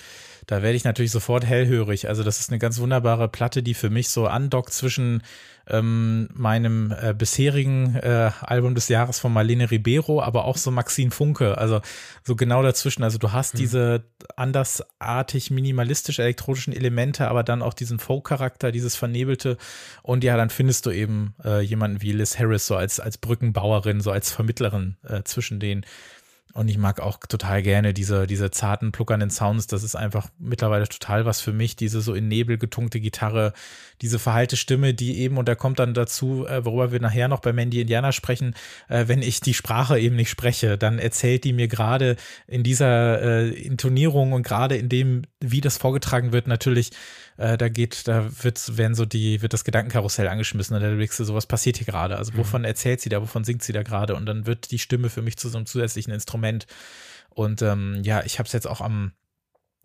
da 0.47 0.63
werde 0.63 0.77
ich 0.77 0.85
natürlich 0.85 1.11
sofort 1.11 1.45
hellhörig. 1.45 2.09
Also 2.09 2.23
das 2.23 2.39
ist 2.39 2.51
eine 2.51 2.59
ganz 2.59 2.79
wunderbare 2.79 3.29
Platte, 3.29 3.63
die 3.63 3.75
für 3.75 3.91
mich 3.91 4.11
so 4.11 4.27
andockt 4.27 4.73
zwischen 4.73 5.23
ähm, 5.69 6.29
meinem 6.35 6.93
äh, 7.01 7.15
bisherigen 7.15 7.97
äh, 7.97 8.31
Album 8.41 8.75
des 8.75 8.89
Jahres 8.89 9.19
von 9.19 9.33
Marlene 9.33 9.71
Ribeiro, 9.71 10.23
aber 10.23 10.45
auch 10.45 10.59
so 10.59 10.71
Maxine 10.71 11.11
Funke. 11.11 11.57
Also 11.57 11.81
so 12.23 12.37
genau 12.37 12.63
dazwischen. 12.63 13.03
Also 13.03 13.19
du 13.19 13.33
hast 13.33 13.55
mhm. 13.55 13.59
diese 13.59 14.05
andersartig 14.37 15.51
minimalistisch 15.51 16.19
elektronischen 16.19 16.75
Elemente, 16.75 17.29
aber 17.29 17.43
dann 17.43 17.63
auch 17.63 17.75
diesen 17.75 17.99
Folk 17.99 18.27
Show-Charakter, 18.27 18.73
dieses 18.73 18.97
Vernebelte. 18.97 19.57
Und 20.03 20.25
ja, 20.25 20.37
dann 20.37 20.51
findest 20.51 20.87
du 20.87 20.91
eben 20.91 21.35
äh, 21.45 21.61
jemanden 21.61 22.03
wie 22.03 22.13
Liz 22.13 22.39
Harris 22.39 22.67
so 22.67 22.77
als, 22.77 23.01
als 23.01 23.19
Brückenbauerin, 23.19 24.01
so 24.01 24.11
als 24.11 24.33
Vermittlerin 24.33 24.97
äh, 25.05 25.23
zwischen 25.23 25.61
den 25.61 25.85
und 26.57 26.69
ich 26.69 26.79
mag 26.79 27.01
auch 27.01 27.19
total 27.19 27.63
gerne 27.63 27.93
diese, 27.93 28.27
diese 28.27 28.51
zarten, 28.51 28.91
pluckernden 28.91 29.31
Sounds. 29.31 29.67
Das 29.67 29.83
ist 29.83 29.95
einfach 29.95 30.29
mittlerweile 30.39 30.89
total 30.89 31.27
was 31.27 31.41
für 31.41 31.53
mich. 31.53 31.77
Diese 31.77 32.01
so 32.01 32.15
in 32.15 32.29
Nebel 32.29 32.57
getunkte 32.57 32.99
Gitarre, 32.99 33.53
diese 34.01 34.19
verhalte 34.19 34.57
Stimme, 34.57 34.95
die 34.95 35.19
eben, 35.19 35.37
und 35.37 35.49
da 35.49 35.55
kommt 35.55 35.79
dann 35.79 35.93
dazu, 35.93 36.47
äh, 36.47 36.65
worüber 36.65 36.93
wir 36.93 37.01
nachher 37.01 37.29
noch 37.29 37.41
bei 37.41 37.53
Mandy 37.53 37.83
Indiana 37.83 38.11
sprechen, 38.11 38.55
äh, 38.89 39.05
wenn 39.07 39.21
ich 39.21 39.41
die 39.41 39.55
Sprache 39.55 39.99
eben 39.99 40.17
nicht 40.17 40.31
spreche, 40.31 40.79
dann 40.79 40.99
erzählt 40.99 41.45
die 41.45 41.53
mir 41.53 41.69
gerade 41.69 42.17
in 42.47 42.63
dieser 42.63 43.21
äh, 43.21 43.49
Intonierung 43.51 44.33
und 44.33 44.43
gerade 44.43 44.77
in 44.77 44.89
dem, 44.89 45.23
wie 45.41 45.61
das 45.61 45.77
vorgetragen 45.77 46.33
wird, 46.33 46.47
natürlich, 46.47 46.91
äh, 47.37 47.57
da 47.59 47.69
geht, 47.69 48.09
da 48.09 48.31
wird, 48.43 48.77
werden 48.77 48.95
so 48.95 49.05
die, 49.05 49.43
wird 49.43 49.53
das 49.53 49.65
Gedankenkarussell 49.65 50.29
angeschmissen 50.29 50.75
und 50.77 50.83
da 50.83 50.95
denkst 50.95 51.17
du, 51.17 51.25
so 51.25 51.35
was 51.35 51.47
passiert 51.47 51.77
hier 51.77 51.87
gerade. 51.87 52.17
Also 52.17 52.37
wovon 52.37 52.63
mhm. 52.63 52.67
erzählt 52.67 53.01
sie 53.01 53.09
da, 53.09 53.21
wovon 53.21 53.45
singt 53.45 53.63
sie 53.63 53.73
da 53.73 53.83
gerade? 53.83 54.15
Und 54.15 54.27
dann 54.27 54.47
wird 54.47 54.71
die 54.71 54.79
Stimme 54.79 55.11
für 55.11 55.23
mich 55.23 55.37
zu 55.37 55.49
so 55.49 55.59
einem 55.59 55.67
zusätzlichen 55.67 56.13
Instrument. 56.13 56.67
Und 57.31 57.63
ähm, 57.63 58.01
ja, 58.03 58.23
ich 58.25 58.39
habe 58.39 58.47
es 58.47 58.53
jetzt 58.53 58.67
auch 58.67 58.81
am 58.81 59.13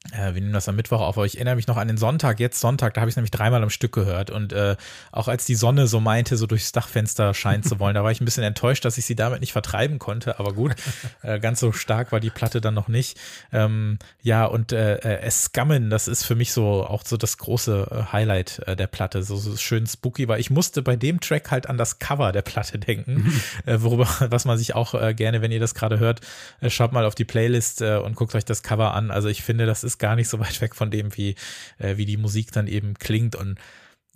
wir 0.10 0.32
nehmen 0.34 0.52
das 0.52 0.68
am 0.68 0.76
Mittwoch 0.76 1.00
auf, 1.00 1.18
aber 1.18 1.26
ich 1.26 1.36
erinnere 1.36 1.56
mich 1.56 1.68
noch 1.68 1.78
an 1.78 1.88
den 1.88 1.98
Sonntag, 1.98 2.40
jetzt 2.40 2.60
Sonntag, 2.60 2.96
da 2.96 3.02
habe 3.02 3.10
ich 3.10 3.14
es 3.14 3.18
nämlich 3.18 3.32
dreimal 3.32 3.62
am 3.62 3.70
Stück 3.70 3.92
gehört. 3.92 4.32
Und 4.32 4.52
äh, 4.52 4.76
auch 5.12 5.28
als 5.28 5.46
die 5.46 5.56
Sonne 5.56 5.88
so 5.88 6.00
meinte, 6.00 6.38
so 6.38 6.48
durchs 6.48 6.72
Dachfenster 6.72 7.34
scheinen 7.34 7.64
zu 7.64 7.80
wollen, 7.80 7.94
da 7.94 8.04
war 8.04 8.12
ich 8.12 8.20
ein 8.20 8.26
bisschen 8.26 8.44
enttäuscht, 8.44 8.84
dass 8.84 8.98
ich 8.98 9.06
sie 9.06 9.16
damit 9.16 9.42
nicht 9.42 9.54
vertreiben 9.54 10.00
konnte. 10.00 10.40
Aber 10.40 10.54
gut, 10.54 10.76
äh, 11.22 11.40
ganz 11.40 11.60
so 11.60 11.72
stark 11.72 12.12
war 12.12 12.20
die 12.20 12.32
Platte 12.32 12.62
dann 12.62 12.74
noch 12.74 12.88
nicht. 12.88 13.18
Ähm, 13.54 14.00
ja, 14.24 14.46
und 14.46 14.72
äh, 14.72 14.96
äh, 14.96 15.22
Escammen, 15.22 15.90
das 15.90 16.08
ist 16.08 16.24
für 16.24 16.36
mich 16.36 16.52
so 16.52 16.84
auch 16.84 17.04
so 17.06 17.16
das 17.16 17.38
große 17.38 17.88
äh, 17.92 18.12
Highlight 18.12 18.60
äh, 18.66 18.76
der 18.76 18.88
Platte, 18.88 19.22
so, 19.22 19.38
so 19.38 19.56
schön 19.56 19.86
spooky, 19.86 20.28
weil 20.28 20.40
ich 20.40 20.50
musste 20.50 20.82
bei 20.82 20.96
dem 20.96 21.20
Track 21.20 21.52
halt 21.52 21.70
an 21.70 21.78
das 21.78 22.00
Cover 22.00 22.32
der 22.32 22.42
Platte 22.42 22.80
denken, 22.80 23.32
äh, 23.66 23.78
worüber, 23.80 24.08
was 24.30 24.46
man 24.46 24.58
sich 24.58 24.74
auch 24.74 24.96
äh, 24.96 25.14
gerne, 25.14 25.42
wenn 25.42 25.52
ihr 25.52 25.60
das 25.60 25.76
gerade 25.76 26.00
hört, 26.00 26.22
äh, 26.60 26.72
schaut 26.72 26.92
mal 26.92 27.06
auf 27.06 27.16
die 27.16 27.26
Playlist 27.26 27.82
äh, 27.82 27.98
und 27.98 28.16
guckt 28.16 28.34
euch 28.34 28.46
das 28.46 28.64
Cover 28.64 28.94
an. 28.94 29.12
Also 29.12 29.30
ich 29.30 29.44
finde, 29.44 29.66
das 29.66 29.84
ist 29.84 29.91
ist 29.92 30.00
gar 30.00 30.16
nicht 30.16 30.30
so 30.30 30.40
weit 30.40 30.60
weg 30.62 30.76
von 30.76 30.92
dem, 30.92 31.16
wie, 31.18 31.36
äh, 31.78 31.98
wie 31.98 32.06
die 32.06 32.18
Musik 32.18 32.52
dann 32.52 32.68
eben 32.68 32.96
klingt. 32.96 33.36
Und 33.36 33.60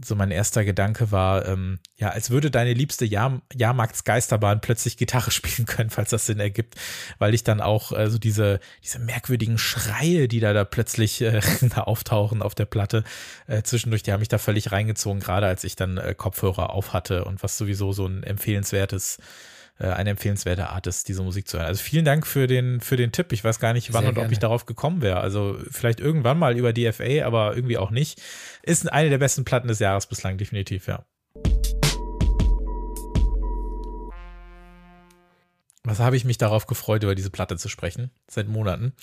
so 0.03 0.15
mein 0.15 0.31
erster 0.31 0.65
Gedanke 0.65 1.11
war, 1.11 1.45
ähm, 1.47 1.79
ja, 1.97 2.09
als 2.09 2.29
würde 2.29 2.51
deine 2.51 2.73
liebste 2.73 3.05
Jahr 3.05 3.41
Jahrmarktsgeisterbahn 3.53 4.59
plötzlich 4.59 4.97
Gitarre 4.97 5.31
spielen 5.31 5.65
können, 5.65 5.89
falls 5.89 6.09
das 6.09 6.25
Sinn 6.25 6.39
ergibt, 6.39 6.75
weil 7.17 7.33
ich 7.33 7.43
dann 7.43 7.61
auch 7.61 7.91
äh, 7.93 8.09
so 8.09 8.17
diese, 8.17 8.59
diese 8.83 8.99
merkwürdigen 8.99 9.57
Schreie, 9.57 10.27
die 10.27 10.41
da, 10.41 10.51
da 10.53 10.65
plötzlich 10.65 11.21
äh, 11.21 11.39
auftauchen 11.75 12.41
auf 12.41 12.55
der 12.55 12.65
Platte, 12.65 13.03
äh, 13.47 13.63
zwischendurch, 13.63 14.03
die 14.03 14.11
haben 14.11 14.19
mich 14.19 14.27
da 14.27 14.37
völlig 14.37 14.71
reingezogen, 14.71 15.21
gerade 15.21 15.47
als 15.47 15.63
ich 15.63 15.75
dann 15.75 15.97
äh, 15.97 16.13
Kopfhörer 16.13 16.71
auf 16.71 16.91
hatte 16.91 17.23
und 17.23 17.41
was 17.41 17.57
sowieso 17.57 17.93
so 17.93 18.05
ein 18.05 18.23
empfehlenswertes 18.23 19.17
äh, 19.79 19.87
eine 19.87 20.11
empfehlenswerte 20.11 20.69
Art 20.69 20.87
ist, 20.87 21.07
diese 21.07 21.21
Musik 21.23 21.47
zu 21.47 21.57
hören. 21.57 21.67
Also 21.67 21.83
vielen 21.83 22.05
Dank 22.05 22.25
für 22.25 22.47
den, 22.47 22.79
für 22.79 22.95
den 22.95 23.11
Tipp. 23.11 23.31
Ich 23.31 23.43
weiß 23.43 23.59
gar 23.59 23.73
nicht, 23.73 23.93
wann 23.93 24.01
Sehr 24.01 24.09
und 24.09 24.15
gerne. 24.15 24.27
ob 24.27 24.31
ich 24.31 24.39
darauf 24.39 24.65
gekommen 24.65 25.01
wäre. 25.01 25.19
Also 25.19 25.57
vielleicht 25.69 25.99
irgendwann 25.99 26.39
mal 26.39 26.57
über 26.57 26.73
DFA, 26.73 27.25
aber 27.25 27.55
irgendwie 27.55 27.77
auch 27.77 27.91
nicht. 27.91 28.21
Ist 28.63 28.91
eine 28.91 29.09
der 29.09 29.17
besten 29.17 29.43
Platten 29.45 29.67
des 29.67 29.79
Jahres 29.79 30.07
bislang, 30.07 30.37
definitiv, 30.37 30.87
ja. 30.87 31.05
Was 35.83 35.99
habe 35.99 36.17
ich 36.17 36.25
mich 36.25 36.37
darauf 36.37 36.65
gefreut, 36.65 37.03
über 37.03 37.13
diese 37.13 37.29
Platte 37.29 37.57
zu 37.57 37.69
sprechen? 37.69 38.09
Seit 38.27 38.47
Monaten. 38.47 38.93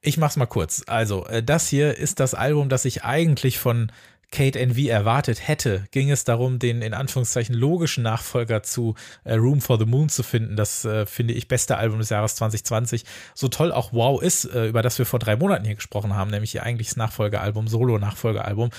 Ich 0.00 0.16
mach's 0.16 0.36
mal 0.36 0.46
kurz. 0.46 0.82
Also, 0.86 1.26
äh, 1.26 1.42
das 1.42 1.68
hier 1.68 1.96
ist 1.96 2.20
das 2.20 2.34
Album, 2.34 2.68
das 2.68 2.84
ich 2.84 3.04
eigentlich 3.04 3.58
von 3.58 3.90
Kate 4.30 4.58
NV 4.58 4.78
erwartet 4.88 5.46
hätte, 5.48 5.86
ging 5.90 6.10
es 6.10 6.24
darum, 6.24 6.58
den 6.58 6.82
in 6.82 6.94
Anführungszeichen 6.94 7.54
logischen 7.54 8.04
Nachfolger 8.04 8.62
zu 8.62 8.94
äh, 9.24 9.34
Room 9.34 9.60
for 9.60 9.78
the 9.78 9.86
Moon 9.86 10.08
zu 10.08 10.22
finden. 10.22 10.56
Das 10.56 10.84
äh, 10.84 11.04
finde 11.06 11.34
ich 11.34 11.48
beste 11.48 11.76
Album 11.76 11.98
des 11.98 12.10
Jahres 12.10 12.36
2020. 12.36 13.04
So 13.34 13.48
toll 13.48 13.72
auch 13.72 13.92
Wow 13.92 14.22
ist, 14.22 14.44
äh, 14.44 14.68
über 14.68 14.82
das 14.82 14.98
wir 14.98 15.06
vor 15.06 15.18
drei 15.18 15.36
Monaten 15.36 15.64
hier 15.64 15.74
gesprochen 15.74 16.14
haben, 16.14 16.30
nämlich 16.30 16.54
ihr 16.54 16.62
eigentliches 16.62 16.96
Nachfolgealbum, 16.96 17.66
Solo-Nachfolgealbum 17.66 18.70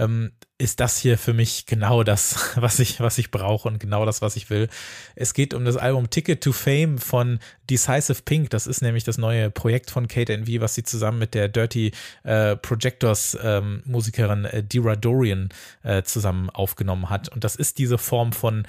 ähm, 0.00 0.32
ist 0.58 0.80
das 0.80 0.98
hier 0.98 1.16
für 1.16 1.32
mich 1.32 1.66
genau 1.66 2.02
das, 2.02 2.52
was 2.56 2.78
ich, 2.78 3.00
was 3.00 3.18
ich 3.18 3.30
brauche 3.30 3.68
und 3.68 3.78
genau 3.78 4.04
das, 4.04 4.22
was 4.22 4.36
ich 4.36 4.50
will. 4.50 4.68
Es 5.14 5.34
geht 5.34 5.54
um 5.54 5.64
das 5.64 5.76
Album 5.76 6.10
Ticket 6.10 6.42
to 6.42 6.52
Fame 6.52 6.98
von 6.98 7.38
Decisive 7.68 8.22
Pink. 8.24 8.50
Das 8.50 8.66
ist 8.66 8.82
nämlich 8.82 9.04
das 9.04 9.18
neue 9.18 9.50
Projekt 9.50 9.90
von 9.90 10.08
Kate 10.08 10.36
NV, 10.36 10.60
was 10.60 10.74
sie 10.74 10.82
zusammen 10.82 11.18
mit 11.18 11.34
der 11.34 11.48
Dirty 11.48 11.92
äh, 12.24 12.56
Projectors 12.56 13.38
ähm, 13.42 13.82
Musikerin 13.84 14.44
äh, 14.44 14.62
Dira 14.62 14.96
Dorian 14.96 15.50
äh, 15.82 16.02
zusammen 16.02 16.50
aufgenommen 16.50 17.10
hat. 17.10 17.28
Und 17.28 17.44
das 17.44 17.56
ist 17.56 17.78
diese 17.78 17.98
Form 17.98 18.32
von 18.32 18.66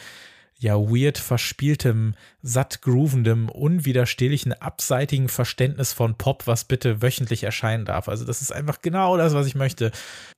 ja 0.59 0.75
weird 0.75 1.17
verspieltem, 1.17 2.13
satt 2.43 2.81
groovendem, 2.81 3.49
unwiderstehlichen, 3.49 4.53
abseitigen 4.53 5.29
Verständnis 5.29 5.93
von 5.93 6.15
Pop, 6.15 6.47
was 6.47 6.63
bitte 6.63 7.01
wöchentlich 7.01 7.43
erscheinen 7.43 7.85
darf. 7.85 8.09
Also 8.09 8.25
das 8.25 8.41
ist 8.41 8.51
einfach 8.51 8.81
genau 8.81 9.17
das, 9.17 9.33
was 9.33 9.47
ich 9.47 9.55
möchte. 9.55 9.91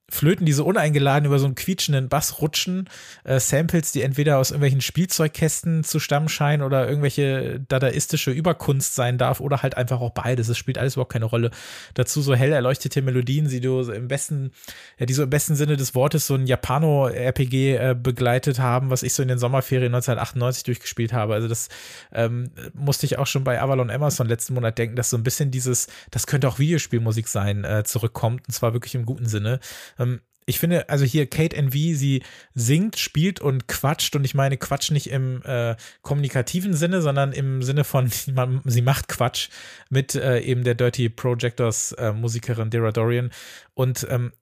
Flöten, 0.09 0.45
die 0.45 0.53
so 0.53 0.65
uneingeladen 0.65 1.25
über 1.25 1.39
so 1.39 1.45
einen 1.45 1.55
quietschenden 1.55 2.09
Bass 2.09 2.41
rutschen, 2.41 2.89
äh, 3.23 3.39
Samples, 3.39 3.93
die 3.93 4.01
entweder 4.01 4.37
aus 4.37 4.51
irgendwelchen 4.51 4.81
Spielzeugkästen 4.81 5.83
zu 5.83 5.99
stammen 5.99 6.29
scheinen 6.29 6.61
oder 6.61 6.87
irgendwelche 6.87 7.61
dadaistische 7.67 8.29
Überkunst 8.31 8.95
sein 8.95 9.17
darf 9.17 9.39
oder 9.39 9.63
halt 9.63 9.75
einfach 9.77 10.01
auch 10.01 10.11
beides. 10.11 10.49
Es 10.49 10.57
spielt 10.57 10.77
alles 10.77 10.95
überhaupt 10.95 11.13
keine 11.13 11.25
Rolle. 11.25 11.51
Dazu 11.93 12.21
so 12.21 12.35
hell 12.35 12.51
erleuchtete 12.51 13.01
Melodien, 13.01 13.47
die 13.47 13.61
du 13.61 13.81
im 13.81 14.07
besten, 14.07 14.51
ja, 14.99 15.05
die 15.05 15.13
so 15.13 15.23
im 15.23 15.29
besten 15.29 15.55
Sinne 15.55 15.77
des 15.77 15.95
Wortes 15.95 16.27
so 16.27 16.35
ein 16.35 16.47
Japano-RPG 16.47 17.75
äh, 17.75 17.95
begleitet 17.99 18.59
haben, 18.59 18.89
was 18.89 19.03
ich 19.03 19.13
so 19.13 19.23
in 19.23 19.29
den 19.29 19.39
Sommerferien 19.39 19.95
1998 19.95 20.63
durchgespielt 20.63 21.13
habe. 21.13 21.33
Also 21.33 21.47
das 21.47 21.69
ähm, 22.11 22.51
musste 22.73 23.05
ich 23.05 23.17
auch 23.17 23.27
schon 23.27 23.43
bei 23.43 23.61
Avalon 23.61 23.89
Emerson 23.89 24.27
letzten 24.27 24.53
Monat 24.53 24.77
denken, 24.77 24.95
dass 24.95 25.09
so 25.09 25.17
ein 25.17 25.23
bisschen 25.23 25.51
dieses, 25.51 25.87
das 26.11 26.27
könnte 26.27 26.47
auch 26.47 26.59
Videospielmusik 26.59 27.27
sein, 27.27 27.63
äh, 27.63 27.83
zurückkommt 27.83 28.43
und 28.47 28.53
zwar 28.53 28.73
wirklich 28.73 28.95
im 28.95 29.05
guten 29.05 29.27
Sinne. 29.27 29.59
Ähm, 29.99 30.21
ich 30.45 30.59
finde, 30.59 30.89
also 30.89 31.05
hier 31.05 31.27
Kate 31.27 31.55
NV, 31.55 31.73
sie 31.73 32.23
singt, 32.53 32.97
spielt 32.97 33.39
und 33.39 33.67
quatscht 33.67 34.15
und 34.15 34.25
ich 34.25 34.33
meine 34.33 34.57
Quatsch 34.57 34.91
nicht 34.91 35.09
im 35.09 35.41
äh, 35.43 35.75
kommunikativen 36.01 36.73
Sinne, 36.73 37.01
sondern 37.01 37.31
im 37.31 37.63
Sinne 37.63 37.83
von, 37.83 38.11
sie 38.65 38.81
macht 38.81 39.07
Quatsch 39.07 39.49
mit 39.89 40.15
äh, 40.15 40.39
eben 40.39 40.63
der 40.63 40.75
Dirty 40.75 41.09
Projectors 41.09 41.93
äh, 41.93 42.11
Musikerin 42.11 42.69
Dara 42.69 42.91
Dorian 42.91 43.31
und 43.73 44.05
ähm, 44.09 44.33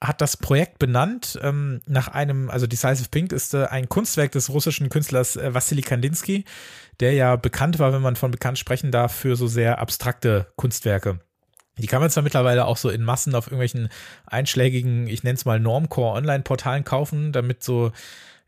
hat 0.00 0.20
das 0.20 0.36
Projekt 0.36 0.78
benannt 0.78 1.38
ähm, 1.42 1.82
nach 1.86 2.08
einem, 2.08 2.48
also 2.48 2.66
Decisive 2.66 3.08
Pink 3.10 3.32
ist 3.32 3.52
äh, 3.52 3.66
ein 3.66 3.88
Kunstwerk 3.88 4.32
des 4.32 4.48
russischen 4.48 4.88
Künstlers 4.88 5.36
äh, 5.36 5.52
Wassily 5.52 5.82
Kandinsky, 5.82 6.44
der 7.00 7.12
ja 7.12 7.36
bekannt 7.36 7.78
war, 7.78 7.92
wenn 7.92 8.00
man 8.00 8.16
von 8.16 8.30
bekannt 8.30 8.58
sprechen 8.58 8.90
darf, 8.90 9.14
für 9.14 9.36
so 9.36 9.46
sehr 9.46 9.78
abstrakte 9.78 10.46
Kunstwerke. 10.56 11.20
Die 11.78 11.86
kann 11.86 12.00
man 12.00 12.10
zwar 12.10 12.22
mittlerweile 12.22 12.64
auch 12.64 12.76
so 12.76 12.88
in 12.88 13.02
Massen 13.02 13.34
auf 13.34 13.46
irgendwelchen 13.46 13.88
einschlägigen, 14.26 15.06
ich 15.06 15.22
nenne 15.22 15.36
es 15.36 15.44
mal 15.44 15.60
Normcore-Online-Portalen 15.60 16.84
kaufen, 16.84 17.32
damit 17.32 17.62
so 17.62 17.92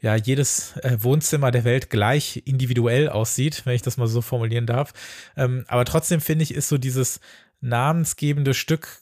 ja 0.00 0.16
jedes 0.16 0.76
äh, 0.78 0.98
Wohnzimmer 1.00 1.50
der 1.50 1.64
Welt 1.64 1.90
gleich 1.90 2.42
individuell 2.46 3.08
aussieht, 3.08 3.62
wenn 3.64 3.74
ich 3.74 3.82
das 3.82 3.98
mal 3.98 4.08
so 4.08 4.22
formulieren 4.22 4.66
darf. 4.66 4.92
Ähm, 5.36 5.64
aber 5.68 5.84
trotzdem 5.84 6.20
finde 6.20 6.42
ich, 6.44 6.54
ist 6.54 6.68
so 6.68 6.78
dieses 6.78 7.20
namensgebende 7.60 8.54
Stück 8.54 9.01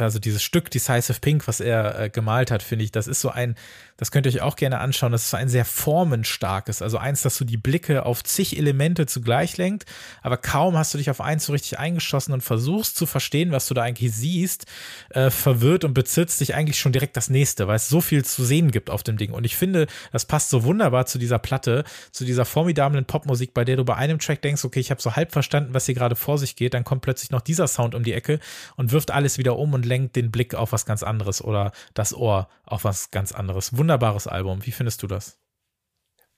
also 0.00 0.18
dieses 0.18 0.42
Stück 0.42 0.70
Decisive 0.70 1.20
Pink, 1.20 1.46
was 1.46 1.60
er 1.60 1.98
äh, 1.98 2.10
gemalt 2.10 2.50
hat, 2.50 2.62
finde 2.62 2.84
ich, 2.84 2.92
das 2.92 3.06
ist 3.06 3.20
so 3.20 3.30
ein, 3.30 3.56
das 3.96 4.10
könnt 4.10 4.26
ihr 4.26 4.32
euch 4.32 4.40
auch 4.42 4.56
gerne 4.56 4.80
anschauen, 4.80 5.12
das 5.12 5.24
ist 5.26 5.34
ein 5.34 5.48
sehr 5.48 5.64
formenstarkes, 5.64 6.82
also 6.82 6.98
eins, 6.98 7.22
das 7.22 7.36
so 7.36 7.44
die 7.44 7.56
Blicke 7.56 8.04
auf 8.06 8.24
zig 8.24 8.56
Elemente 8.56 9.06
zugleich 9.06 9.56
lenkt, 9.56 9.86
aber 10.22 10.36
kaum 10.36 10.76
hast 10.76 10.94
du 10.94 10.98
dich 10.98 11.10
auf 11.10 11.20
eins 11.20 11.46
so 11.46 11.52
richtig 11.52 11.78
eingeschossen 11.78 12.32
und 12.32 12.42
versuchst 12.42 12.96
zu 12.96 13.06
verstehen, 13.06 13.52
was 13.52 13.66
du 13.66 13.74
da 13.74 13.82
eigentlich 13.82 14.12
siehst, 14.12 14.66
äh, 15.10 15.30
verwirrt 15.30 15.84
und 15.84 15.94
bezirzt 15.94 16.40
dich 16.40 16.54
eigentlich 16.54 16.78
schon 16.78 16.92
direkt 16.92 17.16
das 17.16 17.30
nächste, 17.30 17.68
weil 17.68 17.76
es 17.76 17.88
so 17.88 18.00
viel 18.00 18.24
zu 18.24 18.44
sehen 18.44 18.70
gibt 18.70 18.90
auf 18.90 19.02
dem 19.02 19.16
Ding. 19.16 19.32
Und 19.32 19.44
ich 19.44 19.56
finde, 19.56 19.86
das 20.12 20.24
passt 20.24 20.50
so 20.50 20.64
wunderbar 20.64 21.06
zu 21.06 21.18
dieser 21.18 21.38
Platte, 21.38 21.84
zu 22.10 22.24
dieser 22.24 22.44
formidablen 22.44 23.04
Popmusik, 23.04 23.54
bei 23.54 23.64
der 23.64 23.76
du 23.76 23.84
bei 23.84 23.96
einem 23.96 24.18
Track 24.18 24.42
denkst, 24.42 24.64
okay, 24.64 24.80
ich 24.80 24.90
habe 24.90 25.00
so 25.00 25.16
halb 25.16 25.32
verstanden, 25.32 25.74
was 25.74 25.86
hier 25.86 25.94
gerade 25.94 26.16
vor 26.16 26.38
sich 26.38 26.56
geht, 26.56 26.74
dann 26.74 26.84
kommt 26.84 27.02
plötzlich 27.02 27.30
noch 27.30 27.40
dieser 27.40 27.68
Sound 27.68 27.94
um 27.94 28.02
die 28.02 28.12
Ecke 28.12 28.40
und 28.76 28.92
wirft 28.92 29.10
alles 29.10 29.38
wieder 29.38 29.56
um 29.56 29.72
und 29.72 29.86
lenkt 29.86 30.16
den 30.16 30.30
Blick 30.30 30.54
auf 30.54 30.72
was 30.72 30.86
ganz 30.86 31.02
anderes 31.02 31.42
oder 31.42 31.72
das 31.94 32.14
Ohr 32.14 32.48
auf 32.66 32.84
was 32.84 33.10
ganz 33.10 33.32
anderes. 33.32 33.76
Wunderbares 33.84 34.26
Album. 34.26 34.64
Wie 34.64 34.72
findest 34.72 35.02
du 35.02 35.06
das? 35.06 35.38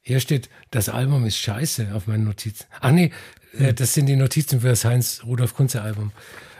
Hier 0.00 0.18
steht, 0.18 0.50
das 0.72 0.88
Album 0.88 1.24
ist 1.26 1.38
scheiße 1.38 1.94
auf 1.94 2.08
meinen 2.08 2.24
Notizen. 2.24 2.66
Ach 2.80 2.90
nee, 2.90 3.12
hm. 3.52 3.72
das 3.76 3.94
sind 3.94 4.06
die 4.06 4.16
Notizen 4.16 4.62
für 4.62 4.68
das 4.70 4.84
Heinz-Rudolf 4.84 5.54
Kunze-Album. 5.54 6.10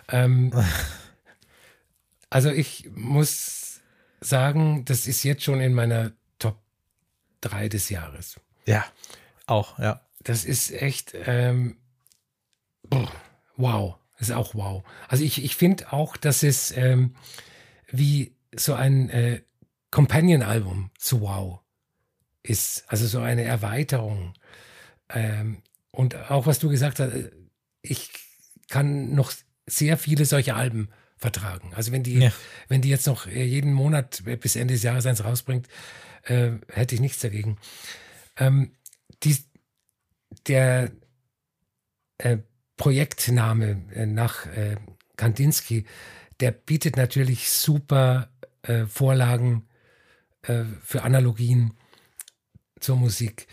Ähm, 0.09 0.53
also 2.31 2.51
ich 2.51 2.88
muss 2.94 3.81
sagen, 4.20 4.85
das 4.85 5.09
ist 5.09 5.25
jetzt 5.25 5.42
schon 5.42 5.61
in 5.61 5.75
meiner 5.75 6.12
Top 6.38 6.61
3 7.40 7.68
des 7.68 7.90
Jahres. 7.90 8.38
Ja, 8.64 8.85
auch, 9.46 9.81
ja. 9.81 10.03
Das 10.22 10.44
ist 10.44 10.70
echt, 10.70 11.14
ähm, 11.14 11.79
wow. 13.57 13.96
Das 14.18 14.29
ist 14.29 14.37
auch 14.37 14.55
wow. 14.55 14.85
Also 15.09 15.25
ich, 15.25 15.42
ich 15.44 15.57
finde 15.57 15.92
auch, 15.92 16.16
dass 16.16 16.44
es 16.44 16.70
ähm, 16.77 17.16
wie 17.88 18.37
so 18.55 18.75
ein 18.75 19.11
äh, 19.11 19.42
Companion-Album 19.90 20.90
zu 20.99 21.20
Wow 21.20 21.61
ist. 22.42 22.85
Also 22.88 23.07
so 23.07 23.20
eine 23.20 23.44
Erweiterung. 23.44 24.35
Ähm, 25.09 25.62
und 25.90 26.31
auch 26.31 26.46
was 26.46 26.59
du 26.59 26.68
gesagt 26.68 27.01
hast, 27.01 27.12
äh, 27.12 27.31
ich 27.83 28.11
kann 28.68 29.14
noch 29.14 29.33
sehr 29.66 29.96
viele 29.96 30.25
solche 30.25 30.55
Alben 30.55 30.90
vertragen. 31.16 31.72
Also 31.75 31.92
wenn 31.92 32.03
die, 32.03 32.18
ja. 32.18 32.33
wenn 32.68 32.83
die 32.83 32.88
jetzt 32.88 33.07
noch 33.07 33.27
äh, 33.27 33.44
jeden 33.44 33.72
Monat 33.72 34.22
bis 34.40 34.57
Ende 34.57 34.75
des 34.75 34.83
Jahres 34.83 35.07
eins 35.07 35.25
rausbringt, 35.25 35.68
äh, 36.25 36.52
hätte 36.69 36.94
ich 36.94 37.00
nichts 37.00 37.21
dagegen. 37.21 37.58
Ähm, 38.37 38.73
die, 39.23 39.37
der 40.46 40.92
äh, 42.19 42.38
Projektname 42.77 43.85
äh, 43.94 44.06
nach 44.06 44.46
äh, 44.46 44.77
Kandinsky, 45.17 45.87
der 46.40 46.50
bietet 46.50 46.96
natürlich 46.96 47.50
super 47.50 48.31
Vorlagen 48.88 49.69
äh, 50.47 50.65
für 50.83 51.03
Analogien 51.03 51.75
zur 52.81 52.97
Musik. 52.97 53.47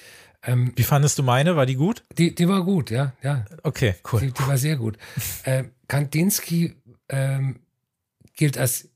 Ähm, 0.44 0.74
Wie 0.76 0.84
fandest 0.84 1.18
du 1.18 1.24
meine? 1.24 1.56
War 1.56 1.66
die 1.66 1.76
gut? 1.76 2.04
Die, 2.18 2.36
die 2.36 2.48
war 2.48 2.64
gut, 2.64 2.92
ja. 2.92 3.14
ja. 3.22 3.46
Okay, 3.64 3.96
cool. 4.12 4.20
Die, 4.20 4.32
die 4.32 4.48
war 4.48 4.58
sehr 4.58 4.76
gut. 4.76 4.98
äh, 5.44 5.66
Kandinsky 5.88 6.76
ähm, 7.10 7.60
gilt 8.36 8.58
als 8.58 8.90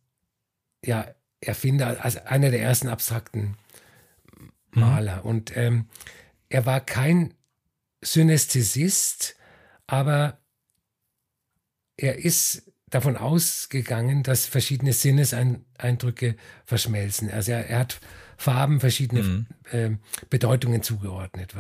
ja, 0.84 1.08
Erfinder, 1.40 2.04
als 2.04 2.18
einer 2.18 2.52
der 2.52 2.62
ersten 2.62 2.90
abstrakten 2.90 3.56
Maler. 4.72 5.18
Mhm. 5.18 5.30
Und 5.30 5.58
ähm, 5.58 5.86
er 6.50 6.66
war 6.66 6.82
kein 6.82 7.34
Synästhesist, 8.02 9.36
aber 9.88 10.40
er 11.96 12.18
ist 12.18 12.67
davon 12.90 13.18
ausgegangen, 13.18 14.24
dass 14.24 14.46
verschiedene 14.46 14.94
Sinneseindrücke 14.94 16.36
verschmelzen. 16.66 17.30
Also 17.30 17.52
er, 17.52 17.68
er 17.68 17.80
hat 17.80 18.00
Farben 18.38 18.80
verschiedene 18.80 19.24
mhm. 19.24 19.46
äh, 19.72 19.90
Bedeutungen 20.30 20.84
zugeordnet, 20.84 21.56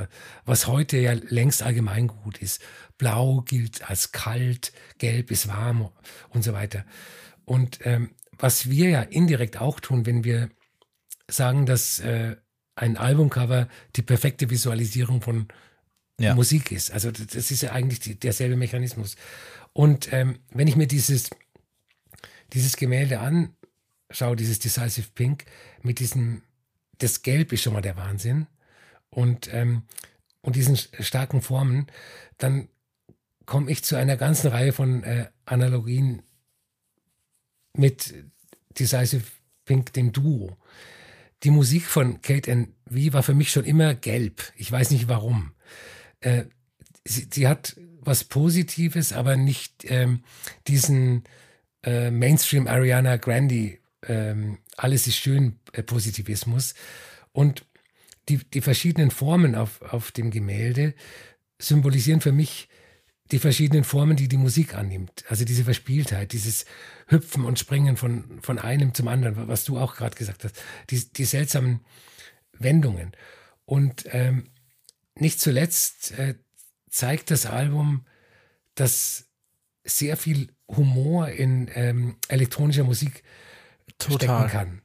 was 0.45 0.67
heute 0.67 0.97
ja 0.97 1.13
längst 1.13 1.63
allgemeingut 1.63 2.37
ist. 2.37 2.61
Blau 2.97 3.41
gilt 3.41 3.89
als 3.89 4.11
kalt, 4.11 4.71
gelb 4.99 5.31
ist 5.31 5.47
warm 5.47 5.89
und 6.29 6.43
so 6.43 6.53
weiter. 6.53 6.85
Und 7.45 7.79
ähm, 7.83 8.11
was 8.37 8.69
wir 8.69 8.89
ja 8.89 9.01
indirekt 9.01 9.59
auch 9.59 9.79
tun, 9.79 10.05
wenn 10.05 10.23
wir 10.23 10.49
sagen, 11.29 11.65
dass 11.65 11.99
äh, 11.99 12.35
ein 12.75 12.95
Albumcover 12.95 13.67
die 13.95 14.03
perfekte 14.03 14.49
Visualisierung 14.49 15.21
von 15.21 15.47
ja. 16.19 16.35
Musik 16.35 16.71
ist. 16.71 16.91
Also 16.91 17.11
das 17.11 17.51
ist 17.51 17.61
ja 17.61 17.71
eigentlich 17.71 17.99
die, 17.99 18.19
derselbe 18.19 18.55
Mechanismus. 18.55 19.15
Und 19.77 20.11
ähm, 20.11 20.39
wenn 20.49 20.67
ich 20.67 20.75
mir 20.75 20.87
dieses, 20.87 21.29
dieses 22.51 22.77
Gemälde 22.77 23.19
anschaue, 23.19 24.35
dieses 24.35 24.57
Decisive 24.57 25.09
Pink, 25.13 25.45
mit 25.83 25.99
diesem, 25.99 26.41
das 26.97 27.21
Gelb 27.21 27.53
ist 27.53 27.61
schon 27.61 27.73
mal 27.73 27.83
der 27.83 27.95
Wahnsinn. 27.95 28.47
Und, 29.11 29.53
ähm, 29.53 29.83
und 30.41 30.55
diesen 30.55 30.77
starken 30.77 31.43
Formen, 31.43 31.85
dann 32.39 32.69
komme 33.45 33.69
ich 33.69 33.83
zu 33.83 33.95
einer 33.95 34.17
ganzen 34.17 34.47
Reihe 34.47 34.73
von 34.73 35.03
äh, 35.03 35.27
Analogien 35.45 36.23
mit 37.73 38.15
Decisive 38.79 39.27
Pink, 39.65 39.93
dem 39.93 40.11
Duo. 40.11 40.57
Die 41.43 41.51
Musik 41.51 41.83
von 41.83 42.23
Kate 42.23 42.51
and 42.51 42.69
V 42.89 43.13
war 43.13 43.21
für 43.21 43.35
mich 43.35 43.51
schon 43.51 43.63
immer 43.63 43.93
gelb. 43.93 44.41
Ich 44.55 44.71
weiß 44.71 44.89
nicht 44.89 45.07
warum. 45.07 45.51
Äh, 46.21 46.45
sie, 47.05 47.27
sie, 47.31 47.47
hat 47.47 47.75
was 48.07 48.23
Positives, 48.23 49.13
aber 49.13 49.35
nicht 49.35 49.85
ähm, 49.85 50.23
diesen 50.67 51.23
äh, 51.83 52.09
Mainstream 52.09 52.67
Ariana 52.67 53.17
Grande, 53.17 53.77
ähm, 54.05 54.59
alles 54.77 55.07
ist 55.07 55.17
schön 55.17 55.59
äh, 55.73 55.83
Positivismus. 55.83 56.73
Und 57.31 57.65
die, 58.29 58.37
die 58.37 58.61
verschiedenen 58.61 59.11
Formen 59.11 59.55
auf, 59.55 59.81
auf 59.81 60.11
dem 60.11 60.31
Gemälde 60.31 60.93
symbolisieren 61.59 62.21
für 62.21 62.31
mich 62.31 62.67
die 63.31 63.39
verschiedenen 63.39 63.83
Formen, 63.83 64.15
die 64.15 64.29
die 64.29 64.37
Musik 64.37 64.73
annimmt. 64.75 65.25
Also 65.27 65.43
diese 65.43 65.65
Verspieltheit, 65.65 66.31
dieses 66.31 66.65
Hüpfen 67.07 67.43
und 67.43 67.59
Springen 67.59 67.97
von, 67.97 68.39
von 68.41 68.57
einem 68.57 68.93
zum 68.93 69.07
anderen, 69.09 69.47
was 69.47 69.65
du 69.65 69.77
auch 69.77 69.95
gerade 69.95 70.15
gesagt 70.15 70.45
hast, 70.45 70.55
die, 70.89 71.11
die 71.11 71.25
seltsamen 71.25 71.81
Wendungen. 72.53 73.11
Und 73.65 74.05
ähm, 74.11 74.49
nicht 75.15 75.41
zuletzt 75.41 76.11
äh, 76.17 76.35
zeigt 76.89 77.31
das 77.31 77.45
Album, 77.45 78.05
dass 78.75 79.27
sehr 79.83 80.17
viel 80.17 80.49
Humor 80.67 81.29
in 81.29 81.69
ähm, 81.73 82.17
elektronischer 82.27 82.83
Musik 82.83 83.23
Total. 83.97 84.17
stecken 84.17 84.51
kann. 84.51 84.81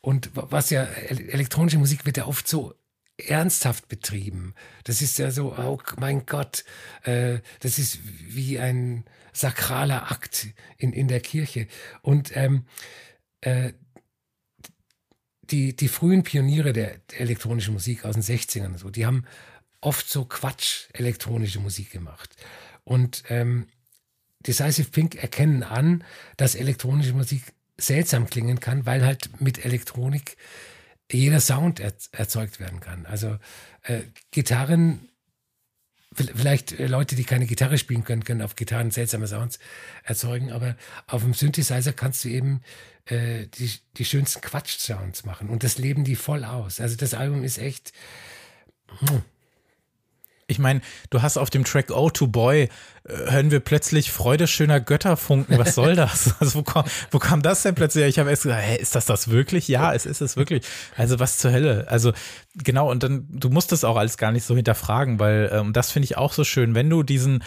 Und 0.00 0.30
was 0.34 0.70
ja, 0.70 0.82
elektronische 0.82 1.78
Musik 1.78 2.04
wird 2.04 2.16
ja 2.16 2.26
oft 2.26 2.46
so 2.48 2.74
ernsthaft 3.16 3.88
betrieben. 3.88 4.54
Das 4.84 5.00
ist 5.00 5.18
ja 5.18 5.30
so, 5.30 5.56
oh 5.56 5.78
mein 5.98 6.26
Gott, 6.26 6.64
äh, 7.04 7.38
das 7.60 7.78
ist 7.78 8.00
wie 8.02 8.58
ein 8.58 9.04
sakraler 9.32 10.10
Akt 10.10 10.48
in, 10.76 10.92
in 10.92 11.08
der 11.08 11.20
Kirche. 11.20 11.68
Und 12.02 12.36
ähm, 12.36 12.64
äh, 13.40 13.72
die, 15.42 15.76
die 15.76 15.88
frühen 15.88 16.22
Pioniere 16.22 16.72
der, 16.72 16.98
der 17.10 17.20
elektronischen 17.20 17.74
Musik 17.74 18.04
aus 18.04 18.14
den 18.14 18.22
60ern, 18.22 18.78
so, 18.78 18.90
die 18.90 19.06
haben 19.06 19.24
oft 19.82 20.08
so 20.08 20.24
Quatsch 20.24 20.86
elektronische 20.94 21.60
Musik 21.60 21.90
gemacht. 21.90 22.34
Und 22.84 23.24
ähm, 23.28 23.66
Decisive 24.40 24.90
Pink 24.90 25.16
erkennen 25.16 25.62
an, 25.62 26.02
dass 26.36 26.54
elektronische 26.54 27.12
Musik 27.12 27.42
seltsam 27.76 28.28
klingen 28.28 28.60
kann, 28.60 28.86
weil 28.86 29.04
halt 29.04 29.40
mit 29.40 29.64
Elektronik 29.64 30.36
jeder 31.10 31.40
Sound 31.40 31.78
er, 31.78 31.92
erzeugt 32.12 32.58
werden 32.58 32.80
kann. 32.80 33.06
Also 33.06 33.38
äh, 33.82 34.02
Gitarren, 34.30 35.08
vielleicht 36.14 36.72
äh, 36.72 36.86
Leute, 36.86 37.16
die 37.16 37.24
keine 37.24 37.46
Gitarre 37.46 37.76
spielen 37.76 38.04
können, 38.04 38.24
können 38.24 38.42
auf 38.42 38.56
Gitarren 38.56 38.90
seltsame 38.90 39.26
Sounds 39.26 39.58
erzeugen, 40.04 40.52
aber 40.52 40.76
auf 41.06 41.22
dem 41.22 41.34
Synthesizer 41.34 41.92
kannst 41.92 42.24
du 42.24 42.28
eben 42.28 42.62
äh, 43.06 43.46
die, 43.46 43.70
die 43.96 44.04
schönsten 44.04 44.40
Quatsch-Sounds 44.40 45.24
machen 45.24 45.48
und 45.48 45.64
das 45.64 45.76
leben 45.76 46.04
die 46.04 46.16
voll 46.16 46.44
aus. 46.44 46.80
Also 46.80 46.96
das 46.96 47.14
Album 47.14 47.44
ist 47.44 47.58
echt. 47.58 47.92
Ich 50.46 50.58
meine, 50.58 50.80
du 51.10 51.22
hast 51.22 51.38
auf 51.38 51.50
dem 51.50 51.64
Track 51.64 51.90
Oh 51.90 52.10
to 52.10 52.26
Boy, 52.26 52.62
äh, 52.62 52.68
hören 53.30 53.50
wir 53.50 53.60
plötzlich 53.60 54.10
Freude 54.12 54.46
schöner 54.46 54.80
Götterfunken. 54.80 55.58
Was 55.58 55.74
soll 55.74 55.94
das? 55.94 56.34
Also 56.40 56.58
wo, 56.58 56.62
kam, 56.62 56.84
wo 57.10 57.18
kam 57.18 57.42
das 57.42 57.62
denn 57.62 57.74
plötzlich? 57.74 58.04
Ich 58.04 58.18
habe 58.18 58.30
erst 58.30 58.42
gesagt, 58.42 58.62
hä, 58.62 58.76
ist 58.76 58.94
das 58.94 59.06
das 59.06 59.28
wirklich? 59.28 59.68
Ja, 59.68 59.94
es 59.94 60.06
ist 60.06 60.20
es 60.20 60.36
wirklich. 60.36 60.64
Also 60.96 61.20
was 61.20 61.38
zur 61.38 61.52
Hölle? 61.52 61.86
Also 61.88 62.12
genau, 62.54 62.90
und 62.90 63.02
dann, 63.02 63.26
du 63.30 63.48
musst 63.48 63.72
das 63.72 63.84
auch 63.84 63.96
alles 63.96 64.16
gar 64.16 64.32
nicht 64.32 64.44
so 64.44 64.56
hinterfragen, 64.56 65.18
weil 65.18 65.50
ähm, 65.52 65.72
das 65.72 65.90
finde 65.92 66.04
ich 66.04 66.16
auch 66.16 66.32
so 66.32 66.44
schön, 66.44 66.74
wenn 66.74 66.90
du 66.90 67.02
diesen 67.02 67.42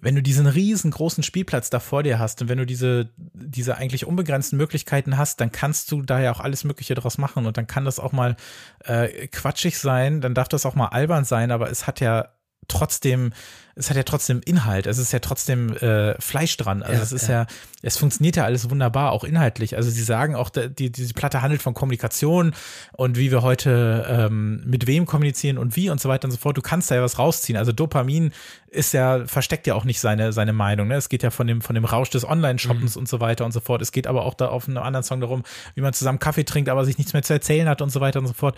wenn 0.00 0.14
du 0.14 0.22
diesen 0.22 0.46
riesengroßen 0.46 1.22
Spielplatz 1.22 1.70
da 1.70 1.80
vor 1.80 2.02
dir 2.02 2.18
hast 2.18 2.42
und 2.42 2.48
wenn 2.48 2.58
du 2.58 2.66
diese, 2.66 3.10
diese 3.16 3.76
eigentlich 3.76 4.06
unbegrenzten 4.06 4.56
Möglichkeiten 4.56 5.18
hast, 5.18 5.40
dann 5.40 5.52
kannst 5.52 5.92
du 5.92 6.02
da 6.02 6.20
ja 6.20 6.32
auch 6.32 6.40
alles 6.40 6.64
Mögliche 6.64 6.94
draus 6.94 7.18
machen 7.18 7.46
und 7.46 7.56
dann 7.56 7.66
kann 7.66 7.84
das 7.84 7.98
auch 7.98 8.12
mal 8.12 8.36
äh, 8.84 9.26
quatschig 9.28 9.78
sein, 9.78 10.20
dann 10.20 10.34
darf 10.34 10.48
das 10.48 10.66
auch 10.66 10.74
mal 10.74 10.88
albern 10.88 11.24
sein, 11.24 11.50
aber 11.50 11.70
es 11.70 11.86
hat 11.86 12.00
ja 12.00 12.28
trotzdem, 12.70 13.32
es 13.74 13.90
hat 13.90 13.96
ja 13.96 14.02
trotzdem 14.02 14.40
Inhalt, 14.44 14.86
es 14.86 14.98
ist 14.98 15.12
ja 15.12 15.18
trotzdem 15.18 15.76
äh, 15.76 16.20
Fleisch 16.20 16.56
dran. 16.56 16.82
Also 16.82 16.96
ja, 16.96 17.02
es 17.02 17.12
ist 17.12 17.28
ja. 17.28 17.42
ja. 17.42 17.46
es 17.82 17.96
funktioniert 17.96 18.36
ja 18.36 18.44
alles 18.44 18.70
wunderbar, 18.70 19.12
auch 19.12 19.24
inhaltlich. 19.24 19.76
Also 19.76 19.90
sie 19.90 20.02
sagen 20.02 20.34
auch, 20.34 20.50
die, 20.50 20.90
diese 20.90 21.14
Platte 21.14 21.42
handelt 21.42 21.62
von 21.62 21.74
Kommunikation 21.74 22.54
und 22.92 23.16
wie 23.16 23.30
wir 23.30 23.42
heute 23.42 24.06
ähm, 24.08 24.62
mit 24.66 24.86
wem 24.86 25.06
kommunizieren 25.06 25.58
und 25.58 25.76
wie 25.76 25.90
und 25.90 26.00
so 26.00 26.08
weiter 26.08 26.26
und 26.26 26.32
so 26.32 26.38
fort. 26.38 26.56
Du 26.56 26.62
kannst 26.62 26.90
da 26.90 26.94
ja 26.94 27.02
was 27.02 27.18
rausziehen. 27.18 27.58
Also 27.58 27.72
Dopamin 27.72 28.32
ist 28.68 28.92
ja, 28.92 29.26
versteckt 29.26 29.66
ja 29.66 29.74
auch 29.74 29.84
nicht 29.84 30.00
seine, 30.00 30.32
seine 30.32 30.52
Meinung. 30.52 30.88
Ne? 30.88 30.94
Es 30.94 31.08
geht 31.08 31.22
ja 31.22 31.30
von 31.30 31.46
dem, 31.46 31.60
von 31.60 31.74
dem 31.74 31.84
Rausch 31.84 32.10
des 32.10 32.24
Online-Shoppens 32.24 32.94
mhm. 32.94 33.00
und 33.00 33.08
so 33.08 33.20
weiter 33.20 33.44
und 33.44 33.52
so 33.52 33.60
fort. 33.60 33.82
Es 33.82 33.92
geht 33.92 34.06
aber 34.06 34.24
auch 34.24 34.34
da 34.34 34.48
auf 34.48 34.68
einem 34.68 34.78
anderen 34.78 35.04
Song 35.04 35.20
darum, 35.20 35.42
wie 35.74 35.80
man 35.80 35.92
zusammen 35.92 36.18
Kaffee 36.18 36.44
trinkt, 36.44 36.68
aber 36.68 36.84
sich 36.84 36.98
nichts 36.98 37.12
mehr 37.12 37.22
zu 37.22 37.32
erzählen 37.32 37.68
hat 37.68 37.82
und 37.82 37.90
so 37.90 38.00
weiter 38.00 38.20
und 38.20 38.26
so 38.26 38.32
fort. 38.32 38.56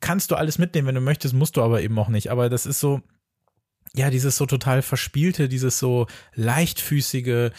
Kannst 0.00 0.30
du 0.30 0.36
alles 0.36 0.58
mitnehmen, 0.58 0.88
wenn 0.88 0.94
du 0.94 1.00
möchtest, 1.00 1.34
musst 1.34 1.56
du 1.56 1.62
aber 1.62 1.82
eben 1.82 1.98
auch 1.98 2.08
nicht. 2.08 2.30
Aber 2.30 2.48
das 2.48 2.64
ist 2.64 2.78
so, 2.78 3.00
ja, 3.94 4.10
dieses 4.10 4.36
so 4.36 4.46
total 4.46 4.82
verspielte, 4.82 5.48
dieses 5.48 5.78
so 5.78 6.06
leichtfüßige, 6.34 7.50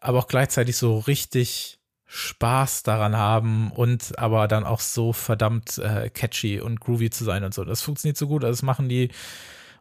aber 0.00 0.18
auch 0.18 0.28
gleichzeitig 0.28 0.76
so 0.76 0.98
richtig 0.98 1.78
Spaß 2.06 2.84
daran 2.84 3.16
haben 3.16 3.72
und 3.72 4.18
aber 4.18 4.46
dann 4.46 4.64
auch 4.64 4.80
so 4.80 5.12
verdammt 5.12 5.78
äh, 5.78 6.10
catchy 6.10 6.60
und 6.60 6.80
groovy 6.80 7.10
zu 7.10 7.24
sein 7.24 7.42
und 7.42 7.52
so. 7.52 7.64
Das 7.64 7.82
funktioniert 7.82 8.16
so 8.16 8.28
gut. 8.28 8.44
Also 8.44 8.52
das 8.52 8.62
machen 8.62 8.88
die, 8.88 9.08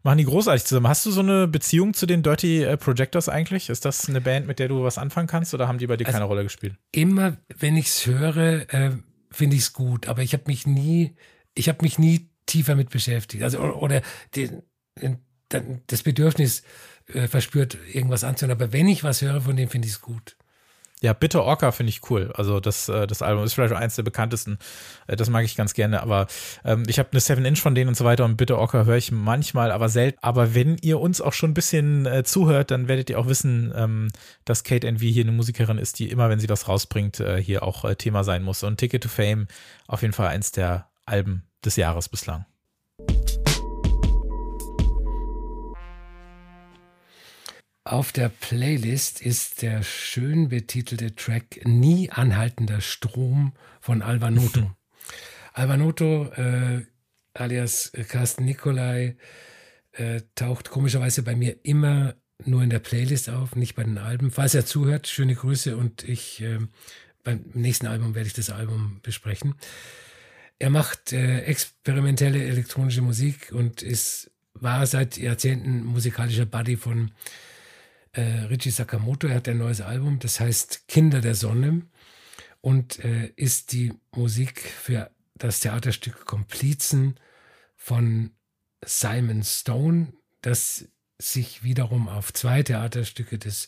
machen 0.02 0.18
die 0.18 0.24
großartig 0.24 0.66
zusammen. 0.66 0.88
Hast 0.88 1.06
du 1.06 1.12
so 1.12 1.22
eine 1.22 1.48
Beziehung 1.48 1.94
zu 1.94 2.06
den 2.06 2.24
Dirty 2.24 2.64
äh, 2.64 2.78
Projectors 2.78 3.30
eigentlich? 3.30 3.70
Ist 3.70 3.86
das 3.86 4.10
eine 4.10 4.20
Band, 4.20 4.48
mit 4.48 4.60
der 4.60 4.68
du 4.68 4.84
was 4.84 4.98
anfangen 4.98 5.28
kannst 5.28 5.54
oder 5.54 5.68
haben 5.68 5.78
die 5.78 5.88
bei 5.88 5.96
dir 5.96 6.08
also 6.08 6.16
keine 6.16 6.26
Rolle 6.26 6.44
gespielt? 6.44 6.76
Immer, 6.92 7.38
wenn 7.56 7.78
ich 7.78 7.88
es 7.88 8.08
höre, 8.08 8.74
äh, 8.74 8.92
finde 9.30 9.56
ich 9.56 9.64
es 9.64 9.74
gut, 9.74 10.08
aber 10.08 10.24
ich 10.24 10.34
habe 10.34 10.44
mich 10.48 10.66
nie, 10.66 11.16
ich 11.54 11.70
habe 11.70 11.80
mich 11.82 12.00
nie 12.00 12.30
tiefer 12.46 12.76
mit 12.76 12.90
beschäftigt. 12.90 13.44
Also 13.44 13.60
oder, 13.60 13.82
oder 13.82 14.02
den, 14.36 14.64
den 15.54 15.82
das 15.88 16.04
Bedürfnis 16.04 16.64
äh, 17.08 17.28
verspürt, 17.28 17.78
irgendwas 17.92 18.24
anzuhören. 18.24 18.56
Aber 18.56 18.74
wenn 18.74 18.88
ich 18.88 19.04
was 19.04 19.22
höre, 19.22 19.42
von 19.42 19.56
dem 19.56 19.70
finde 19.70 19.88
ich 19.88 19.96
es 19.96 20.02
gut. 20.02 20.36
Ja, 21.04 21.12
Bitter 21.12 21.44
Orca 21.44 21.74
finde 21.74 21.90
ich 21.90 22.10
cool. 22.10 22.32
Also 22.34 22.62
das, 22.62 22.88
äh, 22.88 23.06
das 23.08 23.22
Album 23.22 23.44
ist 23.44 23.54
vielleicht 23.54 23.74
eins 23.74 23.96
der 23.96 24.04
bekanntesten. 24.04 24.58
Äh, 25.06 25.18
das 25.18 25.30
mag 25.30 25.44
ich 25.44 25.58
ganz 25.58 25.74
gerne. 25.74 26.02
Aber 26.02 26.28
ähm, 26.64 26.84
ich 26.88 26.98
habe 26.98 27.10
eine 27.12 27.20
7-Inch 27.20 27.60
von 27.60 27.76
denen 27.76 27.90
und 27.90 27.98
so 27.98 28.06
weiter 28.06 28.24
und 28.24 28.38
Bitter 28.38 28.58
Orca 28.58 28.86
höre 28.86 28.96
ich 28.96 29.12
manchmal, 29.12 29.74
aber 29.74 29.90
selten. 29.90 30.18
Aber 30.22 30.56
wenn 30.56 30.78
ihr 30.78 31.02
uns 31.02 31.20
auch 31.20 31.34
schon 31.34 31.52
ein 31.52 31.56
bisschen 31.56 32.06
äh, 32.06 32.24
zuhört, 32.24 32.72
dann 32.72 32.88
werdet 32.88 33.10
ihr 33.10 33.20
auch 33.20 33.28
wissen, 33.28 33.74
ähm, 33.76 34.08
dass 34.46 34.64
Kate 34.64 34.88
Envy 34.88 35.12
hier 35.12 35.26
eine 35.26 35.34
Musikerin 35.34 35.78
ist, 35.78 36.00
die 36.00 36.10
immer, 36.10 36.30
wenn 36.30 36.40
sie 36.40 36.48
was 36.48 36.70
rausbringt, 36.70 37.20
äh, 37.20 37.44
hier 37.44 37.64
auch 37.64 37.84
äh, 37.84 37.98
Thema 37.98 38.24
sein 38.24 38.42
muss. 38.42 38.64
Und 38.64 38.78
Ticket 38.78 39.04
to 39.04 39.10
Fame 39.10 39.48
auf 39.88 40.04
jeden 40.04 40.14
Fall 40.14 40.30
eins 40.30 40.54
der 40.54 40.90
Alben 41.06 41.44
des 41.66 41.76
Jahres 41.76 42.08
bislang. 42.08 42.46
Auf 47.86 48.14
der 48.14 48.30
Playlist 48.30 49.22
ist 49.22 49.62
der 49.62 49.84
schön 49.84 50.48
betitelte 50.48 51.16
Track 51.16 51.66
Nie 51.66 52.10
anhaltender 52.10 52.80
Strom 52.80 53.52
von 53.82 54.02
Alvanoto. 54.02 54.72
Alvanoto, 55.54 56.32
äh, 56.32 56.86
alias 57.34 57.92
Carsten 58.08 58.46
Nicolai, 58.46 59.18
äh, 59.92 60.22
taucht 60.36 60.70
komischerweise 60.70 61.24
bei 61.24 61.36
mir 61.36 61.58
immer 61.64 62.16
nur 62.46 62.64
in 62.64 62.70
der 62.70 62.80
Playlist 62.80 63.30
auf, 63.30 63.58
nicht 63.58 63.76
bei 63.76 63.84
den 63.84 63.98
Alben. 63.98 64.32
Falls 64.32 64.56
er 64.56 64.66
zuhört, 64.66 65.08
schöne 65.08 65.36
Grüße 65.36 65.76
und 65.76 66.04
ich 66.04 66.42
äh, 66.42 66.60
beim 67.24 67.44
nächsten 67.54 67.88
Album 67.88 68.16
werde 68.16 68.28
ich 68.28 68.34
das 68.34 68.50
Album 68.50 69.02
besprechen. 69.04 69.56
Er 70.58 70.70
macht 70.70 71.12
äh, 71.12 71.42
experimentelle 71.42 72.44
elektronische 72.46 73.02
Musik 73.02 73.52
und 73.52 73.82
ist 73.82 74.32
war 74.54 74.86
seit 74.88 75.18
Jahrzehnten 75.18 75.84
musikalischer 75.84 76.46
Buddy 76.46 76.78
von 76.78 77.12
äh, 78.14 78.22
Richie 78.22 78.72
Sakamoto. 78.72 79.28
Er 79.28 79.36
hat 79.36 79.48
ein 79.48 79.58
neues 79.58 79.82
Album, 79.82 80.20
das 80.20 80.40
heißt 80.40 80.88
Kinder 80.88 81.22
der 81.22 81.36
Sonne 81.36 81.84
und 82.62 83.04
äh, 83.04 83.28
ist 83.36 83.74
die 83.74 83.94
Musik 84.16 84.62
für 84.62 85.12
das 85.36 85.60
Theaterstück 85.60 86.26
Komplizen 86.26 87.20
von 87.76 88.32
Simon 88.86 89.44
Stone, 89.44 90.14
das 90.42 90.86
sich 91.20 91.64
wiederum 91.64 92.08
auf 92.08 92.34
zwei 92.34 92.64
Theaterstücke 92.64 93.38
des 93.38 93.68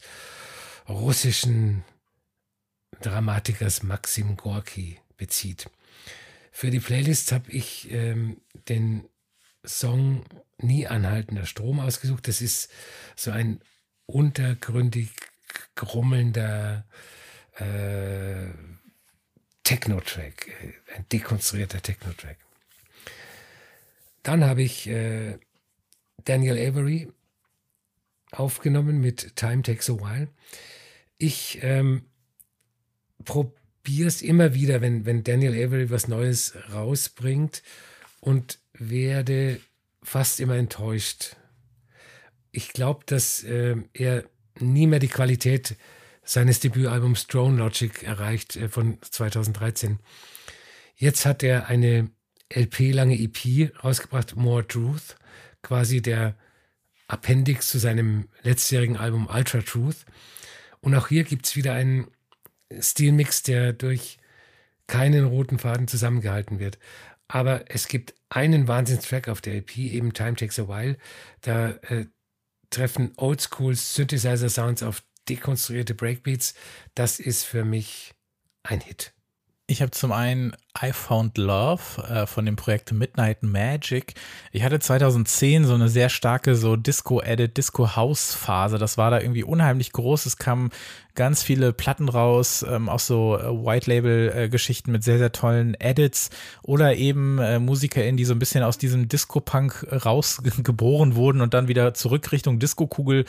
russischen 0.87 1.83
Dramatikers 3.01 3.83
Maxim 3.83 4.37
Gorki 4.37 4.99
bezieht. 5.17 5.69
Für 6.51 6.69
die 6.69 6.79
Playlist 6.79 7.31
habe 7.31 7.51
ich 7.51 7.91
ähm, 7.91 8.41
den 8.69 9.07
Song 9.65 10.23
Nie 10.57 10.87
anhaltender 10.87 11.45
Strom 11.45 11.81
ausgesucht. 11.81 12.29
Das 12.29 12.41
ist 12.41 12.71
so 13.15 13.31
ein 13.31 13.59
untergründig 14.05 15.09
grummelnder 15.75 16.85
äh, 17.55 18.47
Techno-Track, 19.63 20.47
äh, 20.47 20.93
ein 20.95 21.05
dekonstruierter 21.11 21.81
Techno-Track. 21.81 22.37
Dann 24.23 24.43
habe 24.43 24.63
ich 24.63 24.87
äh, 24.87 25.37
Daniel 26.23 26.57
Avery 26.57 27.11
aufgenommen 28.31 28.99
mit 28.99 29.35
Time 29.35 29.61
Takes 29.61 29.89
a 29.89 29.93
While. 29.93 30.27
Ich 31.17 31.59
ähm, 31.61 32.05
probiere 33.23 34.07
es 34.07 34.21
immer 34.21 34.53
wieder, 34.53 34.81
wenn, 34.81 35.05
wenn 35.05 35.23
Daniel 35.23 35.53
Avery 35.53 35.89
was 35.89 36.07
Neues 36.07 36.55
rausbringt 36.73 37.63
und 38.19 38.59
werde 38.73 39.61
fast 40.03 40.39
immer 40.39 40.55
enttäuscht 40.55 41.35
ich 42.55 42.69
glaube, 42.69 43.03
dass 43.05 43.43
äh, 43.43 43.75
er 43.93 44.23
nie 44.59 44.87
mehr 44.87 44.99
die 44.99 45.09
Qualität 45.09 45.75
seines 46.23 46.59
Debütalbums 46.61 47.27
Drone 47.27 47.57
Logic 47.57 48.03
erreicht 48.03 48.55
äh, 48.55 48.69
von 48.69 48.97
2013. 49.01 49.99
Jetzt 50.95 51.25
hat 51.25 51.43
er 51.43 51.67
eine 51.67 52.09
LP-lange 52.53 53.19
EP 53.19 53.73
rausgebracht, 53.83 54.35
More 54.35 54.65
Truth, 54.65 55.17
quasi 55.61 56.01
der 56.01 56.35
Appendix 57.07 57.67
zu 57.67 57.77
seinem 57.77 58.29
letztjährigen 58.43 58.97
Album 58.97 59.27
Ultra 59.27 59.59
Truth. 59.59 60.05
Und 60.79 60.95
auch 60.95 61.09
hier 61.09 61.23
gibt 61.23 61.45
es 61.45 61.55
wieder 61.55 61.73
einen 61.73 62.07
Stilmix, 62.79 63.43
der 63.43 63.73
durch 63.73 64.17
keinen 64.87 65.25
roten 65.25 65.59
Faden 65.59 65.87
zusammengehalten 65.87 66.59
wird. 66.59 66.79
Aber 67.27 67.65
es 67.67 67.87
gibt 67.87 68.13
einen 68.29 68.67
Wahnsinnstrack 68.67 69.27
auf 69.27 69.41
der 69.41 69.55
EP, 69.55 69.77
eben 69.77 70.13
Time 70.13 70.35
Takes 70.35 70.59
a 70.59 70.67
While. 70.67 70.97
Da 71.41 71.71
äh, 71.89 72.05
treffen 72.75 73.13
Oldschool 73.17 73.75
Synthesizer 73.75 74.49
Sounds 74.49 74.83
auf 74.83 75.01
dekonstruierte 75.29 75.95
Breakbeats. 75.95 76.53
Das 76.93 77.19
ist 77.19 77.43
für 77.43 77.63
mich 77.63 78.13
ein 78.63 78.81
Hit. 78.81 79.13
Ich 79.67 79.81
habe 79.81 79.91
zum 79.91 80.11
einen 80.11 80.55
I 80.81 80.91
Found 80.91 81.37
Love 81.37 82.03
äh, 82.09 82.25
von 82.25 82.45
dem 82.45 82.55
Projekt 82.55 82.91
Midnight 82.91 83.43
Magic. 83.43 84.13
Ich 84.51 84.63
hatte 84.63 84.79
2010 84.79 85.65
so 85.65 85.73
eine 85.73 85.89
sehr 85.89 86.09
starke 86.09 86.55
so 86.55 86.75
Disco-Edit, 86.75 87.57
Disco-House-Phase. 87.57 88.77
Das 88.77 88.97
war 88.97 89.11
da 89.11 89.19
irgendwie 89.19 89.43
unheimlich 89.43 89.91
groß. 89.93 90.25
Es 90.25 90.37
kamen 90.37 90.71
ganz 91.15 91.43
viele 91.43 91.71
Platten 91.71 92.09
raus, 92.09 92.65
ähm, 92.69 92.89
auch 92.89 92.99
so 92.99 93.37
äh, 93.37 93.43
White-Label-Geschichten 93.45 94.91
mit 94.91 95.03
sehr, 95.03 95.17
sehr 95.17 95.31
tollen 95.31 95.73
Edits 95.79 96.29
oder 96.61 96.95
eben 96.95 97.39
äh, 97.39 97.57
MusikerInnen, 97.59 98.17
die 98.17 98.25
so 98.25 98.33
ein 98.33 98.39
bisschen 98.39 98.63
aus 98.63 98.77
diesem 98.77 99.07
Disco-Punk 99.07 99.87
rausgeboren 100.05 101.15
wurden 101.15 101.41
und 101.41 101.53
dann 101.53 101.67
wieder 101.69 101.93
zurück 101.93 102.31
Richtung 102.31 102.59
Disco-Kugel 102.59 103.25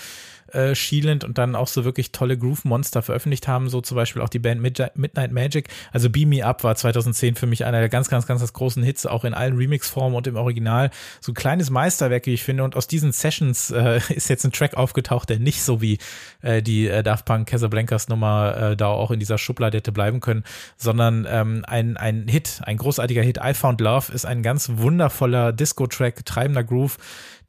äh, 0.53 0.75
schielend 0.75 1.25
und 1.25 1.39
dann 1.39 1.55
auch 1.55 1.69
so 1.69 1.85
wirklich 1.85 2.13
tolle 2.13 2.37
Groove-Monster 2.37 3.03
veröffentlicht 3.03 3.49
haben, 3.49 3.69
so 3.69 3.81
zum 3.81 3.97
Beispiel 3.97 4.23
auch 4.23 4.29
die 4.29 4.39
Band 4.39 4.61
Midnight 4.61 5.33
Magic. 5.33 5.69
Also 5.93 6.11
Beam 6.11 6.31
Me 6.31 6.45
Up 6.45 6.65
war 6.65 6.75
2010 6.75 7.36
für 7.39 7.47
mich 7.47 7.65
einer 7.65 7.81
der 7.81 7.89
ganz, 7.89 8.09
ganz, 8.09 8.27
ganz 8.27 8.53
großen 8.53 8.83
Hits, 8.83 9.07
auch 9.07 9.25
in 9.25 9.35
allen 9.35 9.57
Remix-Formen 9.57 10.17
und 10.17 10.27
im 10.27 10.37
Original. 10.37 10.91
So 11.21 11.33
ein 11.33 11.35
kleines 11.35 11.71
Meisterwerk, 11.71 12.27
wie 12.27 12.35
ich 12.35 12.43
finde. 12.43 12.65
Und 12.65 12.77
aus 12.77 12.87
diesen 12.87 13.13
Sessions 13.13 13.71
äh, 13.71 14.01
ist 14.15 14.29
jetzt 14.29 14.45
ein 14.45 14.53
Track 14.53 14.75
aufgetaucht, 14.75 15.29
der 15.29 15.39
nicht 15.39 15.63
so 15.63 15.81
wie 15.81 15.99
äh, 16.43 16.63
die 16.63 16.89
äh, 16.89 17.03
Daft 17.03 17.25
Punk 17.25 17.49
Casablancas 17.49 18.09
Nummer 18.09 18.57
äh, 18.57 18.77
da 18.77 18.89
auch 18.89 19.11
in 19.11 19.19
dieser 19.19 19.39
Schublade 19.39 19.79
hätte 19.79 19.93
bleiben 19.93 20.21
können, 20.21 20.45
sondern 20.77 21.27
ähm, 21.29 21.65
ein, 21.67 21.97
ein 21.97 22.29
Hit, 22.29 22.61
ein 22.65 22.77
großartiger 22.77 23.23
Hit. 23.23 23.39
I 23.43 23.55
Found 23.55 23.81
Love 23.81 24.13
ist 24.13 24.27
ein 24.27 24.43
ganz 24.43 24.71
wundervoller 24.75 25.53
Disco-Track, 25.53 26.25
treibender 26.25 26.65
Groove 26.65 26.99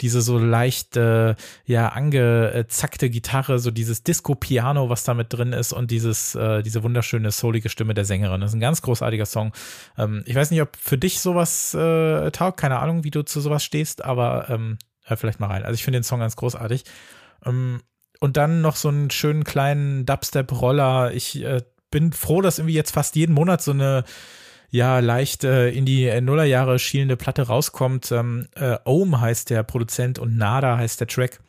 diese 0.01 0.21
so 0.21 0.37
leicht, 0.37 0.97
äh, 0.97 1.35
ja, 1.65 1.89
angezackte 1.89 3.09
Gitarre, 3.09 3.59
so 3.59 3.71
dieses 3.71 4.03
Disco-Piano, 4.03 4.89
was 4.89 5.03
da 5.03 5.13
mit 5.13 5.33
drin 5.33 5.53
ist 5.53 5.73
und 5.73 5.91
dieses, 5.91 6.35
äh, 6.35 6.61
diese 6.63 6.83
wunderschöne, 6.83 7.31
soulige 7.31 7.69
Stimme 7.69 7.93
der 7.93 8.05
Sängerin. 8.05 8.41
Das 8.41 8.51
ist 8.51 8.55
ein 8.55 8.61
ganz 8.61 8.81
großartiger 8.81 9.25
Song. 9.25 9.53
Ähm, 9.97 10.23
ich 10.25 10.35
weiß 10.35 10.51
nicht, 10.51 10.61
ob 10.61 10.75
für 10.75 10.97
dich 10.97 11.19
sowas 11.19 11.73
äh, 11.73 12.31
taugt, 12.31 12.59
keine 12.59 12.79
Ahnung, 12.79 13.03
wie 13.03 13.11
du 13.11 13.23
zu 13.23 13.41
sowas 13.41 13.63
stehst, 13.63 14.03
aber 14.03 14.49
ähm, 14.49 14.77
hör 15.03 15.17
vielleicht 15.17 15.39
mal 15.39 15.47
rein. 15.47 15.63
Also 15.63 15.75
ich 15.75 15.83
finde 15.83 15.99
den 15.99 16.03
Song 16.03 16.19
ganz 16.19 16.35
großartig. 16.35 16.83
Ähm, 17.45 17.81
und 18.19 18.37
dann 18.37 18.61
noch 18.61 18.75
so 18.75 18.89
einen 18.89 19.11
schönen 19.11 19.43
kleinen 19.43 20.05
Dubstep-Roller. 20.05 21.11
Ich 21.13 21.43
äh, 21.43 21.61
bin 21.91 22.13
froh, 22.13 22.41
dass 22.41 22.59
irgendwie 22.59 22.73
jetzt 22.73 22.91
fast 22.91 23.15
jeden 23.15 23.33
Monat 23.33 23.61
so 23.61 23.71
eine 23.71 24.03
ja 24.69 24.99
leicht 24.99 25.43
äh, 25.43 25.69
in 25.69 25.85
die 25.85 26.05
äh, 26.05 26.21
Nullerjahre 26.21 26.79
schielende 26.79 27.17
Platte 27.17 27.43
rauskommt. 27.43 28.11
Ähm, 28.11 28.47
äh, 28.55 28.77
Ohm 28.85 29.19
heißt 29.19 29.49
der 29.49 29.63
Produzent 29.63 30.19
und 30.19 30.37
Nada 30.37 30.77
heißt 30.77 30.99
der 30.99 31.07
Track. 31.07 31.39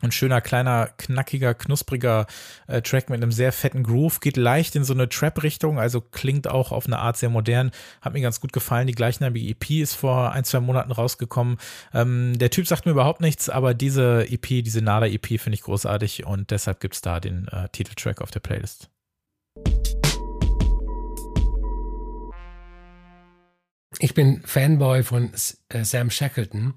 Ein 0.00 0.12
schöner, 0.12 0.42
kleiner, 0.42 0.90
knackiger, 0.98 1.54
knuspriger 1.54 2.26
äh, 2.66 2.82
Track 2.82 3.08
mit 3.08 3.22
einem 3.22 3.32
sehr 3.32 3.52
fetten 3.52 3.82
Groove. 3.82 4.20
Geht 4.20 4.36
leicht 4.36 4.76
in 4.76 4.84
so 4.84 4.92
eine 4.92 5.08
Trap-Richtung, 5.08 5.78
also 5.78 6.02
klingt 6.02 6.46
auch 6.46 6.72
auf 6.72 6.86
eine 6.86 6.98
Art 6.98 7.16
sehr 7.16 7.30
modern. 7.30 7.70
Hat 8.02 8.12
mir 8.12 8.20
ganz 8.20 8.40
gut 8.40 8.52
gefallen. 8.52 8.86
Die 8.86 8.94
gleichnamige 8.94 9.48
EP 9.48 9.70
ist 9.80 9.94
vor 9.94 10.32
ein, 10.32 10.44
zwei 10.44 10.60
Monaten 10.60 10.92
rausgekommen. 10.92 11.56
Ähm, 11.94 12.38
der 12.38 12.50
Typ 12.50 12.66
sagt 12.66 12.84
mir 12.84 12.92
überhaupt 12.92 13.22
nichts, 13.22 13.48
aber 13.48 13.72
diese 13.72 14.26
EP, 14.28 14.46
diese 14.62 14.82
Nada-EP 14.82 15.40
finde 15.40 15.54
ich 15.54 15.62
großartig 15.62 16.26
und 16.26 16.50
deshalb 16.50 16.80
gibt 16.80 16.94
es 16.94 17.00
da 17.00 17.18
den 17.18 17.48
äh, 17.48 17.68
Titeltrack 17.70 18.20
auf 18.20 18.30
der 18.30 18.40
Playlist. 18.40 18.90
Ich 23.98 24.14
bin 24.14 24.42
Fanboy 24.42 25.02
von 25.02 25.30
äh, 25.68 25.84
Sam 25.84 26.10
Shackleton 26.10 26.74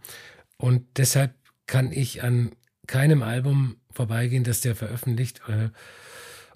und 0.58 0.86
deshalb 0.98 1.34
kann 1.66 1.92
ich 1.92 2.24
an 2.24 2.52
keinem 2.86 3.24
Album 3.24 3.78
vorbeigehen, 3.92 4.44
das 4.44 4.62
der 4.62 4.76
veröffentlicht, 4.76 5.42
äh, 5.48 5.70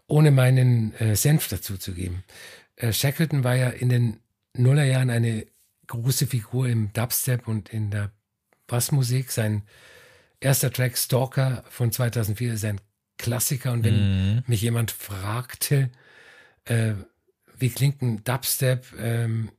ohne 0.07 0.31
meinen 0.31 0.93
äh, 0.95 1.15
Senf 1.15 1.47
dazu 1.47 1.77
zu 1.77 1.93
geben. 1.93 2.23
Shackleton 2.91 3.43
war 3.43 3.55
ja 3.55 3.69
in 3.69 3.89
den 3.89 4.17
Nullerjahren 4.57 5.11
eine 5.11 5.45
große 5.85 6.25
Figur 6.25 6.67
im 6.67 6.91
Dubstep 6.93 7.47
und 7.47 7.69
in 7.69 7.91
der 7.91 8.11
Bassmusik. 8.65 9.31
Sein 9.31 9.63
erster 10.39 10.71
Track 10.71 10.97
Stalker 10.97 11.63
von 11.69 11.91
2004 11.91 12.53
ist 12.53 12.65
ein 12.65 12.81
Klassiker 13.17 13.71
und 13.71 13.83
wenn 13.83 14.35
mhm. 14.35 14.43
mich 14.47 14.61
jemand 14.61 14.89
fragte, 14.89 15.91
äh, 16.65 16.93
wie 17.57 17.69
klingt 17.69 18.01
ein 18.01 18.23
Dubstep, 18.23 18.85
ähm, 18.97 19.51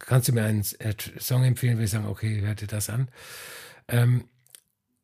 kannst 0.00 0.28
du 0.28 0.32
mir 0.32 0.44
einen 0.44 0.64
äh, 0.80 0.94
Song 1.18 1.44
empfehlen, 1.44 1.74
würde 1.76 1.84
ich 1.84 1.90
sagen, 1.90 2.06
okay, 2.06 2.40
hör 2.40 2.54
dir 2.54 2.66
das 2.66 2.90
an. 2.90 3.08
Ähm, 3.88 4.24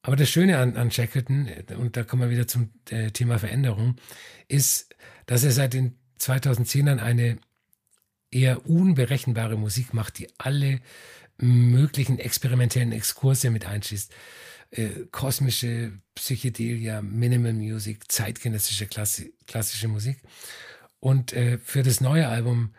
Aber 0.03 0.17
das 0.17 0.31
Schöne 0.31 0.59
an, 0.59 0.77
an 0.77 0.91
Shackleton, 0.91 1.49
und 1.79 1.97
da 1.97 2.05
kommen 2.05 2.23
wir 2.23 2.31
wieder 2.31 2.47
zum 2.47 2.71
äh, 2.91 3.11
Thema 3.11 3.39
Veränderung, 3.39 3.97
ist, 4.49 4.95
dass 5.27 5.45
er 5.45 5.51
seit 5.53 5.75
den 5.75 5.99
2010ern 6.21 6.99
eine 6.99 7.39
eher 8.31 8.67
unberechenbare 8.67 9.57
Musik 9.57 9.95
macht, 9.95 10.19
die 10.19 10.29
alle 10.39 10.81
möglichen 11.39 12.19
experimentellen 12.19 12.93
Exkurse 12.93 13.51
mit 13.51 13.67
einschließt. 13.67 14.13
Äh, 14.71 14.89
kosmische 15.11 15.93
Psychedelia, 16.15 17.03
Minimal 17.03 17.53
Music, 17.53 18.11
zeitgenössische 18.11 18.87
Klassi 18.87 19.35
klassische 19.47 19.89
Musik. 19.89 20.19
Und 21.01 21.33
äh, 21.33 21.59
für 21.59 21.83
das 21.83 22.01
neue 22.01 22.29
Album 22.29 22.75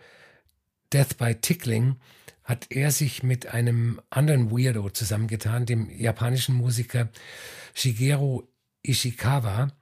Death 0.94 1.18
by 1.18 1.36
Tickling 1.36 1.98
hat 2.44 2.68
er 2.70 2.92
sich 2.92 3.24
mit 3.24 3.48
einem 3.48 4.02
anderen 4.10 4.52
Weirdo 4.52 4.90
zusammengetan, 4.90 5.66
dem 5.66 5.90
japanischen 5.90 6.56
Musiker 6.56 7.10
Shigeru 7.74 8.44
Ishikawa, 8.84 9.74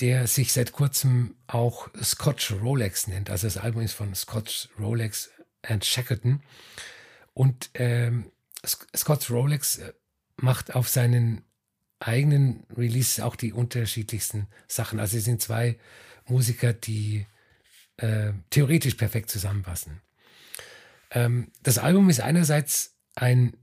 der 0.00 0.26
sich 0.26 0.52
seit 0.52 0.72
kurzem 0.72 1.34
auch 1.46 1.88
Scotch 2.02 2.52
Rolex 2.52 3.08
nennt. 3.08 3.30
Also 3.30 3.46
das 3.46 3.58
Album 3.58 3.82
ist 3.82 3.92
von 3.92 4.14
Scotch 4.14 4.68
Rolex 4.78 5.30
and 5.62 5.84
Shackleton. 5.84 6.42
Und 7.34 7.70
ähm, 7.74 8.30
Scotch 8.64 9.30
Rolex 9.30 9.78
äh, 9.78 9.92
macht 10.36 10.74
auf 10.74 10.88
seinen 10.88 11.42
eigenen 12.00 12.64
Releases 12.76 13.20
auch 13.20 13.36
die 13.36 13.52
unterschiedlichsten 13.52 14.46
Sachen. 14.66 15.00
Also 15.00 15.18
es 15.18 15.24
sind 15.24 15.42
zwei 15.42 15.78
Musiker, 16.26 16.72
die 16.72 17.26
äh, 17.96 18.32
theoretisch 18.50 18.94
perfekt 18.94 19.30
zusammenpassen. 19.30 20.00
Ähm, 21.10 21.52
das 21.62 21.78
Album 21.78 22.10
ist 22.10 22.20
einerseits 22.20 22.96
ein 23.14 23.56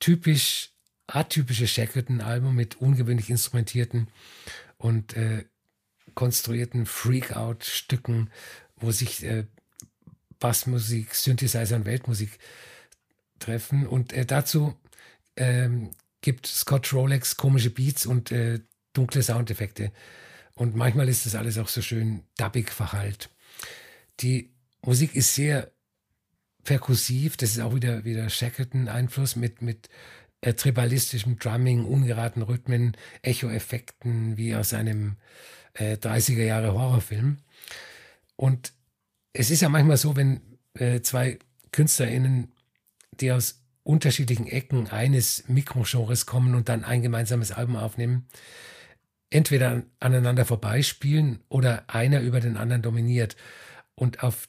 typisch 0.00 0.72
atypisches 1.06 1.70
Shackleton-Album 1.70 2.54
mit 2.54 2.76
ungewöhnlich 2.76 3.30
instrumentierten 3.30 4.08
und 4.76 5.16
äh, 5.16 5.44
konstruierten 6.14 6.86
Freak-Out-Stücken, 6.86 8.30
wo 8.76 8.90
sich 8.90 9.24
äh, 9.24 9.46
Bassmusik, 10.38 11.14
Synthesizer 11.14 11.76
und 11.76 11.86
Weltmusik 11.86 12.38
treffen. 13.38 13.86
Und 13.86 14.12
äh, 14.12 14.26
dazu 14.26 14.76
ähm, 15.36 15.90
gibt 16.20 16.46
Scott 16.46 16.92
Rolex 16.92 17.36
komische 17.36 17.70
Beats 17.70 18.06
und 18.06 18.30
äh, 18.30 18.60
dunkle 18.92 19.22
Soundeffekte. 19.22 19.92
Und 20.54 20.74
manchmal 20.74 21.08
ist 21.08 21.24
das 21.24 21.34
alles 21.34 21.56
auch 21.56 21.68
so 21.68 21.82
schön 21.82 22.24
dubbig 22.36 22.70
verhallt. 22.70 23.30
Die 24.20 24.50
Musik 24.82 25.14
ist 25.14 25.34
sehr 25.34 25.72
perkussiv, 26.68 27.38
das 27.38 27.52
ist 27.52 27.60
auch 27.60 27.74
wieder, 27.74 28.04
wieder 28.04 28.28
Shackleton-Einfluss 28.28 29.36
mit, 29.36 29.62
mit 29.62 29.88
äh, 30.42 30.52
tribalistischem 30.52 31.38
Drumming, 31.38 31.86
ungeraden 31.86 32.42
Rhythmen, 32.42 32.94
Echo-Effekten 33.22 34.36
wie 34.36 34.54
aus 34.54 34.74
einem 34.74 35.16
äh, 35.72 35.94
30er 35.94 36.44
Jahre 36.44 36.74
Horrorfilm. 36.74 37.38
Und 38.36 38.74
es 39.32 39.50
ist 39.50 39.62
ja 39.62 39.70
manchmal 39.70 39.96
so, 39.96 40.14
wenn 40.14 40.42
äh, 40.74 41.00
zwei 41.00 41.38
KünstlerInnen, 41.72 42.52
die 43.12 43.32
aus 43.32 43.62
unterschiedlichen 43.82 44.46
Ecken 44.46 44.88
eines 44.90 45.48
Mikrogenres 45.48 46.26
kommen 46.26 46.54
und 46.54 46.68
dann 46.68 46.84
ein 46.84 47.00
gemeinsames 47.00 47.50
Album 47.50 47.76
aufnehmen, 47.76 48.28
entweder 49.30 49.84
aneinander 50.00 50.44
vorbeispielen 50.44 51.40
oder 51.48 51.84
einer 51.88 52.20
über 52.20 52.40
den 52.40 52.58
anderen 52.58 52.82
dominiert. 52.82 53.36
Und 53.94 54.22
auf 54.22 54.48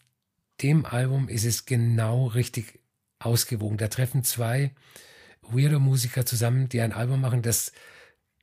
dem 0.62 0.86
Album 0.86 1.30
ist 1.30 1.45
es 1.45 1.66
genau 1.66 2.28
richtig 2.28 2.80
ausgewogen. 3.20 3.78
Da 3.78 3.88
treffen 3.88 4.24
zwei 4.24 4.72
Weirdo-Musiker 5.41 6.26
zusammen, 6.26 6.70
die 6.70 6.82
ein 6.82 6.93
Album 6.93 7.22
machen, 7.22 7.41
das 7.41 7.72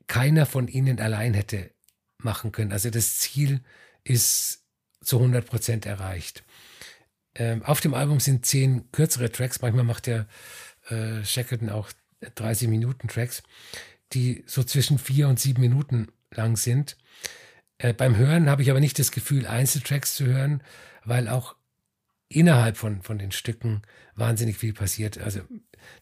keiner 0.07 0.47
von 0.47 0.69
ihnen 0.69 1.01
allein 1.01 1.35
hätte 1.35 1.71
machen 2.19 2.53
können. 2.53 2.73
Also 2.73 2.91
das 2.91 3.19
Ziel 3.19 3.63
ist 4.05 4.65
zu 5.03 5.19
100 5.19 5.47
Prozent 5.47 5.87
erreicht. 5.87 6.45
Ähm, 7.35 7.63
auf 7.63 7.81
dem 7.81 7.95
Album 7.95 8.21
sind 8.21 8.47
zehn 8.47 8.91
kürzere 8.93 9.31
Tracks. 9.31 9.61
Manchmal 9.61 9.85
macht 9.85 10.07
der 10.07 10.27
äh, 10.89 11.25
Shackleton 11.25 11.71
auch 11.71 11.91
30 12.35 12.69
Minuten 12.69 13.09
Tracks, 13.09 13.43
die 14.13 14.45
so 14.47 14.63
zwischen 14.63 14.99
vier 14.99 15.29
und 15.29 15.39
sieben 15.39 15.61
Minuten 15.61 16.09
lang 16.31 16.57
sind. 16.57 16.97
Äh, 17.79 17.93
beim 17.93 18.17
Hören 18.17 18.49
habe 18.49 18.63
ich 18.63 18.71
aber 18.71 18.81
nicht 18.81 18.99
das 18.99 19.13
Gefühl, 19.13 19.47
Einzeltracks 19.47 20.15
zu 20.15 20.27
hören, 20.27 20.63
weil 21.05 21.29
auch 21.29 21.56
innerhalb 22.29 22.77
von, 22.77 23.03
von 23.03 23.19
den 23.19 23.33
Stücken 23.33 23.83
wahnsinnig 24.15 24.59
viel 24.59 24.73
passiert. 24.73 25.19
Also 25.19 25.41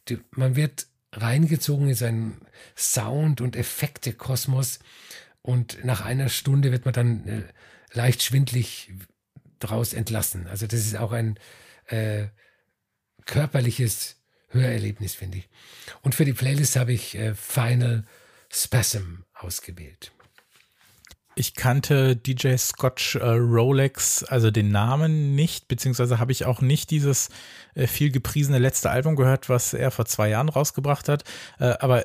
die, 0.09 0.19
man 0.31 0.57
wird 0.57 0.87
reingezogen 1.13 1.89
in 1.89 1.95
seinen 1.95 2.41
Sound- 2.77 3.41
und 3.41 3.57
Effekte-Kosmos 3.57 4.81
und 5.43 5.85
nach 5.85 6.01
einer 6.01 6.29
Stunde 6.29 6.73
wird 6.73 6.85
man 6.85 6.95
dann 6.95 7.29
äh, 7.29 7.43
leicht 7.93 8.23
schwindlig 8.23 8.93
draus 9.59 9.93
entlassen. 9.93 10.47
Also 10.47 10.67
das 10.67 10.81
ist 10.81 10.97
auch 10.97 11.13
ein 11.13 11.39
äh, 11.87 12.29
körperliches 13.27 14.17
Hörerlebnis, 14.49 15.15
finde 15.15 15.39
ich. 15.39 15.49
Und 16.03 16.15
für 16.15 16.25
die 16.25 16.33
Playlist 16.33 16.77
habe 16.77 16.93
ich 16.93 17.17
äh, 17.17 17.35
Final 17.35 18.05
Spasm 18.51 19.25
ausgewählt. 19.35 20.13
Ich 21.37 21.55
kannte 21.55 22.17
DJ 22.17 22.57
Scotch 22.57 23.17
äh, 23.17 23.25
Rolex, 23.25 24.23
also 24.25 24.51
den 24.51 24.71
Namen 24.71 25.35
nicht, 25.35 25.69
beziehungsweise 25.69 26.19
habe 26.19 26.33
ich 26.33 26.45
auch 26.45 26.61
nicht 26.61 26.91
dieses 26.91 27.29
äh, 27.75 27.87
viel 27.87 28.11
gepriesene 28.11 28.59
letzte 28.59 28.91
Album 28.91 29.17
gehört, 29.17 29.49
was 29.49 29.75
er 29.75 29.91
vor 29.91 30.07
zwei 30.07 30.29
Jahren 30.29 30.49
rausgebracht 30.49 31.09
hat. 31.09 31.25
Äh, 31.59 31.75
aber 31.81 32.05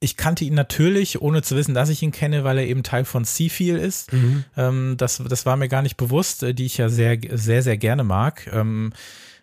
ich 0.00 0.16
kannte 0.16 0.44
ihn 0.44 0.54
natürlich, 0.54 1.20
ohne 1.20 1.42
zu 1.42 1.56
wissen, 1.56 1.74
dass 1.74 1.88
ich 1.88 2.02
ihn 2.02 2.12
kenne, 2.12 2.44
weil 2.44 2.58
er 2.58 2.66
eben 2.66 2.82
Teil 2.82 3.04
von 3.04 3.24
Seafeel 3.24 3.76
ist. 3.76 4.12
Mhm. 4.12 4.44
Ähm, 4.56 4.94
das, 4.96 5.22
das 5.28 5.44
war 5.44 5.56
mir 5.56 5.68
gar 5.68 5.82
nicht 5.82 5.96
bewusst, 5.96 6.42
äh, 6.42 6.54
die 6.54 6.66
ich 6.66 6.78
ja 6.78 6.88
sehr, 6.88 7.18
sehr, 7.32 7.62
sehr 7.62 7.78
gerne 7.78 8.04
mag. 8.04 8.48
Ähm, 8.52 8.92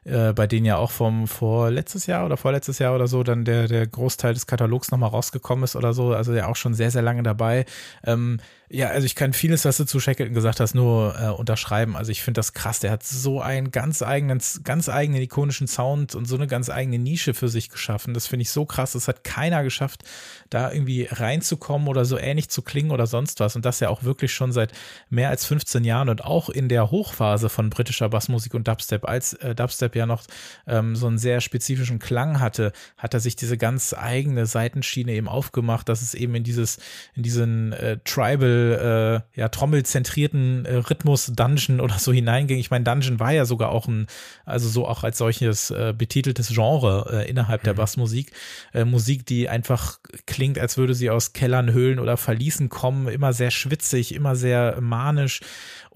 äh, 0.05 0.33
bei 0.33 0.45
denen 0.45 0.67
ja 0.67 0.77
auch 0.77 0.91
vom 0.91 1.27
vorletztes 1.27 2.05
Jahr 2.05 2.27
oder 2.27 2.37
vorletztes 2.37 2.77
Jahr 2.77 2.93
oder 2.93 3.07
so 3.07 3.23
dann 3.23 3.43
der, 3.43 3.67
der 3.67 3.87
Großteil 3.87 4.35
des 4.35 4.45
Katalogs 4.45 4.91
nochmal 4.91 5.09
rausgekommen 5.09 5.63
ist 5.63 5.75
oder 5.75 5.93
so. 5.93 6.13
Also 6.13 6.33
ja 6.33 6.45
auch 6.47 6.55
schon 6.55 6.75
sehr, 6.75 6.91
sehr 6.91 7.01
lange 7.01 7.23
dabei. 7.23 7.65
Ähm, 8.03 8.39
ja, 8.75 8.89
also 8.89 9.05
ich 9.05 9.15
kann 9.15 9.31
vieles, 9.31 9.63
was 9.63 9.77
du 9.77 9.85
zu 9.85 10.01
Shackleton 10.01 10.33
gesagt 10.33 10.59
hast, 10.59 10.75
nur 10.75 11.15
äh, 11.17 11.29
unterschreiben. 11.29 11.95
Also 11.95 12.11
ich 12.11 12.21
finde 12.21 12.39
das 12.39 12.51
krass. 12.51 12.79
Der 12.79 12.91
hat 12.91 13.03
so 13.03 13.39
einen 13.39 13.71
ganz 13.71 14.01
eigenen, 14.01 14.41
ganz 14.63 14.89
eigenen 14.89 15.21
ikonischen 15.21 15.67
Sound 15.67 16.13
und 16.13 16.25
so 16.25 16.35
eine 16.35 16.45
ganz 16.45 16.69
eigene 16.69 16.99
Nische 16.99 17.33
für 17.33 17.47
sich 17.47 17.69
geschaffen. 17.69 18.13
Das 18.13 18.27
finde 18.27 18.41
ich 18.41 18.49
so 18.49 18.65
krass. 18.65 18.91
Das 18.91 19.07
hat 19.07 19.23
keiner 19.23 19.63
geschafft, 19.63 20.03
da 20.49 20.73
irgendwie 20.73 21.07
reinzukommen 21.09 21.87
oder 21.87 22.03
so 22.03 22.17
ähnlich 22.17 22.49
zu 22.49 22.63
klingen 22.63 22.91
oder 22.91 23.07
sonst 23.07 23.39
was. 23.39 23.55
Und 23.55 23.63
das 23.63 23.79
ja 23.79 23.87
auch 23.87 24.03
wirklich 24.03 24.33
schon 24.33 24.51
seit 24.51 24.73
mehr 25.09 25.29
als 25.29 25.45
15 25.45 25.85
Jahren 25.85 26.09
und 26.09 26.25
auch 26.25 26.49
in 26.49 26.67
der 26.67 26.91
Hochphase 26.91 27.47
von 27.47 27.69
britischer 27.69 28.09
Bassmusik 28.09 28.55
und 28.55 28.67
Dubstep, 28.67 29.07
als 29.07 29.33
äh, 29.35 29.55
Dubstep 29.55 29.95
ja 29.95 30.05
noch 30.05 30.23
ähm, 30.67 30.97
so 30.97 31.07
einen 31.07 31.17
sehr 31.17 31.39
spezifischen 31.39 31.99
Klang 31.99 32.41
hatte, 32.41 32.73
hat 32.97 33.13
er 33.13 33.21
sich 33.21 33.37
diese 33.37 33.57
ganz 33.57 33.93
eigene 33.97 34.45
Seitenschiene 34.45 35.13
eben 35.13 35.29
aufgemacht, 35.29 35.87
dass 35.87 36.01
es 36.01 36.13
eben 36.13 36.35
in 36.35 36.43
dieses, 36.43 36.77
in 37.13 37.23
diesen 37.23 37.71
äh, 37.71 37.99
Tribal 38.03 38.64
äh, 38.73 39.39
ja, 39.39 39.49
trommelzentrierten 39.49 40.65
äh, 40.65 40.75
Rhythmus 40.75 41.27
Dungeon 41.27 41.79
oder 41.79 41.99
so 41.99 42.11
hineinging. 42.11 42.57
Ich 42.57 42.71
meine, 42.71 42.83
Dungeon 42.83 43.19
war 43.19 43.31
ja 43.31 43.45
sogar 43.45 43.69
auch 43.69 43.87
ein, 43.87 44.07
also 44.45 44.67
so 44.67 44.87
auch 44.87 45.03
als 45.03 45.17
solches 45.17 45.71
äh, 45.71 45.93
betiteltes 45.97 46.49
Genre 46.49 47.09
äh, 47.11 47.29
innerhalb 47.29 47.63
mhm. 47.63 47.65
der 47.65 47.73
Bassmusik. 47.75 48.31
Äh, 48.73 48.85
Musik, 48.85 49.25
die 49.25 49.49
einfach 49.49 49.99
klingt, 50.25 50.59
als 50.59 50.77
würde 50.77 50.93
sie 50.93 51.09
aus 51.09 51.33
Kellern, 51.33 51.71
Höhlen 51.71 51.99
oder 51.99 52.17
Verließen 52.17 52.69
kommen, 52.69 53.07
immer 53.07 53.33
sehr 53.33 53.51
schwitzig, 53.51 54.13
immer 54.13 54.35
sehr 54.35 54.79
manisch. 54.81 55.41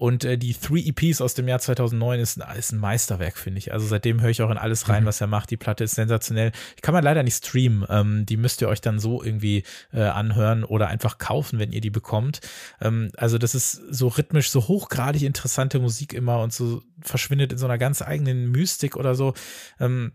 Und 0.00 0.24
äh, 0.24 0.38
die 0.38 0.54
Three 0.54 0.80
EPs 0.80 1.20
aus 1.20 1.34
dem 1.34 1.46
Jahr 1.46 1.58
2009 1.58 2.20
ist, 2.20 2.40
ist 2.56 2.72
ein 2.72 2.78
Meisterwerk, 2.78 3.36
finde 3.36 3.58
ich. 3.58 3.74
Also 3.74 3.86
seitdem 3.86 4.22
höre 4.22 4.30
ich 4.30 4.40
auch 4.40 4.48
in 4.48 4.56
alles 4.56 4.88
rein, 4.88 5.02
mhm. 5.02 5.06
was 5.08 5.20
er 5.20 5.26
macht. 5.26 5.50
Die 5.50 5.58
Platte 5.58 5.84
ist 5.84 5.94
sensationell. 5.94 6.52
Ich 6.74 6.80
kann 6.80 6.94
man 6.94 7.04
leider 7.04 7.22
nicht 7.22 7.36
streamen. 7.44 7.84
Ähm, 7.90 8.24
die 8.24 8.38
müsst 8.38 8.62
ihr 8.62 8.70
euch 8.70 8.80
dann 8.80 8.98
so 8.98 9.22
irgendwie 9.22 9.62
äh, 9.92 10.00
anhören 10.00 10.64
oder 10.64 10.88
einfach 10.88 11.18
kaufen, 11.18 11.58
wenn 11.58 11.70
ihr 11.70 11.82
die 11.82 11.90
bekommt. 11.90 12.40
Ähm, 12.80 13.10
also 13.18 13.36
das 13.36 13.54
ist 13.54 13.74
so 13.90 14.08
rhythmisch, 14.08 14.48
so 14.48 14.68
hochgradig 14.68 15.22
interessante 15.22 15.78
Musik 15.80 16.14
immer 16.14 16.40
und 16.40 16.54
so 16.54 16.82
verschwindet 17.02 17.52
in 17.52 17.58
so 17.58 17.66
einer 17.66 17.76
ganz 17.76 18.00
eigenen 18.00 18.50
Mystik 18.50 18.96
oder 18.96 19.14
so. 19.14 19.34
Ähm, 19.80 20.12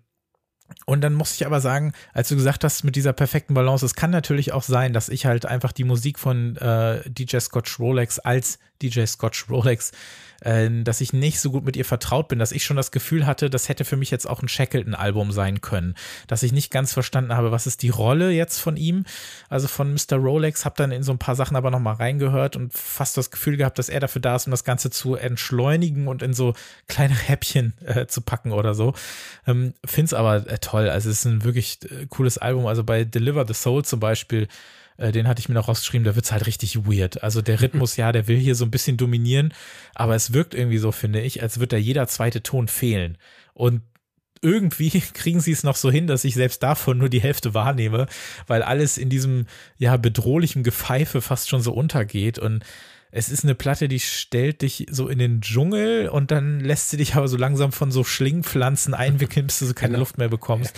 und 0.86 1.02
dann 1.02 1.14
muss 1.14 1.34
ich 1.34 1.46
aber 1.46 1.62
sagen, 1.62 1.94
als 2.14 2.30
du 2.30 2.36
gesagt 2.36 2.64
hast, 2.64 2.84
mit 2.84 2.96
dieser 2.96 3.14
perfekten 3.14 3.54
Balance, 3.54 3.86
es 3.86 3.96
kann 3.96 4.12
natürlich 4.12 4.52
auch 4.52 4.64
sein, 4.64 4.94
dass 4.94 5.10
ich 5.10 5.26
halt 5.26 5.46
einfach 5.46 5.72
die 5.72 5.84
Musik 5.84 6.20
von 6.20 6.58
äh, 6.58 7.02
DJ 7.10 7.40
Scotch 7.40 7.80
Rolex 7.80 8.20
als 8.20 8.60
DJ 8.82 9.06
Scotch 9.06 9.50
Rolex 9.50 9.92
äh, 10.42 10.70
dass 10.84 11.02
ich 11.02 11.14
nicht 11.14 11.40
so 11.40 11.52
gut 11.52 11.66
mit 11.66 11.76
ihr 11.76 11.86
vertraut 11.86 12.28
bin, 12.28 12.40
dass 12.40 12.52
ich 12.52 12.64
schon 12.64 12.78
das 12.78 12.92
Gefühl 12.92 13.26
hatte, 13.26 13.50
das 13.50 13.70
hätte 13.70 13.86
für 13.86 13.98
mich 13.98 14.12
jetzt 14.12 14.28
auch 14.28 14.42
ein 14.42 14.48
Shackleton-Album 14.48 15.32
sein 15.32 15.62
können, 15.62 15.96
dass 16.28 16.44
ich 16.44 16.52
nicht 16.52 16.72
ganz 16.72 16.94
verstanden 16.94 17.36
habe, 17.36 17.52
was 17.52 17.68
ist 17.68 17.82
die 17.84 17.90
Rolle 17.90 18.32
jetzt 18.32 18.60
von 18.60 18.78
ihm, 18.78 19.06
also 19.50 19.68
von 19.68 19.94
Mr. 19.94 20.18
Rolex, 20.18 20.66
habe 20.66 20.76
dann 20.78 20.92
in 20.92 21.04
so 21.04 21.12
ein 21.12 21.18
paar 21.18 21.36
Sachen 21.36 21.56
aber 21.56 21.72
nochmal 21.72 21.96
reingehört 21.96 22.56
und 22.56 22.74
fast 22.74 23.18
das 23.18 23.32
Gefühl 23.32 23.58
gehabt, 23.58 23.80
dass 23.80 23.90
er 23.90 24.00
dafür 24.00 24.22
da 24.22 24.36
ist, 24.36 24.48
um 24.48 24.52
das 24.52 24.64
Ganze 24.64 24.90
zu 24.90 25.16
entschleunigen 25.16 26.08
und 26.08 26.22
in 26.22 26.34
so 26.34 26.54
kleine 26.88 27.16
Häppchen 27.16 27.74
äh, 27.86 28.08
zu 28.08 28.22
packen 28.22 28.52
oder 28.52 28.74
so. 28.74 28.94
Ähm, 29.48 29.74
Finde 29.86 30.06
es 30.06 30.14
aber 30.14 30.48
äh, 30.48 30.58
toll, 30.60 30.90
also 30.90 31.10
es 31.10 31.20
ist 31.20 31.26
ein 31.26 31.44
wirklich 31.44 31.80
äh, 31.84 32.06
cooles 32.08 32.38
Album, 32.38 32.66
also 32.66 32.84
bei 32.84 33.04
Deliver 33.04 33.46
the 33.48 33.54
Soul 33.54 33.84
zum 33.86 34.00
Beispiel, 34.00 34.48
äh, 34.98 35.12
den 35.12 35.28
hatte 35.28 35.40
ich 35.40 35.50
mir 35.50 35.56
noch 35.56 35.68
rausgeschrieben, 35.68 36.06
da 36.06 36.16
wird's 36.16 36.32
halt 36.32 36.48
richtig 36.48 36.86
weird. 36.86 37.24
Also 37.24 37.42
der 37.42 37.62
Rhythmus, 37.62 37.98
ja, 37.98 38.12
der 38.12 38.28
will 38.28 38.38
hier 38.38 38.56
so 38.56 38.66
ein 38.66 38.72
bisschen 38.72 38.98
dominieren, 38.98 39.54
aber 39.94 40.16
es 40.16 40.34
wirkt 40.34 40.54
irgendwie 40.54 40.78
so, 40.78 40.92
finde 40.92 41.22
ich, 41.22 41.42
als 41.42 41.60
würde 41.60 41.76
da 41.76 41.78
jeder 41.78 42.08
zweite 42.08 42.44
Ton 42.44 42.68
fehlen. 42.68 43.18
Und 43.54 43.82
irgendwie 44.42 44.90
kriegen 45.14 45.40
sie 45.40 45.52
es 45.52 45.64
noch 45.64 45.76
so 45.76 45.92
hin, 45.92 46.08
dass 46.08 46.24
ich 46.24 46.36
selbst 46.36 46.64
davon 46.64 46.98
nur 46.98 47.10
die 47.10 47.22
Hälfte 47.22 47.54
wahrnehme, 47.54 48.08
weil 48.48 48.64
alles 48.64 48.98
in 48.98 49.10
diesem 49.10 49.46
ja 49.78 49.98
bedrohlichen 49.98 50.64
Gepfeife 50.64 51.22
fast 51.22 51.50
schon 51.50 51.62
so 51.62 51.74
untergeht 51.74 52.40
und 52.40 52.64
es 53.18 53.30
ist 53.30 53.46
eine 53.46 53.56
Platte, 53.56 53.88
die 53.88 54.02
stellt 54.02 54.62
dich 54.62 54.88
so 54.92 55.08
in 55.08 55.20
den 55.20 55.40
Dschungel 55.40 56.10
und 56.10 56.32
dann 56.32 56.60
lässt 56.60 56.90
sie 56.90 56.98
dich 56.98 57.16
aber 57.16 57.30
so 57.30 57.38
langsam 57.38 57.72
von 57.72 57.90
so 57.90 58.04
Schlingpflanzen 58.04 58.94
einwickeln, 58.94 59.48
bis 59.48 59.60
du 59.60 59.68
so 59.68 59.74
keine 59.74 59.94
genau. 59.94 60.00
Luft 60.00 60.18
mehr 60.18 60.28
bekommst. 60.28 60.78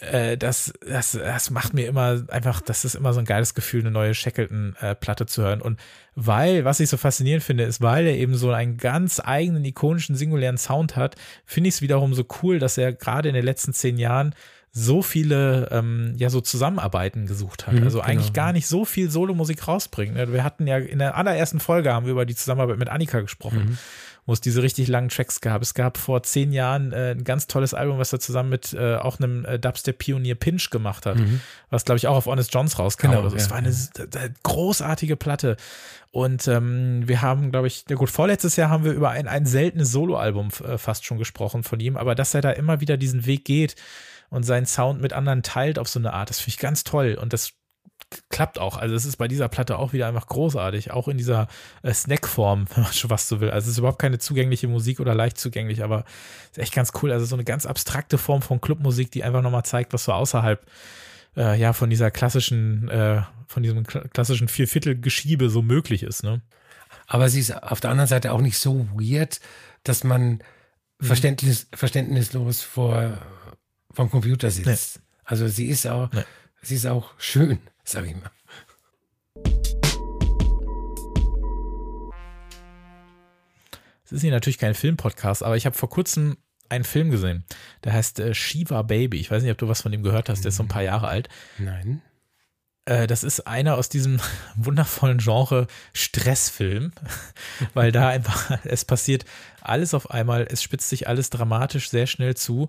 Äh, 0.00 0.36
das, 0.36 0.72
das, 0.86 1.12
das 1.12 1.50
macht 1.50 1.74
mir 1.74 1.86
immer 1.86 2.22
einfach, 2.28 2.60
das 2.60 2.84
ist 2.84 2.94
immer 2.94 3.12
so 3.12 3.20
ein 3.20 3.26
geiles 3.26 3.54
Gefühl, 3.54 3.80
eine 3.80 3.90
neue 3.90 4.14
Shackleton-Platte 4.14 5.26
zu 5.26 5.42
hören. 5.42 5.60
Und 5.60 5.78
weil, 6.14 6.64
was 6.64 6.80
ich 6.80 6.88
so 6.88 6.96
faszinierend 6.96 7.44
finde, 7.44 7.64
ist, 7.64 7.80
weil 7.80 8.06
er 8.06 8.16
eben 8.16 8.34
so 8.34 8.50
einen 8.50 8.76
ganz 8.78 9.20
eigenen, 9.22 9.64
ikonischen, 9.64 10.16
singulären 10.16 10.58
Sound 10.58 10.96
hat, 10.96 11.16
finde 11.44 11.68
ich 11.68 11.76
es 11.76 11.82
wiederum 11.82 12.14
so 12.14 12.24
cool, 12.42 12.58
dass 12.58 12.78
er 12.78 12.92
gerade 12.92 13.28
in 13.28 13.34
den 13.34 13.44
letzten 13.44 13.72
zehn 13.72 13.98
Jahren 13.98 14.34
so 14.72 15.02
viele 15.02 15.68
ähm, 15.72 16.14
ja 16.16 16.30
so 16.30 16.40
Zusammenarbeiten 16.40 17.26
gesucht 17.26 17.66
hat. 17.66 17.74
Mhm, 17.74 17.82
also 17.82 18.00
eigentlich 18.00 18.32
genau. 18.32 18.46
gar 18.46 18.52
nicht 18.52 18.68
so 18.68 18.84
viel 18.84 19.10
Solomusik 19.10 19.66
rausbringen. 19.66 20.14
Ne? 20.14 20.32
Wir 20.32 20.44
hatten 20.44 20.66
ja 20.66 20.78
in 20.78 21.00
der 21.00 21.16
allerersten 21.16 21.60
Folge 21.60 21.92
haben 21.92 22.06
wir 22.06 22.12
über 22.12 22.26
die 22.26 22.36
Zusammenarbeit 22.36 22.78
mit 22.78 22.88
Annika 22.88 23.20
gesprochen. 23.20 23.70
Mhm 23.70 23.78
wo 24.26 24.32
es 24.32 24.40
diese 24.40 24.62
richtig 24.62 24.86
langen 24.86 25.08
Tracks 25.08 25.40
gab. 25.40 25.60
Es 25.60 25.74
gab 25.74 25.98
vor 25.98 26.22
zehn 26.22 26.52
Jahren 26.52 26.92
äh, 26.92 27.12
ein 27.12 27.24
ganz 27.24 27.48
tolles 27.48 27.74
Album, 27.74 27.98
was 27.98 28.12
er 28.12 28.20
zusammen 28.20 28.48
mit 28.48 28.72
äh, 28.72 28.94
auch 28.94 29.18
einem 29.18 29.44
äh, 29.44 29.58
Dubstep-Pionier 29.58 30.36
Pinch 30.36 30.70
gemacht 30.70 31.04
hat, 31.06 31.16
mhm. 31.16 31.40
was 31.70 31.84
glaube 31.84 31.98
ich 31.98 32.06
auch 32.06 32.14
auf 32.14 32.26
Honest 32.26 32.54
Johns 32.54 32.78
rauskam. 32.78 33.08
Genau, 33.08 33.22
also. 33.22 33.34
Es 33.34 33.46
ja, 33.46 33.50
war 33.50 33.58
eine 33.58 33.70
ja. 33.70 34.28
großartige 34.44 35.16
Platte. 35.16 35.56
Und 36.12 36.46
ähm, 36.48 37.08
wir 37.08 37.22
haben, 37.22 37.50
glaube 37.50 37.66
ich, 37.66 37.84
ja 37.88 37.96
gut, 37.96 38.10
vorletztes 38.10 38.56
Jahr 38.56 38.70
haben 38.70 38.84
wir 38.84 38.92
über 38.92 39.10
ein, 39.10 39.26
ein 39.26 39.46
seltenes 39.46 39.90
Soloalbum 39.90 40.50
äh, 40.64 40.78
fast 40.78 41.04
schon 41.04 41.18
gesprochen 41.18 41.64
von 41.64 41.80
ihm, 41.80 41.96
aber 41.96 42.14
dass 42.14 42.34
er 42.34 42.40
da 42.40 42.50
immer 42.50 42.80
wieder 42.80 42.96
diesen 42.96 43.26
Weg 43.26 43.44
geht 43.44 43.74
und 44.30 44.44
seinen 44.44 44.66
Sound 44.66 45.00
mit 45.00 45.12
anderen 45.12 45.42
teilt 45.42 45.78
auf 45.78 45.88
so 45.88 45.98
eine 45.98 46.12
Art, 46.12 46.30
das 46.30 46.38
finde 46.40 46.54
ich 46.54 46.58
ganz 46.58 46.84
toll. 46.84 47.18
Und 47.20 47.32
das 47.32 47.52
klappt 48.28 48.58
auch. 48.58 48.76
Also 48.76 48.94
es 48.94 49.04
ist 49.04 49.16
bei 49.16 49.28
dieser 49.28 49.48
Platte 49.48 49.78
auch 49.78 49.92
wieder 49.92 50.06
einfach 50.06 50.26
großartig, 50.26 50.90
auch 50.90 51.08
in 51.08 51.18
dieser 51.18 51.48
äh, 51.82 51.92
Snackform, 51.92 52.66
wenn 52.74 52.84
man 52.84 52.92
schon 52.92 53.10
was 53.10 53.28
so 53.28 53.40
will. 53.40 53.50
Also 53.50 53.66
es 53.66 53.72
ist 53.72 53.78
überhaupt 53.78 54.00
keine 54.00 54.18
zugängliche 54.18 54.68
Musik 54.68 55.00
oder 55.00 55.14
leicht 55.14 55.38
zugänglich, 55.38 55.82
aber 55.82 56.04
ist 56.50 56.58
echt 56.58 56.74
ganz 56.74 56.92
cool. 57.02 57.12
Also 57.12 57.26
so 57.26 57.36
eine 57.36 57.44
ganz 57.44 57.66
abstrakte 57.66 58.18
Form 58.18 58.42
von 58.42 58.60
Clubmusik, 58.60 59.10
die 59.10 59.24
einfach 59.24 59.42
nochmal 59.42 59.64
zeigt, 59.64 59.92
was 59.92 60.04
so 60.04 60.12
außerhalb 60.12 60.64
äh, 61.36 61.58
ja 61.58 61.72
von 61.72 61.90
dieser 61.90 62.10
klassischen, 62.10 62.88
äh, 62.88 63.22
von 63.46 63.62
diesem 63.62 63.84
klassischen 63.84 64.48
Vierviertel-Geschiebe 64.48 65.50
so 65.50 65.62
möglich 65.62 66.02
ist. 66.02 66.22
Ne? 66.24 66.40
Aber 67.06 67.28
sie 67.28 67.40
ist 67.40 67.62
auf 67.62 67.80
der 67.80 67.90
anderen 67.90 68.08
Seite 68.08 68.32
auch 68.32 68.40
nicht 68.40 68.58
so 68.58 68.88
weird, 68.94 69.40
dass 69.84 70.04
man 70.04 70.42
mhm. 70.98 71.04
verständnis, 71.04 71.68
verständnislos 71.72 72.62
vor 72.62 73.18
vom 73.92 74.10
Computer 74.10 74.50
sitzt. 74.50 74.96
Nee. 74.96 75.02
Also 75.24 75.48
sie 75.48 75.66
ist 75.66 75.86
auch, 75.86 76.10
nee. 76.12 76.24
sie 76.62 76.74
ist 76.74 76.86
auch 76.86 77.12
schön 77.18 77.60
sag 77.90 78.06
ich 78.06 78.14
mal. 78.14 78.30
Es 84.04 84.12
ist 84.12 84.22
hier 84.22 84.32
natürlich 84.32 84.58
kein 84.58 84.74
Filmpodcast, 84.74 85.42
aber 85.42 85.56
ich 85.56 85.66
habe 85.66 85.76
vor 85.76 85.88
kurzem 85.88 86.36
einen 86.68 86.84
Film 86.84 87.10
gesehen. 87.10 87.44
Der 87.84 87.92
heißt 87.92 88.20
äh, 88.20 88.34
Shiva 88.34 88.82
Baby. 88.82 89.18
Ich 89.18 89.30
weiß 89.30 89.42
nicht, 89.42 89.52
ob 89.52 89.58
du 89.58 89.68
was 89.68 89.82
von 89.82 89.92
dem 89.92 90.02
gehört 90.02 90.28
hast. 90.28 90.44
Der 90.44 90.50
ist 90.50 90.56
so 90.56 90.62
ein 90.62 90.68
paar 90.68 90.82
Jahre 90.82 91.08
alt. 91.08 91.28
Nein. 91.58 92.02
Äh, 92.84 93.06
das 93.06 93.24
ist 93.24 93.46
einer 93.46 93.76
aus 93.76 93.88
diesem 93.88 94.20
wundervollen 94.56 95.18
Genre 95.18 95.66
Stressfilm, 95.92 96.92
weil 97.74 97.92
da 97.92 98.08
einfach, 98.08 98.58
es 98.64 98.84
passiert 98.84 99.24
alles 99.60 99.94
auf 99.94 100.10
einmal, 100.10 100.46
es 100.50 100.62
spitzt 100.62 100.88
sich 100.88 101.08
alles 101.08 101.30
dramatisch 101.30 101.90
sehr 101.90 102.06
schnell 102.06 102.36
zu 102.36 102.68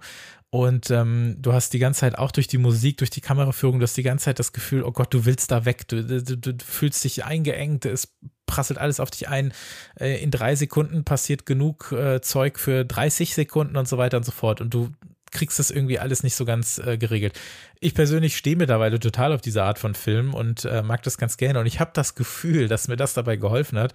und 0.54 0.92
ähm, 0.92 1.38
du 1.40 1.54
hast 1.54 1.72
die 1.72 1.80
ganze 1.80 2.02
Zeit 2.02 2.18
auch 2.18 2.32
durch 2.32 2.48
die 2.48 2.58
Musik, 2.58 2.98
durch 2.98 3.10
die 3.10 3.22
Kameraführung, 3.22 3.80
du 3.80 3.84
hast 3.84 3.96
die 3.96 4.04
ganze 4.04 4.26
Zeit 4.26 4.38
das 4.38 4.52
Gefühl, 4.52 4.84
oh 4.84 4.92
Gott, 4.92 5.14
du 5.14 5.24
willst 5.24 5.50
da 5.50 5.64
weg, 5.64 5.88
du, 5.88 6.04
du, 6.04 6.38
du, 6.38 6.54
fühlst 6.62 7.02
dich 7.06 7.24
eingeengt, 7.24 7.86
es 7.86 8.14
prasselt 8.48 8.78
alles 8.78 9.00
auf 9.00 9.10
dich 9.10 9.30
ein. 9.30 9.54
Äh, 9.98 10.22
in 10.22 10.30
drei 10.30 10.56
Sekunden 10.56 11.06
passiert 11.06 11.46
genug 11.46 11.94
äh, 11.94 12.20
Zeug 12.20 12.60
für 12.60 12.84
30 12.84 13.34
Sekunden 13.34 13.78
und 13.78 13.88
so 13.88 13.98
weiter 13.98 14.18
und 14.18 14.26
so 14.26 14.34
fort. 14.34 14.60
Und 14.60 14.74
du 14.74 14.92
kriegst 15.32 15.60
das 15.60 15.72
irgendwie 15.72 16.00
alles 16.00 16.24
nicht 16.24 16.36
so 16.36 16.46
ganz 16.46 16.78
äh, 16.78 16.98
geregelt. 16.98 17.40
Ich 17.80 17.96
persönlich 17.96 18.38
stehe 18.38 18.56
mittlerweile 18.56 19.00
total 19.00 19.34
auf 19.34 19.42
diese 19.42 19.64
Art 19.64 19.80
von 19.80 19.96
Film 19.96 20.34
und 20.34 20.66
äh, 20.66 20.84
mag 20.84 21.04
das 21.04 21.18
ganz 21.18 21.38
gerne. 21.38 21.60
Und 21.60 21.66
ich 21.66 21.80
habe 21.80 21.92
das 21.94 22.16
Gefühl, 22.16 22.68
dass 22.68 22.88
mir 22.88 22.98
das 22.98 23.14
dabei 23.14 23.38
geholfen 23.38 23.80
hat, 23.80 23.94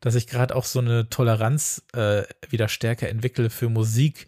dass 0.00 0.14
ich 0.14 0.26
gerade 0.26 0.54
auch 0.54 0.64
so 0.64 0.78
eine 0.78 1.10
Toleranz 1.10 1.82
äh, 1.92 2.22
wieder 2.48 2.68
stärker 2.68 3.08
entwickle 3.08 3.50
für 3.50 3.68
Musik, 3.68 4.26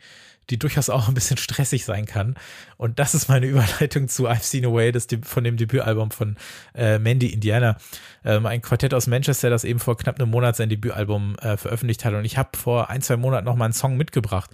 die 0.50 0.58
durchaus 0.58 0.88
auch 0.88 1.08
ein 1.08 1.14
bisschen 1.14 1.36
stressig 1.36 1.84
sein 1.84 2.06
kann. 2.06 2.34
Und 2.76 2.98
das 2.98 3.14
ist 3.14 3.28
meine 3.28 3.46
Überleitung 3.48 4.08
zu 4.08 4.28
I've 4.28 4.42
Seen 4.42 4.66
a 4.66 4.72
Way, 4.72 4.92
das 4.92 5.06
von 5.22 5.44
dem 5.44 5.56
Debütalbum 5.56 6.10
von 6.10 6.36
äh, 6.74 6.98
Mandy 6.98 7.28
Indiana. 7.28 7.76
Ähm, 8.24 8.46
ein 8.46 8.62
Quartett 8.62 8.94
aus 8.94 9.06
Manchester, 9.06 9.50
das 9.50 9.64
eben 9.64 9.78
vor 9.78 9.96
knapp 9.96 10.18
einem 10.18 10.30
Monat 10.30 10.56
sein 10.56 10.68
Debütalbum 10.68 11.36
äh, 11.36 11.56
veröffentlicht 11.56 12.04
hat. 12.04 12.14
Und 12.14 12.24
ich 12.24 12.36
habe 12.36 12.56
vor 12.56 12.90
ein, 12.90 13.02
zwei 13.02 13.16
Monaten 13.16 13.44
noch 13.44 13.56
mal 13.56 13.66
einen 13.66 13.74
Song 13.74 13.96
mitgebracht 13.96 14.50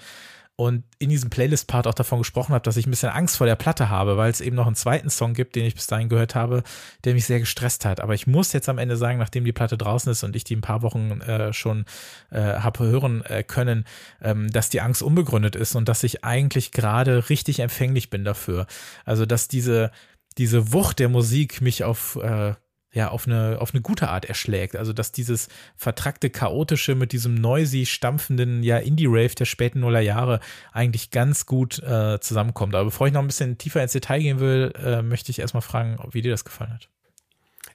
und 0.56 0.84
in 1.00 1.10
diesem 1.10 1.30
Playlist-Part 1.30 1.88
auch 1.88 1.94
davon 1.94 2.18
gesprochen 2.18 2.54
habe, 2.54 2.62
dass 2.62 2.76
ich 2.76 2.86
ein 2.86 2.90
bisschen 2.90 3.10
Angst 3.10 3.36
vor 3.36 3.46
der 3.46 3.56
Platte 3.56 3.88
habe, 3.88 4.16
weil 4.16 4.30
es 4.30 4.40
eben 4.40 4.54
noch 4.54 4.66
einen 4.66 4.76
zweiten 4.76 5.10
Song 5.10 5.34
gibt, 5.34 5.56
den 5.56 5.64
ich 5.64 5.74
bis 5.74 5.88
dahin 5.88 6.08
gehört 6.08 6.36
habe, 6.36 6.62
der 7.04 7.14
mich 7.14 7.26
sehr 7.26 7.40
gestresst 7.40 7.84
hat. 7.84 8.00
Aber 8.00 8.14
ich 8.14 8.28
muss 8.28 8.52
jetzt 8.52 8.68
am 8.68 8.78
Ende 8.78 8.96
sagen, 8.96 9.18
nachdem 9.18 9.44
die 9.44 9.52
Platte 9.52 9.76
draußen 9.76 10.12
ist 10.12 10.22
und 10.22 10.36
ich 10.36 10.44
die 10.44 10.54
ein 10.54 10.60
paar 10.60 10.82
Wochen 10.82 11.20
äh, 11.22 11.52
schon 11.52 11.86
äh, 12.30 12.40
habe 12.40 12.84
hören 12.84 13.24
äh, 13.24 13.42
können, 13.42 13.84
ähm, 14.22 14.48
dass 14.50 14.70
die 14.70 14.80
Angst 14.80 15.02
unbegründet 15.02 15.56
ist 15.56 15.74
und 15.74 15.88
dass 15.88 16.04
ich 16.04 16.24
eigentlich 16.24 16.70
gerade 16.70 17.28
richtig 17.30 17.58
empfänglich 17.58 18.08
bin 18.10 18.24
dafür. 18.24 18.66
Also 19.04 19.26
dass 19.26 19.48
diese 19.48 19.90
diese 20.38 20.72
Wucht 20.72 20.98
der 20.98 21.08
Musik 21.08 21.60
mich 21.60 21.84
auf 21.84 22.16
äh, 22.16 22.54
ja, 22.94 23.08
auf 23.08 23.26
eine, 23.26 23.60
auf 23.60 23.74
eine 23.74 23.82
gute 23.82 24.08
Art 24.08 24.24
erschlägt. 24.24 24.76
Also, 24.76 24.92
dass 24.92 25.10
dieses 25.12 25.48
vertrackte, 25.76 26.30
chaotische 26.30 26.94
mit 26.94 27.12
diesem 27.12 27.34
noisy, 27.34 27.86
stampfenden, 27.86 28.62
ja, 28.62 28.78
Indie-Rave 28.78 29.34
der 29.34 29.44
späten 29.44 29.80
Nuller 29.80 30.00
Jahre 30.00 30.40
eigentlich 30.72 31.10
ganz 31.10 31.44
gut 31.44 31.80
äh, 31.82 32.20
zusammenkommt. 32.20 32.74
Aber 32.74 32.84
bevor 32.84 33.08
ich 33.08 33.12
noch 33.12 33.20
ein 33.20 33.26
bisschen 33.26 33.58
tiefer 33.58 33.82
ins 33.82 33.92
Detail 33.92 34.20
gehen 34.20 34.38
will, 34.38 34.72
äh, 34.76 35.02
möchte 35.02 35.30
ich 35.30 35.40
erstmal 35.40 35.62
fragen, 35.62 35.98
wie 36.12 36.22
dir 36.22 36.30
das 36.30 36.44
gefallen 36.44 36.72
hat. 36.72 36.88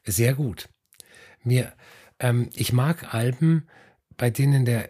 Sehr 0.06 0.34
gut. 0.34 0.70
Mir, 1.44 1.74
ähm, 2.20 2.50
ich 2.56 2.72
mag 2.72 3.14
Alben, 3.14 3.68
bei 4.16 4.30
denen 4.30 4.64
der 4.64 4.90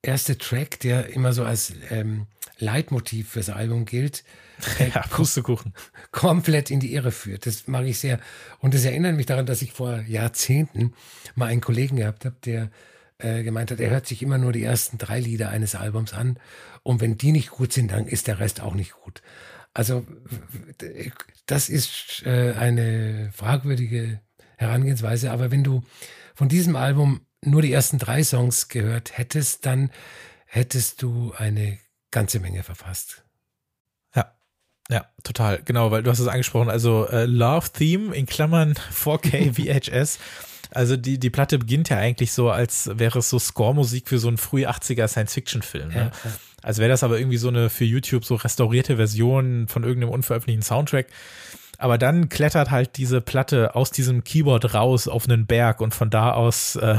erste 0.00 0.38
Track, 0.38 0.80
der 0.80 1.10
immer 1.10 1.34
so 1.34 1.44
als 1.44 1.74
ähm, 1.90 2.26
Leitmotiv 2.58 3.30
fürs 3.30 3.50
Album 3.50 3.84
gilt, 3.84 4.24
ja, 4.78 5.02
Pustekuchen. 5.08 5.74
komplett 6.12 6.70
in 6.70 6.80
die 6.80 6.94
Irre 6.94 7.12
führt. 7.12 7.46
Das 7.46 7.66
mag 7.66 7.84
ich 7.86 7.98
sehr. 7.98 8.20
Und 8.58 8.74
das 8.74 8.84
erinnert 8.84 9.16
mich 9.16 9.26
daran, 9.26 9.46
dass 9.46 9.62
ich 9.62 9.72
vor 9.72 10.00
Jahrzehnten 10.02 10.94
mal 11.34 11.46
einen 11.46 11.60
Kollegen 11.60 11.96
gehabt 11.96 12.24
habe, 12.24 12.36
der 12.44 12.70
äh, 13.18 13.42
gemeint 13.42 13.70
hat, 13.70 13.80
er 13.80 13.90
hört 13.90 14.06
sich 14.06 14.22
immer 14.22 14.38
nur 14.38 14.52
die 14.52 14.62
ersten 14.62 14.98
drei 14.98 15.20
Lieder 15.20 15.48
eines 15.48 15.74
Albums 15.74 16.12
an. 16.12 16.38
Und 16.82 17.00
wenn 17.00 17.16
die 17.16 17.32
nicht 17.32 17.50
gut 17.50 17.72
sind, 17.72 17.90
dann 17.90 18.06
ist 18.06 18.26
der 18.26 18.40
Rest 18.40 18.60
auch 18.60 18.74
nicht 18.74 18.92
gut. 18.92 19.22
Also 19.72 20.06
das 21.46 21.68
ist 21.68 22.22
äh, 22.24 22.52
eine 22.52 23.30
fragwürdige 23.34 24.20
Herangehensweise. 24.56 25.30
Aber 25.30 25.50
wenn 25.50 25.64
du 25.64 25.82
von 26.34 26.48
diesem 26.48 26.76
Album 26.76 27.20
nur 27.42 27.62
die 27.62 27.72
ersten 27.72 27.98
drei 27.98 28.22
Songs 28.22 28.68
gehört 28.68 29.16
hättest, 29.16 29.66
dann 29.66 29.90
hättest 30.46 31.02
du 31.02 31.32
eine 31.36 31.78
ganze 32.10 32.40
Menge 32.40 32.62
verfasst. 32.62 33.25
Ja, 34.90 35.06
total. 35.24 35.60
Genau, 35.64 35.90
weil 35.90 36.02
du 36.02 36.10
hast 36.10 36.20
es 36.20 36.28
angesprochen. 36.28 36.70
Also 36.70 37.06
äh, 37.08 37.26
Love 37.26 37.68
Theme 37.72 38.14
in 38.14 38.26
Klammern 38.26 38.74
4K 38.94 39.54
VHS. 39.54 40.18
Also 40.70 40.96
die, 40.96 41.18
die 41.18 41.30
Platte 41.30 41.58
beginnt 41.58 41.88
ja 41.88 41.98
eigentlich 41.98 42.32
so, 42.32 42.50
als 42.50 42.90
wäre 42.92 43.20
es 43.20 43.30
so 43.30 43.38
Score-Musik 43.38 44.08
für 44.08 44.18
so 44.18 44.28
einen 44.28 44.36
früh 44.36 44.66
80er 44.66 45.08
Science-Fiction-Film. 45.08 45.88
Ne? 45.88 45.94
Ja, 45.94 46.02
ja. 46.04 46.36
Als 46.62 46.78
wäre 46.78 46.88
das 46.88 47.04
aber 47.04 47.18
irgendwie 47.18 47.36
so 47.36 47.48
eine 47.48 47.70
für 47.70 47.84
YouTube 47.84 48.24
so 48.24 48.34
restaurierte 48.34 48.96
Version 48.96 49.68
von 49.68 49.84
irgendeinem 49.84 50.12
unveröffentlichten 50.12 50.62
Soundtrack. 50.62 51.06
Aber 51.78 51.98
dann 51.98 52.28
klettert 52.28 52.70
halt 52.70 52.96
diese 52.96 53.20
Platte 53.20 53.74
aus 53.74 53.90
diesem 53.90 54.24
Keyboard 54.24 54.74
raus 54.74 55.08
auf 55.08 55.28
einen 55.28 55.46
Berg 55.46 55.80
und 55.80 55.94
von 55.94 56.10
da 56.10 56.32
aus 56.32 56.76
äh, 56.76 56.96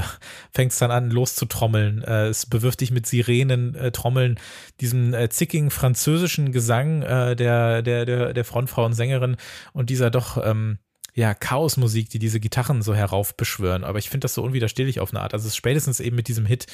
fängt 0.51 0.71
es 0.71 0.79
dann 0.79 0.91
an 0.91 1.09
loszutrommeln. 1.09 2.03
Äh, 2.03 2.27
es 2.27 2.45
bewirft 2.45 2.81
dich 2.81 2.91
mit 2.91 3.05
Sirenen, 3.07 3.75
äh, 3.75 3.91
Trommeln, 3.91 4.39
diesem 4.81 5.13
äh, 5.13 5.29
zickigen 5.29 5.71
französischen 5.71 6.51
Gesang 6.51 7.01
äh, 7.01 7.35
der, 7.35 7.81
der, 7.81 8.05
der, 8.05 8.33
der 8.33 8.45
Frontfrau 8.45 8.85
und 8.85 8.93
Sängerin 8.93 9.37
und 9.73 9.89
dieser 9.89 10.09
doch 10.09 10.43
ähm, 10.43 10.79
ja, 11.17 11.33
Chaosmusik, 11.33 12.11
die 12.11 12.19
diese 12.19 12.39
Gitarren 12.39 12.83
so 12.83 12.93
heraufbeschwören. 12.93 13.83
Aber 13.83 13.97
ich 13.97 14.07
finde 14.07 14.25
das 14.25 14.35
so 14.35 14.43
unwiderstehlich 14.43 14.99
auf 14.99 15.09
eine 15.09 15.21
Art. 15.21 15.33
Also 15.33 15.49
spätestens 15.49 15.99
eben 15.99 16.15
mit 16.15 16.27
diesem 16.27 16.45
Hit 16.45 16.67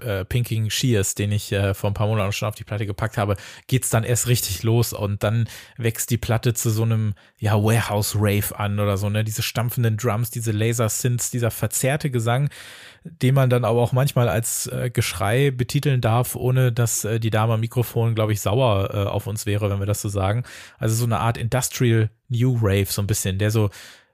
äh, 0.00 0.24
Pinking 0.24 0.70
Shears, 0.70 1.16
den 1.16 1.32
ich 1.32 1.50
äh, 1.50 1.74
vor 1.74 1.90
ein 1.90 1.94
paar 1.94 2.06
Monaten 2.06 2.30
schon 2.30 2.48
auf 2.48 2.54
die 2.54 2.62
Platte 2.62 2.86
gepackt 2.86 3.18
habe, 3.18 3.36
geht's 3.66 3.90
dann 3.90 4.04
erst 4.04 4.28
richtig 4.28 4.62
los 4.62 4.92
und 4.92 5.24
dann 5.24 5.48
wächst 5.78 6.10
die 6.10 6.16
Platte 6.16 6.54
zu 6.54 6.70
so 6.70 6.84
einem, 6.84 7.14
ja, 7.40 7.54
Warehouse-Rave 7.60 8.56
an 8.56 8.78
oder 8.78 8.96
so, 8.98 9.08
ne? 9.10 9.24
Diese 9.24 9.42
stampfenden 9.42 9.96
Drums, 9.96 10.30
diese 10.30 10.52
Laser-Synths, 10.52 11.32
dieser 11.32 11.50
verzerrte 11.50 12.08
Gesang, 12.12 12.50
den 13.04 13.34
man 13.34 13.50
dann 13.50 13.64
aber 13.64 13.80
auch 13.80 13.92
manchmal 13.92 14.28
als 14.28 14.66
äh, 14.66 14.90
Geschrei 14.90 15.50
betiteln 15.50 16.00
darf, 16.00 16.34
ohne 16.34 16.72
dass 16.72 17.04
äh, 17.04 17.20
die 17.20 17.30
Dame 17.30 17.54
am 17.54 17.60
Mikrofon, 17.60 18.14
glaube 18.14 18.32
ich, 18.32 18.40
sauer 18.40 18.90
äh, 18.92 18.96
auf 19.08 19.26
uns 19.26 19.46
wäre, 19.46 19.70
wenn 19.70 19.78
wir 19.78 19.86
das 19.86 20.02
so 20.02 20.08
sagen. 20.08 20.44
Also 20.78 20.94
so 20.94 21.04
eine 21.04 21.20
Art 21.20 21.36
Industrial 21.38 22.10
New 22.28 22.58
Rave, 22.60 22.86
so 22.86 23.02
ein 23.02 23.06
bisschen, 23.06 23.38
der 23.38 23.50
so 23.50 23.70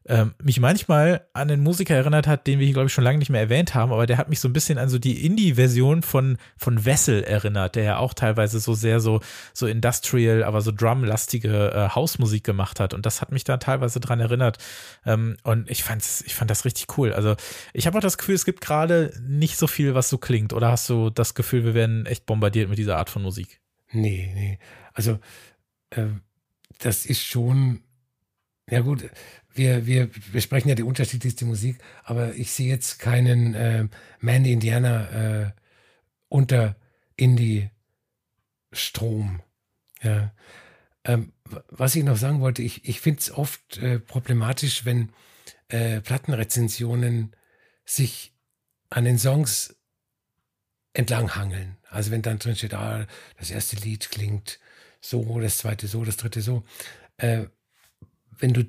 ähm, 0.07 0.35
mich 0.43 0.61
manchmal 0.61 1.27
an 1.33 1.51
einen 1.51 1.63
Musiker 1.63 1.95
erinnert 1.95 2.27
hat, 2.27 2.47
den 2.47 2.59
wir 2.59 2.67
hier, 2.67 2.75
glaube 2.75 2.89
ich, 2.89 2.93
schon 2.93 3.05
lange 3.05 3.19
nicht 3.19 3.31
mehr 3.31 3.41
erwähnt 3.41 3.75
haben, 3.75 3.93
aber 3.93 4.07
der 4.07 4.19
hat 4.19 4.29
mich 4.29 4.39
so 4.39 4.49
ein 4.49 4.53
bisschen 4.53 4.77
an 4.77 4.91
so 4.91 4.99
die 4.99 5.25
Indie-Version 5.25 6.03
von, 6.03 6.37
von 6.59 6.85
Wessel 6.85 7.25
erinnert, 7.25 7.75
der 7.75 7.85
ja 7.85 7.97
auch 7.97 8.13
teilweise 8.13 8.61
so 8.61 8.75
sehr 8.75 9.01
so, 9.01 9.21
so 9.55 9.67
industrial, 9.67 10.45
aber 10.45 10.61
so 10.61 10.73
drumlastige 10.73 11.73
äh, 11.73 11.95
Hausmusik 11.95 12.45
gemacht 12.45 12.81
hat. 12.81 12.93
Und 12.93 13.07
das 13.07 13.23
hat 13.23 13.33
mich 13.33 13.45
da 13.45 13.57
teilweise 13.57 13.99
dran 13.99 14.21
erinnert. 14.21 14.59
Ähm, 15.07 15.39
und 15.43 15.71
ich 15.71 15.83
fand's, 15.83 16.23
ich 16.27 16.35
fand 16.35 16.51
das 16.51 16.67
richtig 16.67 16.99
cool. 16.99 17.15
Also 17.15 17.35
ich 17.73 17.87
habe 17.87 17.97
auch 17.97 18.03
das 18.03 18.19
Gefühl, 18.19 18.35
es 18.35 18.45
gibt 18.45 18.61
gerade 18.61 19.13
nicht 19.27 19.57
so 19.57 19.67
viel, 19.67 19.95
was 19.95 20.11
so 20.11 20.19
klingt. 20.19 20.53
Oder 20.53 20.71
hast 20.71 20.89
du 20.91 21.09
das 21.09 21.35
Gefühl, 21.35 21.65
wir 21.65 21.73
werden 21.73 22.05
echt 22.05 22.27
bombardiert 22.27 22.69
mit 22.69 22.79
dieser 22.79 22.99
Art 22.99 23.09
von 23.09 23.23
Musik? 23.23 23.63
Nee, 23.91 24.31
nee. 24.35 24.59
Also 24.93 25.19
äh, 25.91 26.07
das 26.79 27.07
ist 27.07 27.23
schon 27.23 27.84
ja 28.71 28.81
gut, 28.81 29.11
wir, 29.53 29.87
wir 29.87 30.11
besprechen 30.33 30.69
ja 30.69 30.75
die 30.75 30.83
unterschiedlichste 30.83 31.45
Musik, 31.45 31.79
aber 32.03 32.35
ich 32.35 32.51
sehe 32.53 32.69
jetzt 32.69 32.99
keinen 32.99 33.55
äh, 33.55 33.87
Man 34.21 34.45
Indiana 34.45 35.43
äh, 35.43 35.53
unter 36.29 36.77
Indie-Strom. 37.17 37.71
Ja. 40.03 40.35
Ähm, 41.05 41.33
was 41.69 41.95
ich 41.95 42.03
noch 42.05 42.17
sagen 42.17 42.41
wollte, 42.41 42.63
ich, 42.63 42.89
ich 42.89 43.01
finde 43.01 43.21
es 43.21 43.31
oft 43.31 43.79
äh, 43.79 44.01
problematisch, 44.01 44.85
wenn 44.85 45.13
äh, 45.69 46.01
Plattenrezensionen 46.01 47.37
sich 47.85 48.35
an 48.91 49.05
den 49.05 49.19
Songs 49.19 49.77
entlanghangeln. 50.95 51.77
Also 51.91 52.11
wenn 52.11 52.23
dann 52.23 52.39
drin 52.39 52.57
steht, 52.57 52.75
ah, 52.75 53.07
das 53.39 53.51
erste 53.51 53.77
Lied 53.77 54.11
klingt 54.11 54.59
so, 55.01 55.39
das 55.41 55.59
zweite 55.59 55.87
so, 55.87 56.05
das 56.05 56.17
dritte 56.17 56.41
so. 56.41 56.65
Äh, 57.19 57.47
wenn 58.39 58.53
du 58.53 58.65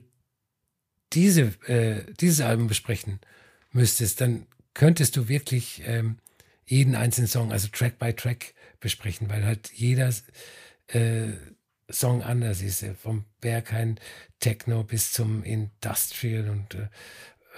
diese, 1.14 1.54
äh, 1.68 2.14
dieses 2.20 2.42
Album 2.42 2.68
besprechen 2.68 3.20
müsstest, 3.72 4.22
dann 4.22 4.48
könntest 4.74 5.16
du 5.16 5.28
wirklich 5.28 5.82
ähm, 5.86 6.18
jeden 6.66 6.96
einzelnen 6.96 7.28
Song, 7.28 7.52
also 7.52 7.68
Track 7.72 8.00
by 8.00 8.14
Track 8.14 8.54
besprechen, 8.80 9.30
weil 9.30 9.46
halt 9.46 9.72
jeder 9.74 10.14
äh, 10.88 11.34
Song 11.90 12.24
anders 12.24 12.62
ist. 12.62 12.86
Vom 13.02 13.26
Berghain 13.42 14.00
Techno 14.40 14.84
bis 14.84 15.12
zum 15.12 15.44
Industrial 15.44 16.50
und 16.50 16.76
äh, 16.76 16.88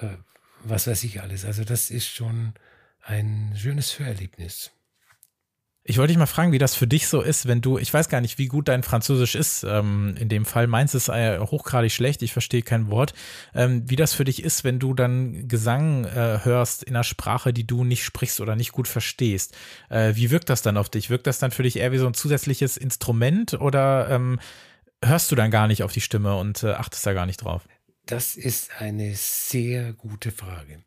äh, 0.02 0.18
was 0.64 0.88
weiß 0.88 1.04
ich 1.04 1.22
alles. 1.22 1.46
Also 1.46 1.64
das 1.64 1.90
ist 1.92 2.08
schon 2.08 2.54
ein 3.02 3.54
schönes 3.56 3.98
Hörerlebnis. 4.00 4.72
Ich 5.90 5.98
wollte 5.98 6.10
dich 6.10 6.18
mal 6.18 6.26
fragen, 6.26 6.52
wie 6.52 6.58
das 6.58 6.76
für 6.76 6.86
dich 6.86 7.08
so 7.08 7.22
ist, 7.22 7.48
wenn 7.48 7.62
du, 7.62 7.78
ich 7.78 7.94
weiß 7.94 8.10
gar 8.10 8.20
nicht, 8.20 8.38
wie 8.38 8.48
gut 8.48 8.68
dein 8.68 8.84
Französisch 8.84 9.36
ist. 9.36 9.64
Ähm, 9.64 10.16
in 10.20 10.28
dem 10.28 10.44
Fall 10.44 10.68
meins 10.68 10.94
ist 10.94 11.08
äh, 11.08 11.40
hochgradig 11.40 11.94
schlecht, 11.94 12.22
ich 12.24 12.34
verstehe 12.34 12.62
kein 12.62 12.92
Wort. 12.92 13.14
Ähm, 13.56 13.90
wie 13.90 13.96
das 13.96 14.14
für 14.14 14.26
dich 14.26 14.44
ist, 14.44 14.66
wenn 14.66 14.80
du 14.80 14.94
dann 14.94 15.48
Gesang 15.48 16.04
äh, 16.04 16.40
hörst 16.44 16.84
in 16.84 16.94
einer 16.94 17.06
Sprache, 17.06 17.54
die 17.54 17.66
du 17.66 17.86
nicht 17.86 18.04
sprichst 18.04 18.42
oder 18.42 18.58
nicht 18.58 18.74
gut 18.74 18.90
verstehst. 18.90 19.56
Äh, 19.88 20.16
wie 20.16 20.30
wirkt 20.30 20.50
das 20.50 20.62
dann 20.62 20.76
auf 20.76 20.90
dich? 20.90 21.10
Wirkt 21.10 21.26
das 21.26 21.40
dann 21.40 21.52
für 21.52 21.64
dich 21.64 21.78
eher 21.78 21.94
wie 21.94 22.00
so 22.00 22.08
ein 22.08 22.14
zusätzliches 22.14 22.76
Instrument 22.76 23.54
oder 23.54 24.10
ähm, 24.10 24.42
hörst 25.02 25.32
du 25.32 25.36
dann 25.36 25.52
gar 25.52 25.68
nicht 25.68 25.84
auf 25.84 25.94
die 25.94 26.02
Stimme 26.02 26.36
und 26.36 26.64
äh, 26.64 26.74
achtest 26.74 27.06
da 27.06 27.14
gar 27.14 27.26
nicht 27.26 27.38
drauf? 27.38 27.62
Das 28.06 28.36
ist 28.36 28.72
eine 28.82 29.16
sehr 29.16 29.94
gute 29.94 30.32
Frage. 30.32 30.84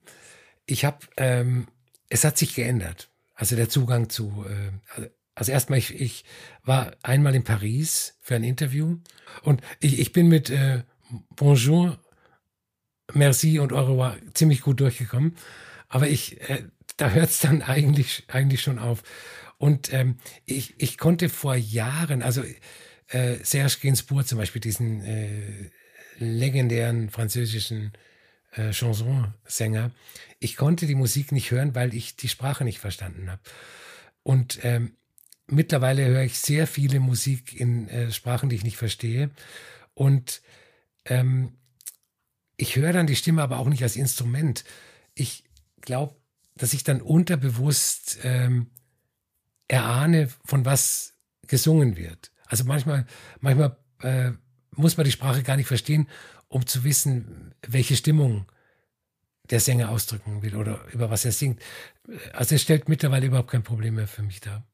Ich 0.67 0.85
habe, 0.85 0.99
ähm, 1.17 1.69
es 2.11 2.23
hat 2.25 2.37
sich 2.37 2.55
geändert. 2.55 3.11
Also 3.41 3.57
der 3.57 3.71
Zugang 3.71 4.11
zu, 4.11 4.45
äh, 4.47 5.09
also 5.35 5.51
erstmal, 5.51 5.79
ich, 5.79 5.99
ich 5.99 6.25
war 6.63 6.95
einmal 7.03 7.35
in 7.35 7.43
Paris 7.43 8.19
für 8.21 8.35
ein 8.35 8.45
Interview 8.45 8.99
und 9.43 9.63
ich, 9.81 9.99
ich 9.99 10.13
bin 10.13 10.29
mit 10.29 10.51
äh, 10.51 10.83
Bonjour, 11.37 11.99
Merci 13.15 13.59
und 13.59 13.73
Au 13.73 13.85
revoir 13.87 14.19
ziemlich 14.35 14.61
gut 14.61 14.81
durchgekommen. 14.81 15.37
Aber 15.89 16.07
ich, 16.07 16.39
äh, 16.51 16.65
da 16.99 17.13
hört 17.13 17.31
es 17.31 17.39
dann 17.39 17.63
eigentlich, 17.63 18.25
eigentlich 18.29 18.61
schon 18.61 18.79
auf. 18.79 19.03
Und 19.57 19.91
ähm, 19.91 20.19
ich, 20.45 20.75
ich 20.79 20.99
konnte 20.99 21.31
vor 21.31 21.55
Jahren, 21.55 22.21
also 22.21 22.45
äh, 23.09 23.37
Serge 23.43 23.79
Gainsbourg 23.81 24.27
zum 24.27 24.37
Beispiel, 24.37 24.61
diesen 24.61 25.03
äh, 25.03 25.71
legendären 26.19 27.09
französischen 27.09 27.93
äh, 28.53 28.73
Chansonsänger. 28.73 29.91
Ich 30.39 30.57
konnte 30.57 30.87
die 30.87 30.95
Musik 30.95 31.33
nicht 31.33 31.51
hören, 31.51 31.75
weil 31.75 31.95
ich 31.95 32.17
die 32.17 32.29
Sprache 32.29 32.65
nicht 32.65 32.79
verstanden 32.79 33.31
habe. 33.31 33.43
Und 34.23 34.65
ähm, 34.65 34.97
mittlerweile 35.47 36.07
höre 36.07 36.23
ich 36.23 36.39
sehr 36.39 36.67
viele 36.67 37.01
Musik 37.01 37.59
in 37.59 37.89
äh, 37.89 38.13
Sprachen, 38.13 38.49
die 38.49 38.57
ich 38.57 38.65
nicht 38.65 38.77
verstehe. 38.77 39.31
Und 39.95 40.43
ähm, 41.05 41.59
ich 42.57 42.77
höre 42.77 42.93
dann 42.93 43.07
die 43.07 43.17
Stimme 43.17 43.43
aber 43.43 43.59
auch 43.59 43.69
nicht 43.69 43.83
als 43.83 43.97
Instrument. 43.97 44.65
Ich 45.15 45.45
glaube, 45.81 46.17
dass 46.57 46.75
ich 46.75 46.85
dann 46.85 47.01
unterbewusst 47.01 48.19
ähm, 48.23 48.71
erahne, 49.69 50.29
von 50.45 50.65
was 50.65 51.15
gesungen 51.47 51.97
wird. 51.97 52.33
Also 52.47 52.65
manchmal, 52.65 53.07
manchmal 53.41 53.77
äh, 54.03 54.33
muss 54.73 54.97
man 54.97 55.05
die 55.05 55.13
Sprache 55.13 55.43
gar 55.43 55.57
nicht 55.57 55.69
verstehen 55.69 56.09
um 56.51 56.67
zu 56.67 56.85
wissen, 56.85 57.55
welche 57.67 57.97
Stimmung 57.97 58.45
der 59.49 59.61
Sänger 59.61 59.91
ausdrücken 59.91 60.43
will 60.43 60.57
oder 60.57 60.81
über 60.93 61.11
was 61.11 61.25
er 61.25 61.33
singt. 61.33 61.61
Also 62.33 62.55
es 62.55 62.63
stellt 62.63 62.89
mittlerweile 62.89 63.27
überhaupt 63.27 63.51
kein 63.51 63.63
Problem 63.63 63.95
mehr 63.95 64.07
für 64.07 64.23
mich 64.23 64.41
dar. 64.41 64.65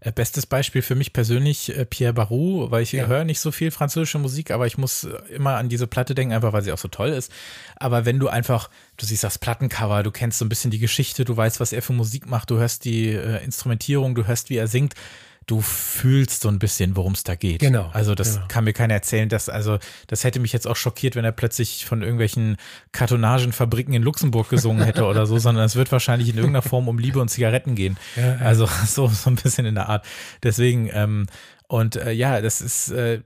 Äh, 0.00 0.12
bestes 0.12 0.46
Beispiel 0.46 0.80
für 0.80 0.94
mich 0.94 1.12
persönlich 1.12 1.76
äh, 1.76 1.84
Pierre 1.84 2.14
Barou, 2.14 2.70
weil 2.70 2.82
ich 2.82 2.92
ja. 2.92 3.06
höre 3.06 3.24
nicht 3.24 3.40
so 3.40 3.52
viel 3.52 3.70
französische 3.70 4.18
Musik, 4.18 4.50
aber 4.50 4.66
ich 4.66 4.78
muss 4.78 5.04
äh, 5.04 5.10
immer 5.34 5.56
an 5.56 5.68
diese 5.68 5.86
Platte 5.86 6.14
denken, 6.14 6.32
einfach 6.32 6.54
weil 6.54 6.62
sie 6.62 6.72
auch 6.72 6.78
so 6.78 6.88
toll 6.88 7.10
ist. 7.10 7.30
Aber 7.76 8.06
wenn 8.06 8.18
du 8.18 8.28
einfach, 8.28 8.70
du 8.96 9.04
siehst 9.04 9.24
das 9.24 9.38
Plattencover, 9.38 10.02
du 10.02 10.10
kennst 10.10 10.38
so 10.38 10.44
ein 10.46 10.48
bisschen 10.48 10.70
die 10.70 10.78
Geschichte, 10.78 11.26
du 11.26 11.36
weißt, 11.36 11.60
was 11.60 11.72
er 11.72 11.82
für 11.82 11.92
Musik 11.92 12.26
macht, 12.26 12.50
du 12.50 12.56
hörst 12.56 12.84
die 12.84 13.08
äh, 13.08 13.44
Instrumentierung, 13.44 14.14
du 14.14 14.26
hörst, 14.26 14.48
wie 14.48 14.56
er 14.56 14.68
singt, 14.68 14.94
du 15.46 15.60
fühlst 15.60 16.42
so 16.42 16.48
ein 16.48 16.58
bisschen, 16.58 16.96
worum 16.96 17.12
es 17.12 17.24
da 17.24 17.34
geht. 17.34 17.60
Genau. 17.60 17.90
Also 17.92 18.14
das 18.14 18.34
genau. 18.34 18.46
kann 18.48 18.64
mir 18.64 18.72
keiner 18.72 18.94
erzählen, 18.94 19.28
dass 19.28 19.48
also 19.48 19.78
das 20.06 20.24
hätte 20.24 20.40
mich 20.40 20.52
jetzt 20.52 20.66
auch 20.66 20.76
schockiert, 20.76 21.16
wenn 21.16 21.24
er 21.24 21.32
plötzlich 21.32 21.84
von 21.84 22.02
irgendwelchen 22.02 22.56
Kartonagenfabriken 22.92 23.94
in 23.94 24.02
Luxemburg 24.02 24.48
gesungen 24.48 24.84
hätte 24.84 25.04
oder 25.04 25.26
so, 25.26 25.38
sondern 25.44 25.64
es 25.64 25.76
wird 25.76 25.92
wahrscheinlich 25.92 26.28
in 26.28 26.36
irgendeiner 26.36 26.62
Form 26.62 26.88
um 26.88 26.98
Liebe 26.98 27.20
und 27.20 27.28
Zigaretten 27.28 27.74
gehen. 27.74 27.96
Ja, 28.16 28.26
ja. 28.26 28.36
Also 28.36 28.66
so 28.86 29.08
so 29.08 29.30
ein 29.30 29.36
bisschen 29.36 29.66
in 29.66 29.74
der 29.74 29.88
Art. 29.88 30.06
Deswegen 30.42 30.90
ähm, 30.92 31.26
und 31.68 31.96
äh, 31.96 32.12
ja, 32.12 32.40
das 32.40 32.60
ist 32.60 32.90
äh, 32.90 33.20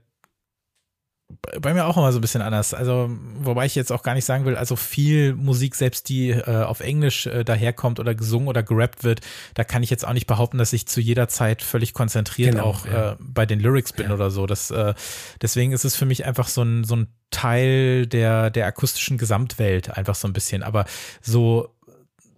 bei 1.61 1.73
mir 1.73 1.85
auch 1.85 1.97
immer 1.97 2.11
so 2.11 2.19
ein 2.19 2.21
bisschen 2.21 2.41
anders. 2.41 2.73
Also, 2.73 3.09
wobei 3.39 3.65
ich 3.65 3.75
jetzt 3.75 3.91
auch 3.91 4.03
gar 4.03 4.13
nicht 4.13 4.25
sagen 4.25 4.45
will, 4.45 4.55
also 4.55 4.75
viel 4.75 5.35
Musik, 5.35 5.75
selbst 5.75 6.09
die 6.09 6.31
äh, 6.31 6.63
auf 6.63 6.79
Englisch 6.79 7.27
äh, 7.27 7.43
daherkommt 7.43 7.99
oder 7.99 8.15
gesungen 8.15 8.47
oder 8.47 8.63
gerappt 8.63 9.03
wird, 9.03 9.21
da 9.53 9.63
kann 9.63 9.83
ich 9.83 9.89
jetzt 9.89 10.07
auch 10.07 10.13
nicht 10.13 10.27
behaupten, 10.27 10.57
dass 10.57 10.73
ich 10.73 10.87
zu 10.87 10.99
jeder 11.01 11.27
Zeit 11.27 11.61
völlig 11.61 11.93
konzentriert 11.93 12.55
genau, 12.55 12.65
auch 12.65 12.85
ja. 12.85 13.11
äh, 13.11 13.15
bei 13.19 13.45
den 13.45 13.59
Lyrics 13.59 13.93
bin 13.93 14.07
ja. 14.07 14.13
oder 14.13 14.31
so. 14.31 14.47
Das, 14.47 14.71
äh, 14.71 14.93
deswegen 15.41 15.71
ist 15.71 15.85
es 15.85 15.95
für 15.95 16.05
mich 16.05 16.25
einfach 16.25 16.47
so 16.47 16.63
ein, 16.63 16.83
so 16.83 16.95
ein 16.95 17.07
Teil 17.31 18.07
der, 18.07 18.49
der 18.49 18.65
akustischen 18.65 19.17
Gesamtwelt, 19.17 19.95
einfach 19.95 20.15
so 20.15 20.27
ein 20.27 20.33
bisschen. 20.33 20.63
Aber 20.63 20.85
so 21.21 21.75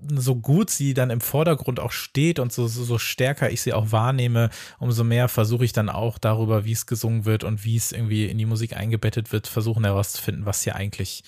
so 0.09 0.35
gut 0.35 0.69
sie 0.69 0.93
dann 0.93 1.09
im 1.09 1.21
Vordergrund 1.21 1.79
auch 1.79 1.91
steht 1.91 2.39
und 2.39 2.51
so, 2.51 2.67
so, 2.67 2.83
so 2.83 2.97
stärker 2.97 3.49
ich 3.51 3.61
sie 3.61 3.73
auch 3.73 3.91
wahrnehme, 3.91 4.49
umso 4.79 5.03
mehr 5.03 5.27
versuche 5.27 5.65
ich 5.65 5.73
dann 5.73 5.89
auch 5.89 6.17
darüber, 6.17 6.65
wie 6.65 6.71
es 6.71 6.85
gesungen 6.85 7.25
wird 7.25 7.43
und 7.43 7.63
wie 7.63 7.75
es 7.75 7.91
irgendwie 7.91 8.25
in 8.25 8.37
die 8.37 8.45
Musik 8.45 8.75
eingebettet 8.75 9.31
wird, 9.31 9.47
versuchen 9.47 9.83
herauszufinden, 9.83 10.45
was 10.45 10.63
hier 10.63 10.75
eigentlich 10.75 11.23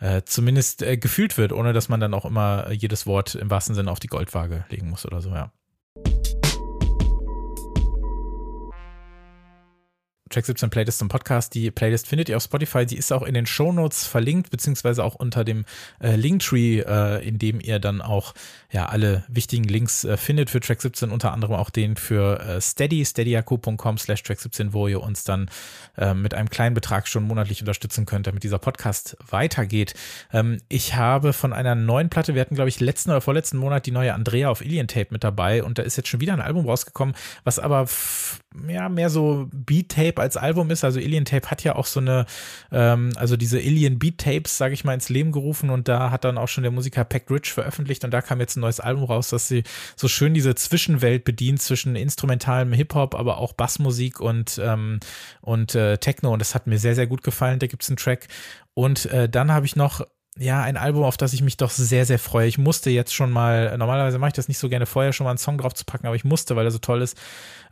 äh, 0.00 0.22
zumindest 0.24 0.82
äh, 0.82 0.96
gefühlt 0.96 1.36
wird, 1.36 1.52
ohne 1.52 1.72
dass 1.72 1.88
man 1.88 2.00
dann 2.00 2.14
auch 2.14 2.24
immer 2.24 2.70
jedes 2.72 3.06
Wort 3.06 3.34
im 3.34 3.50
wahrsten 3.50 3.74
Sinne 3.74 3.90
auf 3.90 4.00
die 4.00 4.08
Goldwaage 4.08 4.64
legen 4.70 4.90
muss 4.90 5.06
oder 5.06 5.20
so, 5.20 5.30
ja. 5.30 5.52
Track 10.30 10.46
17 10.46 10.70
Playlist 10.70 11.00
zum 11.00 11.08
Podcast. 11.08 11.54
Die 11.54 11.72
Playlist 11.72 12.06
findet 12.06 12.28
ihr 12.28 12.36
auf 12.36 12.44
Spotify. 12.44 12.86
Die 12.86 12.96
ist 12.96 13.12
auch 13.12 13.22
in 13.22 13.34
den 13.34 13.46
Show 13.46 13.72
Notes 13.72 14.06
verlinkt, 14.06 14.50
beziehungsweise 14.50 15.02
auch 15.02 15.16
unter 15.16 15.44
dem 15.44 15.64
äh, 16.00 16.14
Linktree, 16.14 16.80
äh, 16.80 17.26
in 17.26 17.38
dem 17.38 17.60
ihr 17.60 17.80
dann 17.80 18.00
auch 18.00 18.32
ja 18.70 18.86
alle 18.86 19.24
wichtigen 19.28 19.64
Links 19.64 20.04
äh, 20.04 20.16
findet 20.16 20.50
für 20.50 20.60
Track 20.60 20.80
17, 20.80 21.10
unter 21.10 21.32
anderem 21.32 21.54
auch 21.54 21.70
den 21.70 21.96
für 21.96 22.40
äh, 22.40 22.60
Steady, 22.60 23.04
steadyaku.com 23.04 23.98
slash 23.98 24.22
Track 24.22 24.40
17, 24.40 24.72
wo 24.72 24.86
ihr 24.88 25.02
uns 25.02 25.24
dann 25.24 25.50
äh, 25.96 26.14
mit 26.14 26.34
einem 26.34 26.48
kleinen 26.48 26.74
Betrag 26.74 27.08
schon 27.08 27.24
monatlich 27.24 27.60
unterstützen 27.60 28.06
könnt, 28.06 28.26
damit 28.26 28.42
dieser 28.42 28.58
Podcast 28.58 29.16
weitergeht. 29.28 29.94
Ähm, 30.32 30.58
ich 30.68 30.94
habe 30.94 31.32
von 31.32 31.52
einer 31.52 31.74
neuen 31.74 32.10
Platte, 32.10 32.34
wir 32.34 32.40
hatten 32.40 32.54
glaube 32.54 32.68
ich 32.68 32.80
letzten 32.80 33.10
oder 33.10 33.20
vorletzten 33.20 33.58
Monat 33.58 33.86
die 33.86 33.92
neue 33.92 34.14
Andrea 34.14 34.48
auf 34.48 34.60
Alien 34.60 34.88
Tape 34.88 35.08
mit 35.10 35.24
dabei 35.24 35.64
und 35.64 35.78
da 35.78 35.82
ist 35.82 35.96
jetzt 35.96 36.08
schon 36.08 36.20
wieder 36.20 36.32
ein 36.32 36.40
Album 36.40 36.66
rausgekommen, 36.66 37.14
was 37.44 37.58
aber 37.58 37.88
ja, 38.68 38.88
mehr 38.88 39.10
so 39.10 39.48
Beat-Tape 39.52 40.20
als 40.20 40.36
Album 40.36 40.70
ist. 40.70 40.82
Also 40.84 40.98
Alien 40.98 41.24
Tape 41.24 41.50
hat 41.50 41.62
ja 41.62 41.76
auch 41.76 41.86
so 41.86 42.00
eine, 42.00 42.26
ähm, 42.72 43.12
also 43.16 43.36
diese 43.36 43.58
Alien 43.58 43.98
Beat-Tapes, 43.98 44.58
sage 44.58 44.74
ich 44.74 44.84
mal, 44.84 44.94
ins 44.94 45.08
Leben 45.08 45.30
gerufen 45.30 45.70
und 45.70 45.88
da 45.88 46.10
hat 46.10 46.24
dann 46.24 46.38
auch 46.38 46.48
schon 46.48 46.62
der 46.62 46.72
Musiker 46.72 47.04
Pack 47.04 47.30
Rich 47.30 47.52
veröffentlicht 47.52 48.04
und 48.04 48.10
da 48.10 48.22
kam 48.22 48.40
jetzt 48.40 48.56
ein 48.60 48.62
neues 48.62 48.80
Album 48.80 49.04
raus, 49.04 49.30
dass 49.30 49.48
sie 49.48 49.64
so 49.96 50.08
schön 50.08 50.34
diese 50.34 50.54
Zwischenwelt 50.54 51.24
bedient 51.24 51.60
zwischen 51.60 51.96
instrumentalem 51.96 52.72
Hip-Hop, 52.72 53.14
aber 53.14 53.38
auch 53.38 53.52
Bassmusik 53.52 54.20
und, 54.20 54.60
ähm, 54.62 55.00
und 55.40 55.74
äh, 55.74 55.98
Techno 55.98 56.32
und 56.32 56.38
das 56.38 56.54
hat 56.54 56.66
mir 56.66 56.78
sehr, 56.78 56.94
sehr 56.94 57.06
gut 57.06 57.22
gefallen. 57.22 57.58
Da 57.58 57.66
gibt's 57.66 57.88
einen 57.88 57.96
Track 57.96 58.28
und 58.74 59.06
äh, 59.06 59.28
dann 59.28 59.52
habe 59.52 59.66
ich 59.66 59.76
noch 59.76 60.06
ja, 60.38 60.62
ein 60.62 60.76
Album, 60.76 61.02
auf 61.02 61.16
das 61.16 61.32
ich 61.32 61.42
mich 61.42 61.56
doch 61.56 61.70
sehr, 61.70 62.06
sehr 62.06 62.18
freue. 62.18 62.46
Ich 62.46 62.56
musste 62.56 62.88
jetzt 62.88 63.14
schon 63.14 63.30
mal, 63.30 63.76
normalerweise 63.76 64.18
mache 64.18 64.28
ich 64.28 64.34
das 64.34 64.48
nicht 64.48 64.58
so 64.58 64.68
gerne 64.68 64.86
vorher, 64.86 65.12
schon 65.12 65.24
mal 65.24 65.30
einen 65.30 65.38
Song 65.38 65.58
drauf 65.58 65.74
zu 65.74 65.84
packen, 65.84 66.06
aber 66.06 66.16
ich 66.16 66.24
musste, 66.24 66.56
weil 66.56 66.64
er 66.64 66.70
so 66.70 66.78
toll 66.78 67.02
ist 67.02 67.18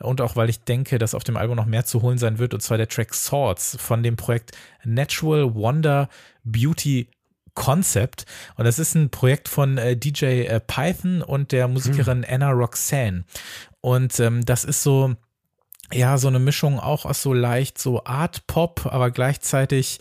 und 0.00 0.20
auch 0.20 0.34
weil 0.36 0.50
ich 0.50 0.64
denke, 0.64 0.98
dass 0.98 1.14
auf 1.14 1.24
dem 1.24 1.36
Album 1.36 1.56
noch 1.56 1.66
mehr 1.66 1.84
zu 1.84 2.02
holen 2.02 2.18
sein 2.18 2.38
wird, 2.38 2.54
und 2.54 2.60
zwar 2.60 2.76
der 2.76 2.88
Track 2.88 3.14
Swords 3.14 3.76
von 3.80 4.02
dem 4.02 4.16
Projekt 4.16 4.56
Natural 4.84 5.54
Wonder 5.54 6.08
Beauty 6.44 7.08
Concept. 7.58 8.24
Und 8.56 8.64
das 8.64 8.78
ist 8.78 8.94
ein 8.94 9.10
Projekt 9.10 9.48
von 9.48 9.78
äh, 9.78 9.96
DJ 9.96 10.46
äh, 10.46 10.60
Python 10.60 11.22
und 11.22 11.52
der 11.52 11.68
Musikerin 11.68 12.24
hm. 12.24 12.34
Anna 12.34 12.50
Roxanne. 12.50 13.24
Und 13.80 14.18
ähm, 14.20 14.44
das 14.44 14.64
ist 14.64 14.82
so, 14.82 15.14
ja, 15.92 16.18
so 16.18 16.28
eine 16.28 16.38
Mischung 16.38 16.78
auch 16.78 17.04
aus 17.04 17.20
so 17.20 17.34
leicht 17.34 17.78
so 17.78 18.04
Art 18.04 18.46
Pop, 18.46 18.86
aber 18.86 19.10
gleichzeitig 19.10 19.98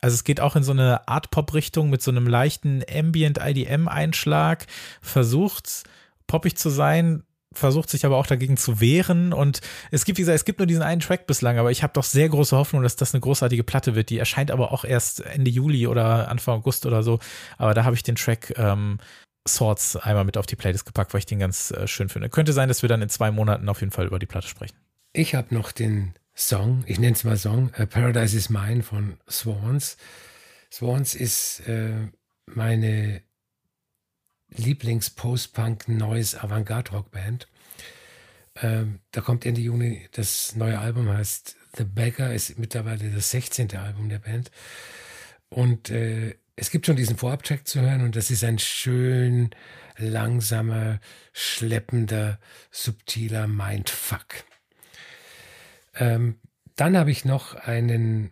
also 0.00 0.16
es 0.16 0.24
geht 0.24 0.38
auch 0.38 0.54
in 0.54 0.62
so 0.62 0.72
eine 0.72 1.08
Art 1.08 1.30
Pop-Richtung 1.30 1.88
mit 1.88 2.02
so 2.02 2.10
einem 2.10 2.26
leichten 2.26 2.82
Ambient 2.94 3.38
IDM-Einschlag, 3.42 4.66
versucht 5.00 5.84
poppig 6.26 6.58
zu 6.58 6.68
sein, 6.68 7.22
versucht 7.58 7.90
sich 7.90 8.04
aber 8.04 8.16
auch 8.16 8.26
dagegen 8.26 8.56
zu 8.56 8.80
wehren 8.80 9.32
und 9.32 9.60
es 9.90 10.04
gibt, 10.04 10.18
wie 10.18 10.22
gesagt, 10.22 10.36
es 10.36 10.44
gibt 10.44 10.58
nur 10.58 10.66
diesen 10.66 10.82
einen 10.82 11.00
Track 11.00 11.26
bislang, 11.26 11.58
aber 11.58 11.70
ich 11.70 11.82
habe 11.82 11.92
doch 11.92 12.04
sehr 12.04 12.28
große 12.28 12.56
Hoffnung, 12.56 12.82
dass 12.82 12.96
das 12.96 13.14
eine 13.14 13.20
großartige 13.20 13.64
Platte 13.64 13.94
wird. 13.94 14.10
Die 14.10 14.18
erscheint 14.18 14.50
aber 14.50 14.72
auch 14.72 14.84
erst 14.84 15.20
Ende 15.20 15.50
Juli 15.50 15.86
oder 15.86 16.28
Anfang 16.28 16.56
August 16.56 16.86
oder 16.86 17.02
so, 17.02 17.18
aber 17.58 17.74
da 17.74 17.84
habe 17.84 17.96
ich 17.96 18.02
den 18.02 18.16
Track 18.16 18.54
ähm, 18.56 18.98
Swords 19.46 19.96
einmal 19.96 20.24
mit 20.24 20.36
auf 20.36 20.46
die 20.46 20.56
Playlist 20.56 20.86
gepackt, 20.86 21.12
weil 21.12 21.18
ich 21.18 21.26
den 21.26 21.38
ganz 21.38 21.70
äh, 21.70 21.86
schön 21.86 22.08
finde. 22.08 22.30
Könnte 22.30 22.52
sein, 22.52 22.68
dass 22.68 22.82
wir 22.82 22.88
dann 22.88 23.02
in 23.02 23.08
zwei 23.08 23.30
Monaten 23.30 23.68
auf 23.68 23.80
jeden 23.80 23.92
Fall 23.92 24.06
über 24.06 24.18
die 24.18 24.26
Platte 24.26 24.48
sprechen. 24.48 24.76
Ich 25.12 25.34
habe 25.34 25.54
noch 25.54 25.72
den 25.72 26.14
Song, 26.34 26.82
ich 26.86 26.98
nenne 26.98 27.12
es 27.14 27.24
mal 27.24 27.36
Song, 27.36 27.70
uh, 27.78 27.86
Paradise 27.86 28.36
is 28.36 28.50
Mine 28.50 28.82
von 28.82 29.18
Swans. 29.30 29.96
Swans 30.72 31.14
ist 31.14 31.60
äh, 31.68 32.08
meine 32.46 33.22
Lieblings-Post-Punk-Neues 34.50 36.36
Avantgarde-Rock-Band. 36.36 37.48
Ähm, 38.56 39.00
da 39.10 39.20
kommt 39.20 39.44
Ende 39.46 39.60
Juni 39.60 40.08
das 40.12 40.54
neue 40.54 40.78
Album, 40.78 41.08
heißt 41.08 41.56
The 41.76 41.84
Beggar, 41.84 42.32
ist 42.32 42.58
mittlerweile 42.58 43.10
das 43.10 43.30
16. 43.30 43.76
Album 43.76 44.08
der 44.08 44.20
Band. 44.20 44.50
Und 45.48 45.90
äh, 45.90 46.36
es 46.56 46.70
gibt 46.70 46.86
schon 46.86 46.96
diesen 46.96 47.16
Vorabtrack 47.16 47.66
zu 47.66 47.80
hören 47.80 48.02
und 48.02 48.14
das 48.14 48.30
ist 48.30 48.44
ein 48.44 48.58
schön 48.58 49.50
langsamer, 49.96 51.00
schleppender, 51.32 52.38
subtiler 52.70 53.48
Mindfuck. 53.48 54.44
Ähm, 55.96 56.38
dann 56.76 56.96
habe 56.96 57.10
ich 57.10 57.24
noch 57.24 57.54
einen 57.54 58.30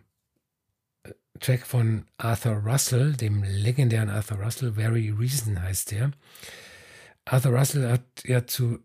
Track 1.39 1.65
von 1.65 2.05
Arthur 2.17 2.57
Russell, 2.57 3.13
dem 3.13 3.43
legendären 3.43 4.09
Arthur 4.09 4.37
Russell, 4.37 4.73
Very 4.73 5.09
Reason 5.09 5.61
heißt 5.61 5.91
der. 5.91 6.11
Arthur 7.25 7.57
Russell 7.57 7.89
hat 7.89 8.03
ja 8.23 8.45
zu 8.45 8.79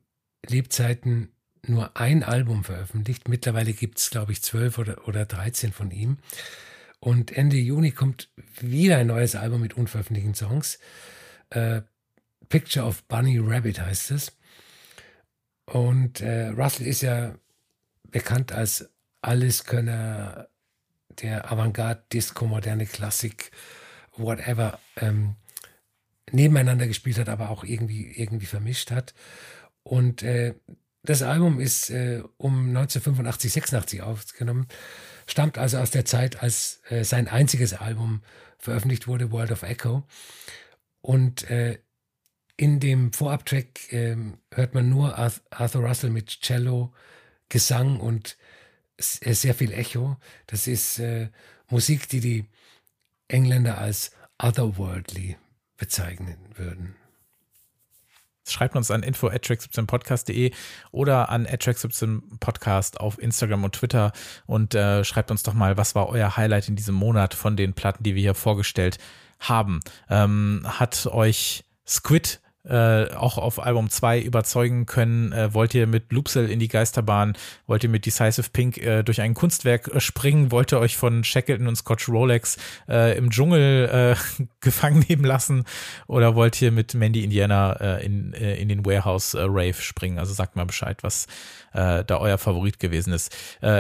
Lebzeiten 0.47 1.31
nur 1.67 1.97
ein 1.97 2.23
Album 2.23 2.65
veröffentlicht. 2.65 3.29
Mittlerweile 3.29 3.73
gibt 3.73 3.99
es, 3.99 4.11
glaube 4.11 4.33
ich, 4.33 4.43
zwölf 4.43 4.79
oder, 4.79 5.07
oder 5.07 5.27
13 5.27 5.73
von 5.73 5.91
ihm. 5.91 6.19
Und 7.01 7.33
Ende 7.33 7.57
Juni 7.57 7.93
kommt 7.93 8.31
wieder 8.61 8.99
ein 8.99 9.09
neues 9.09 9.35
Album 9.35 9.61
mit 9.61 9.75
unveröffentlichten 9.75 10.35
Songs. 10.35 10.79
Äh, 11.51 11.83
Picture 12.49 12.87
of 12.87 13.05
Bunny 13.05 13.39
Rabbit 13.39 13.81
heißt 13.81 14.11
es. 14.13 14.37
Und 15.67 16.21
äh, 16.21 16.49
Russell 16.49 16.87
ist 16.87 17.03
ja 17.03 17.35
bekannt 18.11 18.53
als 18.53 18.89
Alleskönner 19.21 20.49
der 21.23 21.51
Avantgarde, 21.51 22.03
Disco, 22.13 22.47
moderne 22.47 22.87
Klassik, 22.87 23.51
whatever, 24.17 24.79
ähm, 24.97 25.35
nebeneinander 26.31 26.87
gespielt 26.87 27.19
hat, 27.19 27.29
aber 27.29 27.51
auch 27.51 27.65
irgendwie, 27.65 28.11
irgendwie 28.13 28.47
vermischt 28.47 28.91
hat. 28.91 29.15
Und 29.83 30.23
äh, 30.23 30.55
das 31.03 31.23
Album 31.23 31.61
ist 31.61 31.91
äh, 31.91 32.23
um 32.37 32.69
1985, 32.69 33.53
86 33.53 34.03
aufgenommen, 34.03 34.67
stammt 35.27 35.59
also 35.59 35.79
aus 35.79 35.91
der 35.91 36.05
Zeit, 36.05 36.43
als 36.43 36.83
äh, 36.91 37.05
sein 37.05 37.29
einziges 37.29 37.73
Album 37.73 38.23
veröffentlicht 38.59 39.07
wurde, 39.07 39.31
World 39.31 39.53
of 39.53 39.63
Echo. 39.63 40.05
Und 41.01 41.49
äh, 41.51 41.79
in 42.57 42.81
dem 42.81 43.13
Vorabtrack 43.13 43.93
äh, 43.93 44.17
hört 44.53 44.75
man 44.75 44.89
nur 44.89 45.17
Arthur 45.17 45.83
Russell 45.83 46.11
mit 46.11 46.41
Cello, 46.43 46.93
Gesang 47.49 48.01
und 48.01 48.37
sehr 48.99 49.55
viel 49.55 49.73
Echo. 49.73 50.17
Das 50.47 50.67
ist 50.67 50.99
äh, 50.99 51.29
Musik, 51.69 52.09
die 52.09 52.21
die 52.21 52.45
Engländer 53.29 53.79
als 53.79 54.11
otherworldly 54.39 55.37
bezeichnen 55.77 56.39
würden. 56.55 56.97
Schreibt 58.47 58.77
uns 58.77 58.91
an 58.91 59.03
info 59.03 59.29
at 59.29 59.45
17 59.45 59.87
podcastde 59.87 60.51
oder 60.91 61.29
an 61.29 61.47
at 61.47 61.63
17 61.63 62.39
podcast 62.41 62.99
auf 62.99 63.21
Instagram 63.21 63.65
und 63.65 63.75
Twitter 63.75 64.13
und 64.47 64.75
äh, 64.75 65.05
schreibt 65.05 65.31
uns 65.31 65.43
doch 65.43 65.53
mal, 65.53 65.77
was 65.77 65.95
war 65.95 66.09
euer 66.09 66.37
Highlight 66.37 66.69
in 66.69 66.77
diesem 66.77 66.95
Monat 66.95 67.35
von 67.35 67.57
den 67.57 67.75
Platten, 67.75 68.05
die 68.05 68.15
wir 68.15 68.23
hier 68.23 68.35
vorgestellt 68.35 68.99
haben. 69.39 69.81
Ähm, 70.09 70.63
hat 70.65 71.07
euch 71.07 71.65
Squid 71.87 72.41
äh, 72.69 73.15
auch 73.15 73.39
auf 73.39 73.65
Album 73.65 73.89
2 73.89 74.21
überzeugen 74.21 74.87
können. 74.87 75.33
Äh, 75.33 75.55
wollt 75.55 75.75
ihr 75.75 75.87
mit 75.87 76.13
Loopsel 76.13 76.51
in 76.51 76.59
die 76.59 76.69
Geisterbahn? 76.69 77.35
Wollt 77.67 77.83
ihr 77.83 77.91
mit 77.91 78.05
Decisive 78.05 78.51
Pink 78.51 78.79
äh, 78.79 79.03
durch 79.03 79.21
ein 79.21 79.35
Kunstwerk 79.35 79.89
äh, 79.89 80.01
springen? 80.01 80.51
Wollt 80.53 80.73
ihr 80.73 80.79
euch 80.79 80.97
von 80.97 81.25
Shackleton 81.25 81.67
und 81.67 81.77
Scotch 81.77 82.09
Rolex 82.09 82.59
äh, 82.89 83.17
im 83.17 83.31
Dschungel 83.31 84.17
äh, 84.39 84.45
gefangen 84.61 85.05
nehmen 85.09 85.25
lassen? 85.25 85.65
Oder 86.07 86.35
wollt 86.35 86.61
ihr 86.61 86.71
mit 86.71 86.95
Mandy 86.95 87.25
Indiana 87.25 87.99
in, 87.99 88.33
in 88.33 88.69
den 88.69 88.85
Warehouse 88.85 89.35
Rave 89.35 89.75
springen? 89.75 90.19
Also 90.19 90.35
sagt 90.35 90.57
mal 90.57 90.65
Bescheid, 90.67 91.03
was 91.03 91.27
da 91.73 92.05
euer 92.09 92.39
Favorit 92.39 92.79
gewesen 92.79 93.13
ist. 93.13 93.35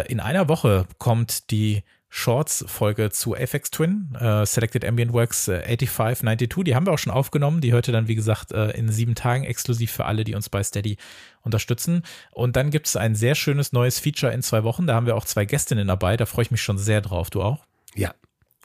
In 0.09 0.21
einer 0.21 0.49
Woche 0.49 0.87
kommt 0.99 1.51
die 1.51 1.83
Shorts-Folge 2.11 3.11
zu 3.11 3.35
Apex 3.35 3.71
Twin, 3.71 4.15
äh, 4.19 4.47
Selected 4.47 4.85
Ambient 4.85 5.13
Works 5.13 5.49
äh, 5.49 5.63
8592. 5.63 6.65
Die 6.65 6.75
haben 6.75 6.87
wir 6.87 6.93
auch 6.93 6.99
schon 6.99 7.13
aufgenommen. 7.13 7.61
Die 7.61 7.73
hört 7.73 7.89
ihr 7.89 7.93
dann, 7.93 8.09
wie 8.09 8.15
gesagt, 8.15 8.53
äh, 8.53 8.71
in 8.71 8.91
sieben 8.91 9.15
Tagen 9.15 9.45
exklusiv 9.45 9.93
für 9.93 10.07
alle, 10.07 10.25
die 10.25 10.35
uns 10.35 10.49
bei 10.49 10.63
Steady 10.63 10.97
unterstützen. 11.43 12.03
Und 12.31 12.57
dann 12.57 12.71
gibt 12.71 12.87
es 12.87 12.97
ein 12.97 13.15
sehr 13.15 13.35
schönes 13.35 13.73
neues 13.73 13.99
Feature 13.99 14.33
in 14.33 14.43
zwei 14.43 14.65
Wochen. 14.65 14.87
Da 14.87 14.95
haben 14.95 15.07
wir 15.07 15.17
auch 15.17 15.27
zwei 15.27 15.45
Gästinnen 15.45 15.89
dabei. 15.89 16.17
Da 16.17 16.25
freue 16.25 16.43
ich 16.43 16.51
mich 16.51 16.63
schon 16.63 16.79
sehr 16.79 17.03
drauf. 17.03 17.29
Du 17.31 17.43
auch? 17.43 17.67
Ja. 17.95 18.15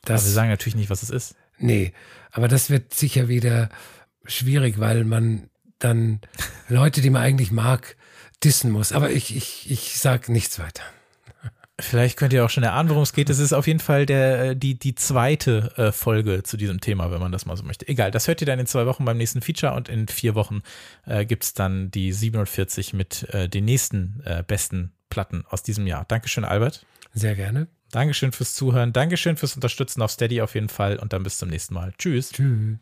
Das, 0.06 0.22
aber 0.22 0.30
wir 0.30 0.34
sagen 0.34 0.50
natürlich 0.50 0.76
nicht, 0.76 0.90
was 0.90 1.04
es 1.04 1.10
ist. 1.10 1.36
Nee, 1.58 1.94
aber 2.32 2.48
das 2.48 2.70
wird 2.70 2.94
sicher 2.94 3.28
wieder 3.28 3.70
schwierig, 4.26 4.80
weil 4.80 5.04
man 5.04 5.50
dann 5.80 6.22
Leute, 6.70 7.02
die 7.02 7.10
man 7.10 7.22
eigentlich 7.22 7.52
mag, 7.52 7.96
dissen 8.44 8.72
muss. 8.72 8.92
Aber 8.92 9.12
ich, 9.12 9.36
ich, 9.36 9.70
ich 9.70 10.00
sage 10.00 10.32
nichts 10.32 10.60
weiter. 10.60 10.84
Vielleicht 11.80 12.18
könnt 12.18 12.34
ihr 12.34 12.46
auch 12.46 12.52
schon 12.52 12.64
erahnen, 12.64 12.90
worum 12.90 13.02
es 13.02 13.14
geht. 13.14 13.32
Es 13.32 13.40
ist 13.40 13.52
auf 13.52 13.66
jeden 13.66 13.80
Fall 13.80 14.06
der, 14.06 14.52
äh, 14.52 14.56
die, 14.56 14.78
die 14.78 14.94
zweite 14.94 15.72
äh, 15.76 15.92
Folge 15.92 16.44
zu 16.44 16.56
diesem 16.56 16.80
Thema, 16.80 17.12
wenn 17.12 17.20
man 17.20 17.32
das 17.32 17.48
mal 17.48 17.58
so 17.58 17.64
möchte. 17.64 17.88
Egal, 17.88 18.12
das 18.12 18.28
hört 18.28 18.42
ihr 18.42 18.46
dann 18.48 18.60
in 18.60 18.68
zwei 18.68 18.86
Wochen 18.86 19.06
beim 19.06 19.18
nächsten 19.18 19.42
Feature 19.42 19.74
und 19.74 19.90
in 19.90 20.08
vier 20.08 20.36
Wochen 20.36 20.62
äh, 21.06 21.26
gibt 21.26 21.44
es 21.44 21.54
dann 21.56 21.90
die 21.90 22.14
47 22.14 22.94
mit 22.94 23.24
äh, 23.34 23.50
den 23.50 23.66
nächsten 23.66 24.22
äh, 24.24 24.44
besten 24.46 24.92
Platten 25.10 25.46
aus 25.50 25.64
diesem 25.64 25.88
Jahr. 25.88 26.06
Dankeschön, 26.08 26.46
Albert. 26.46 26.86
Sehr 27.12 27.36
gerne. 27.36 27.68
Dankeschön 27.92 28.32
fürs 28.32 28.54
Zuhören. 28.54 28.94
Dankeschön 28.94 29.36
fürs 29.36 29.56
Unterstützen 29.56 30.02
auf 30.04 30.12
Steady 30.12 30.42
auf 30.42 30.54
jeden 30.54 30.70
Fall 30.70 30.98
und 30.98 31.12
dann 31.12 31.24
bis 31.24 31.38
zum 31.38 31.50
nächsten 31.50 31.74
Mal. 31.74 31.94
Tschüss. 31.98 32.32
Tschüss. 32.32 32.78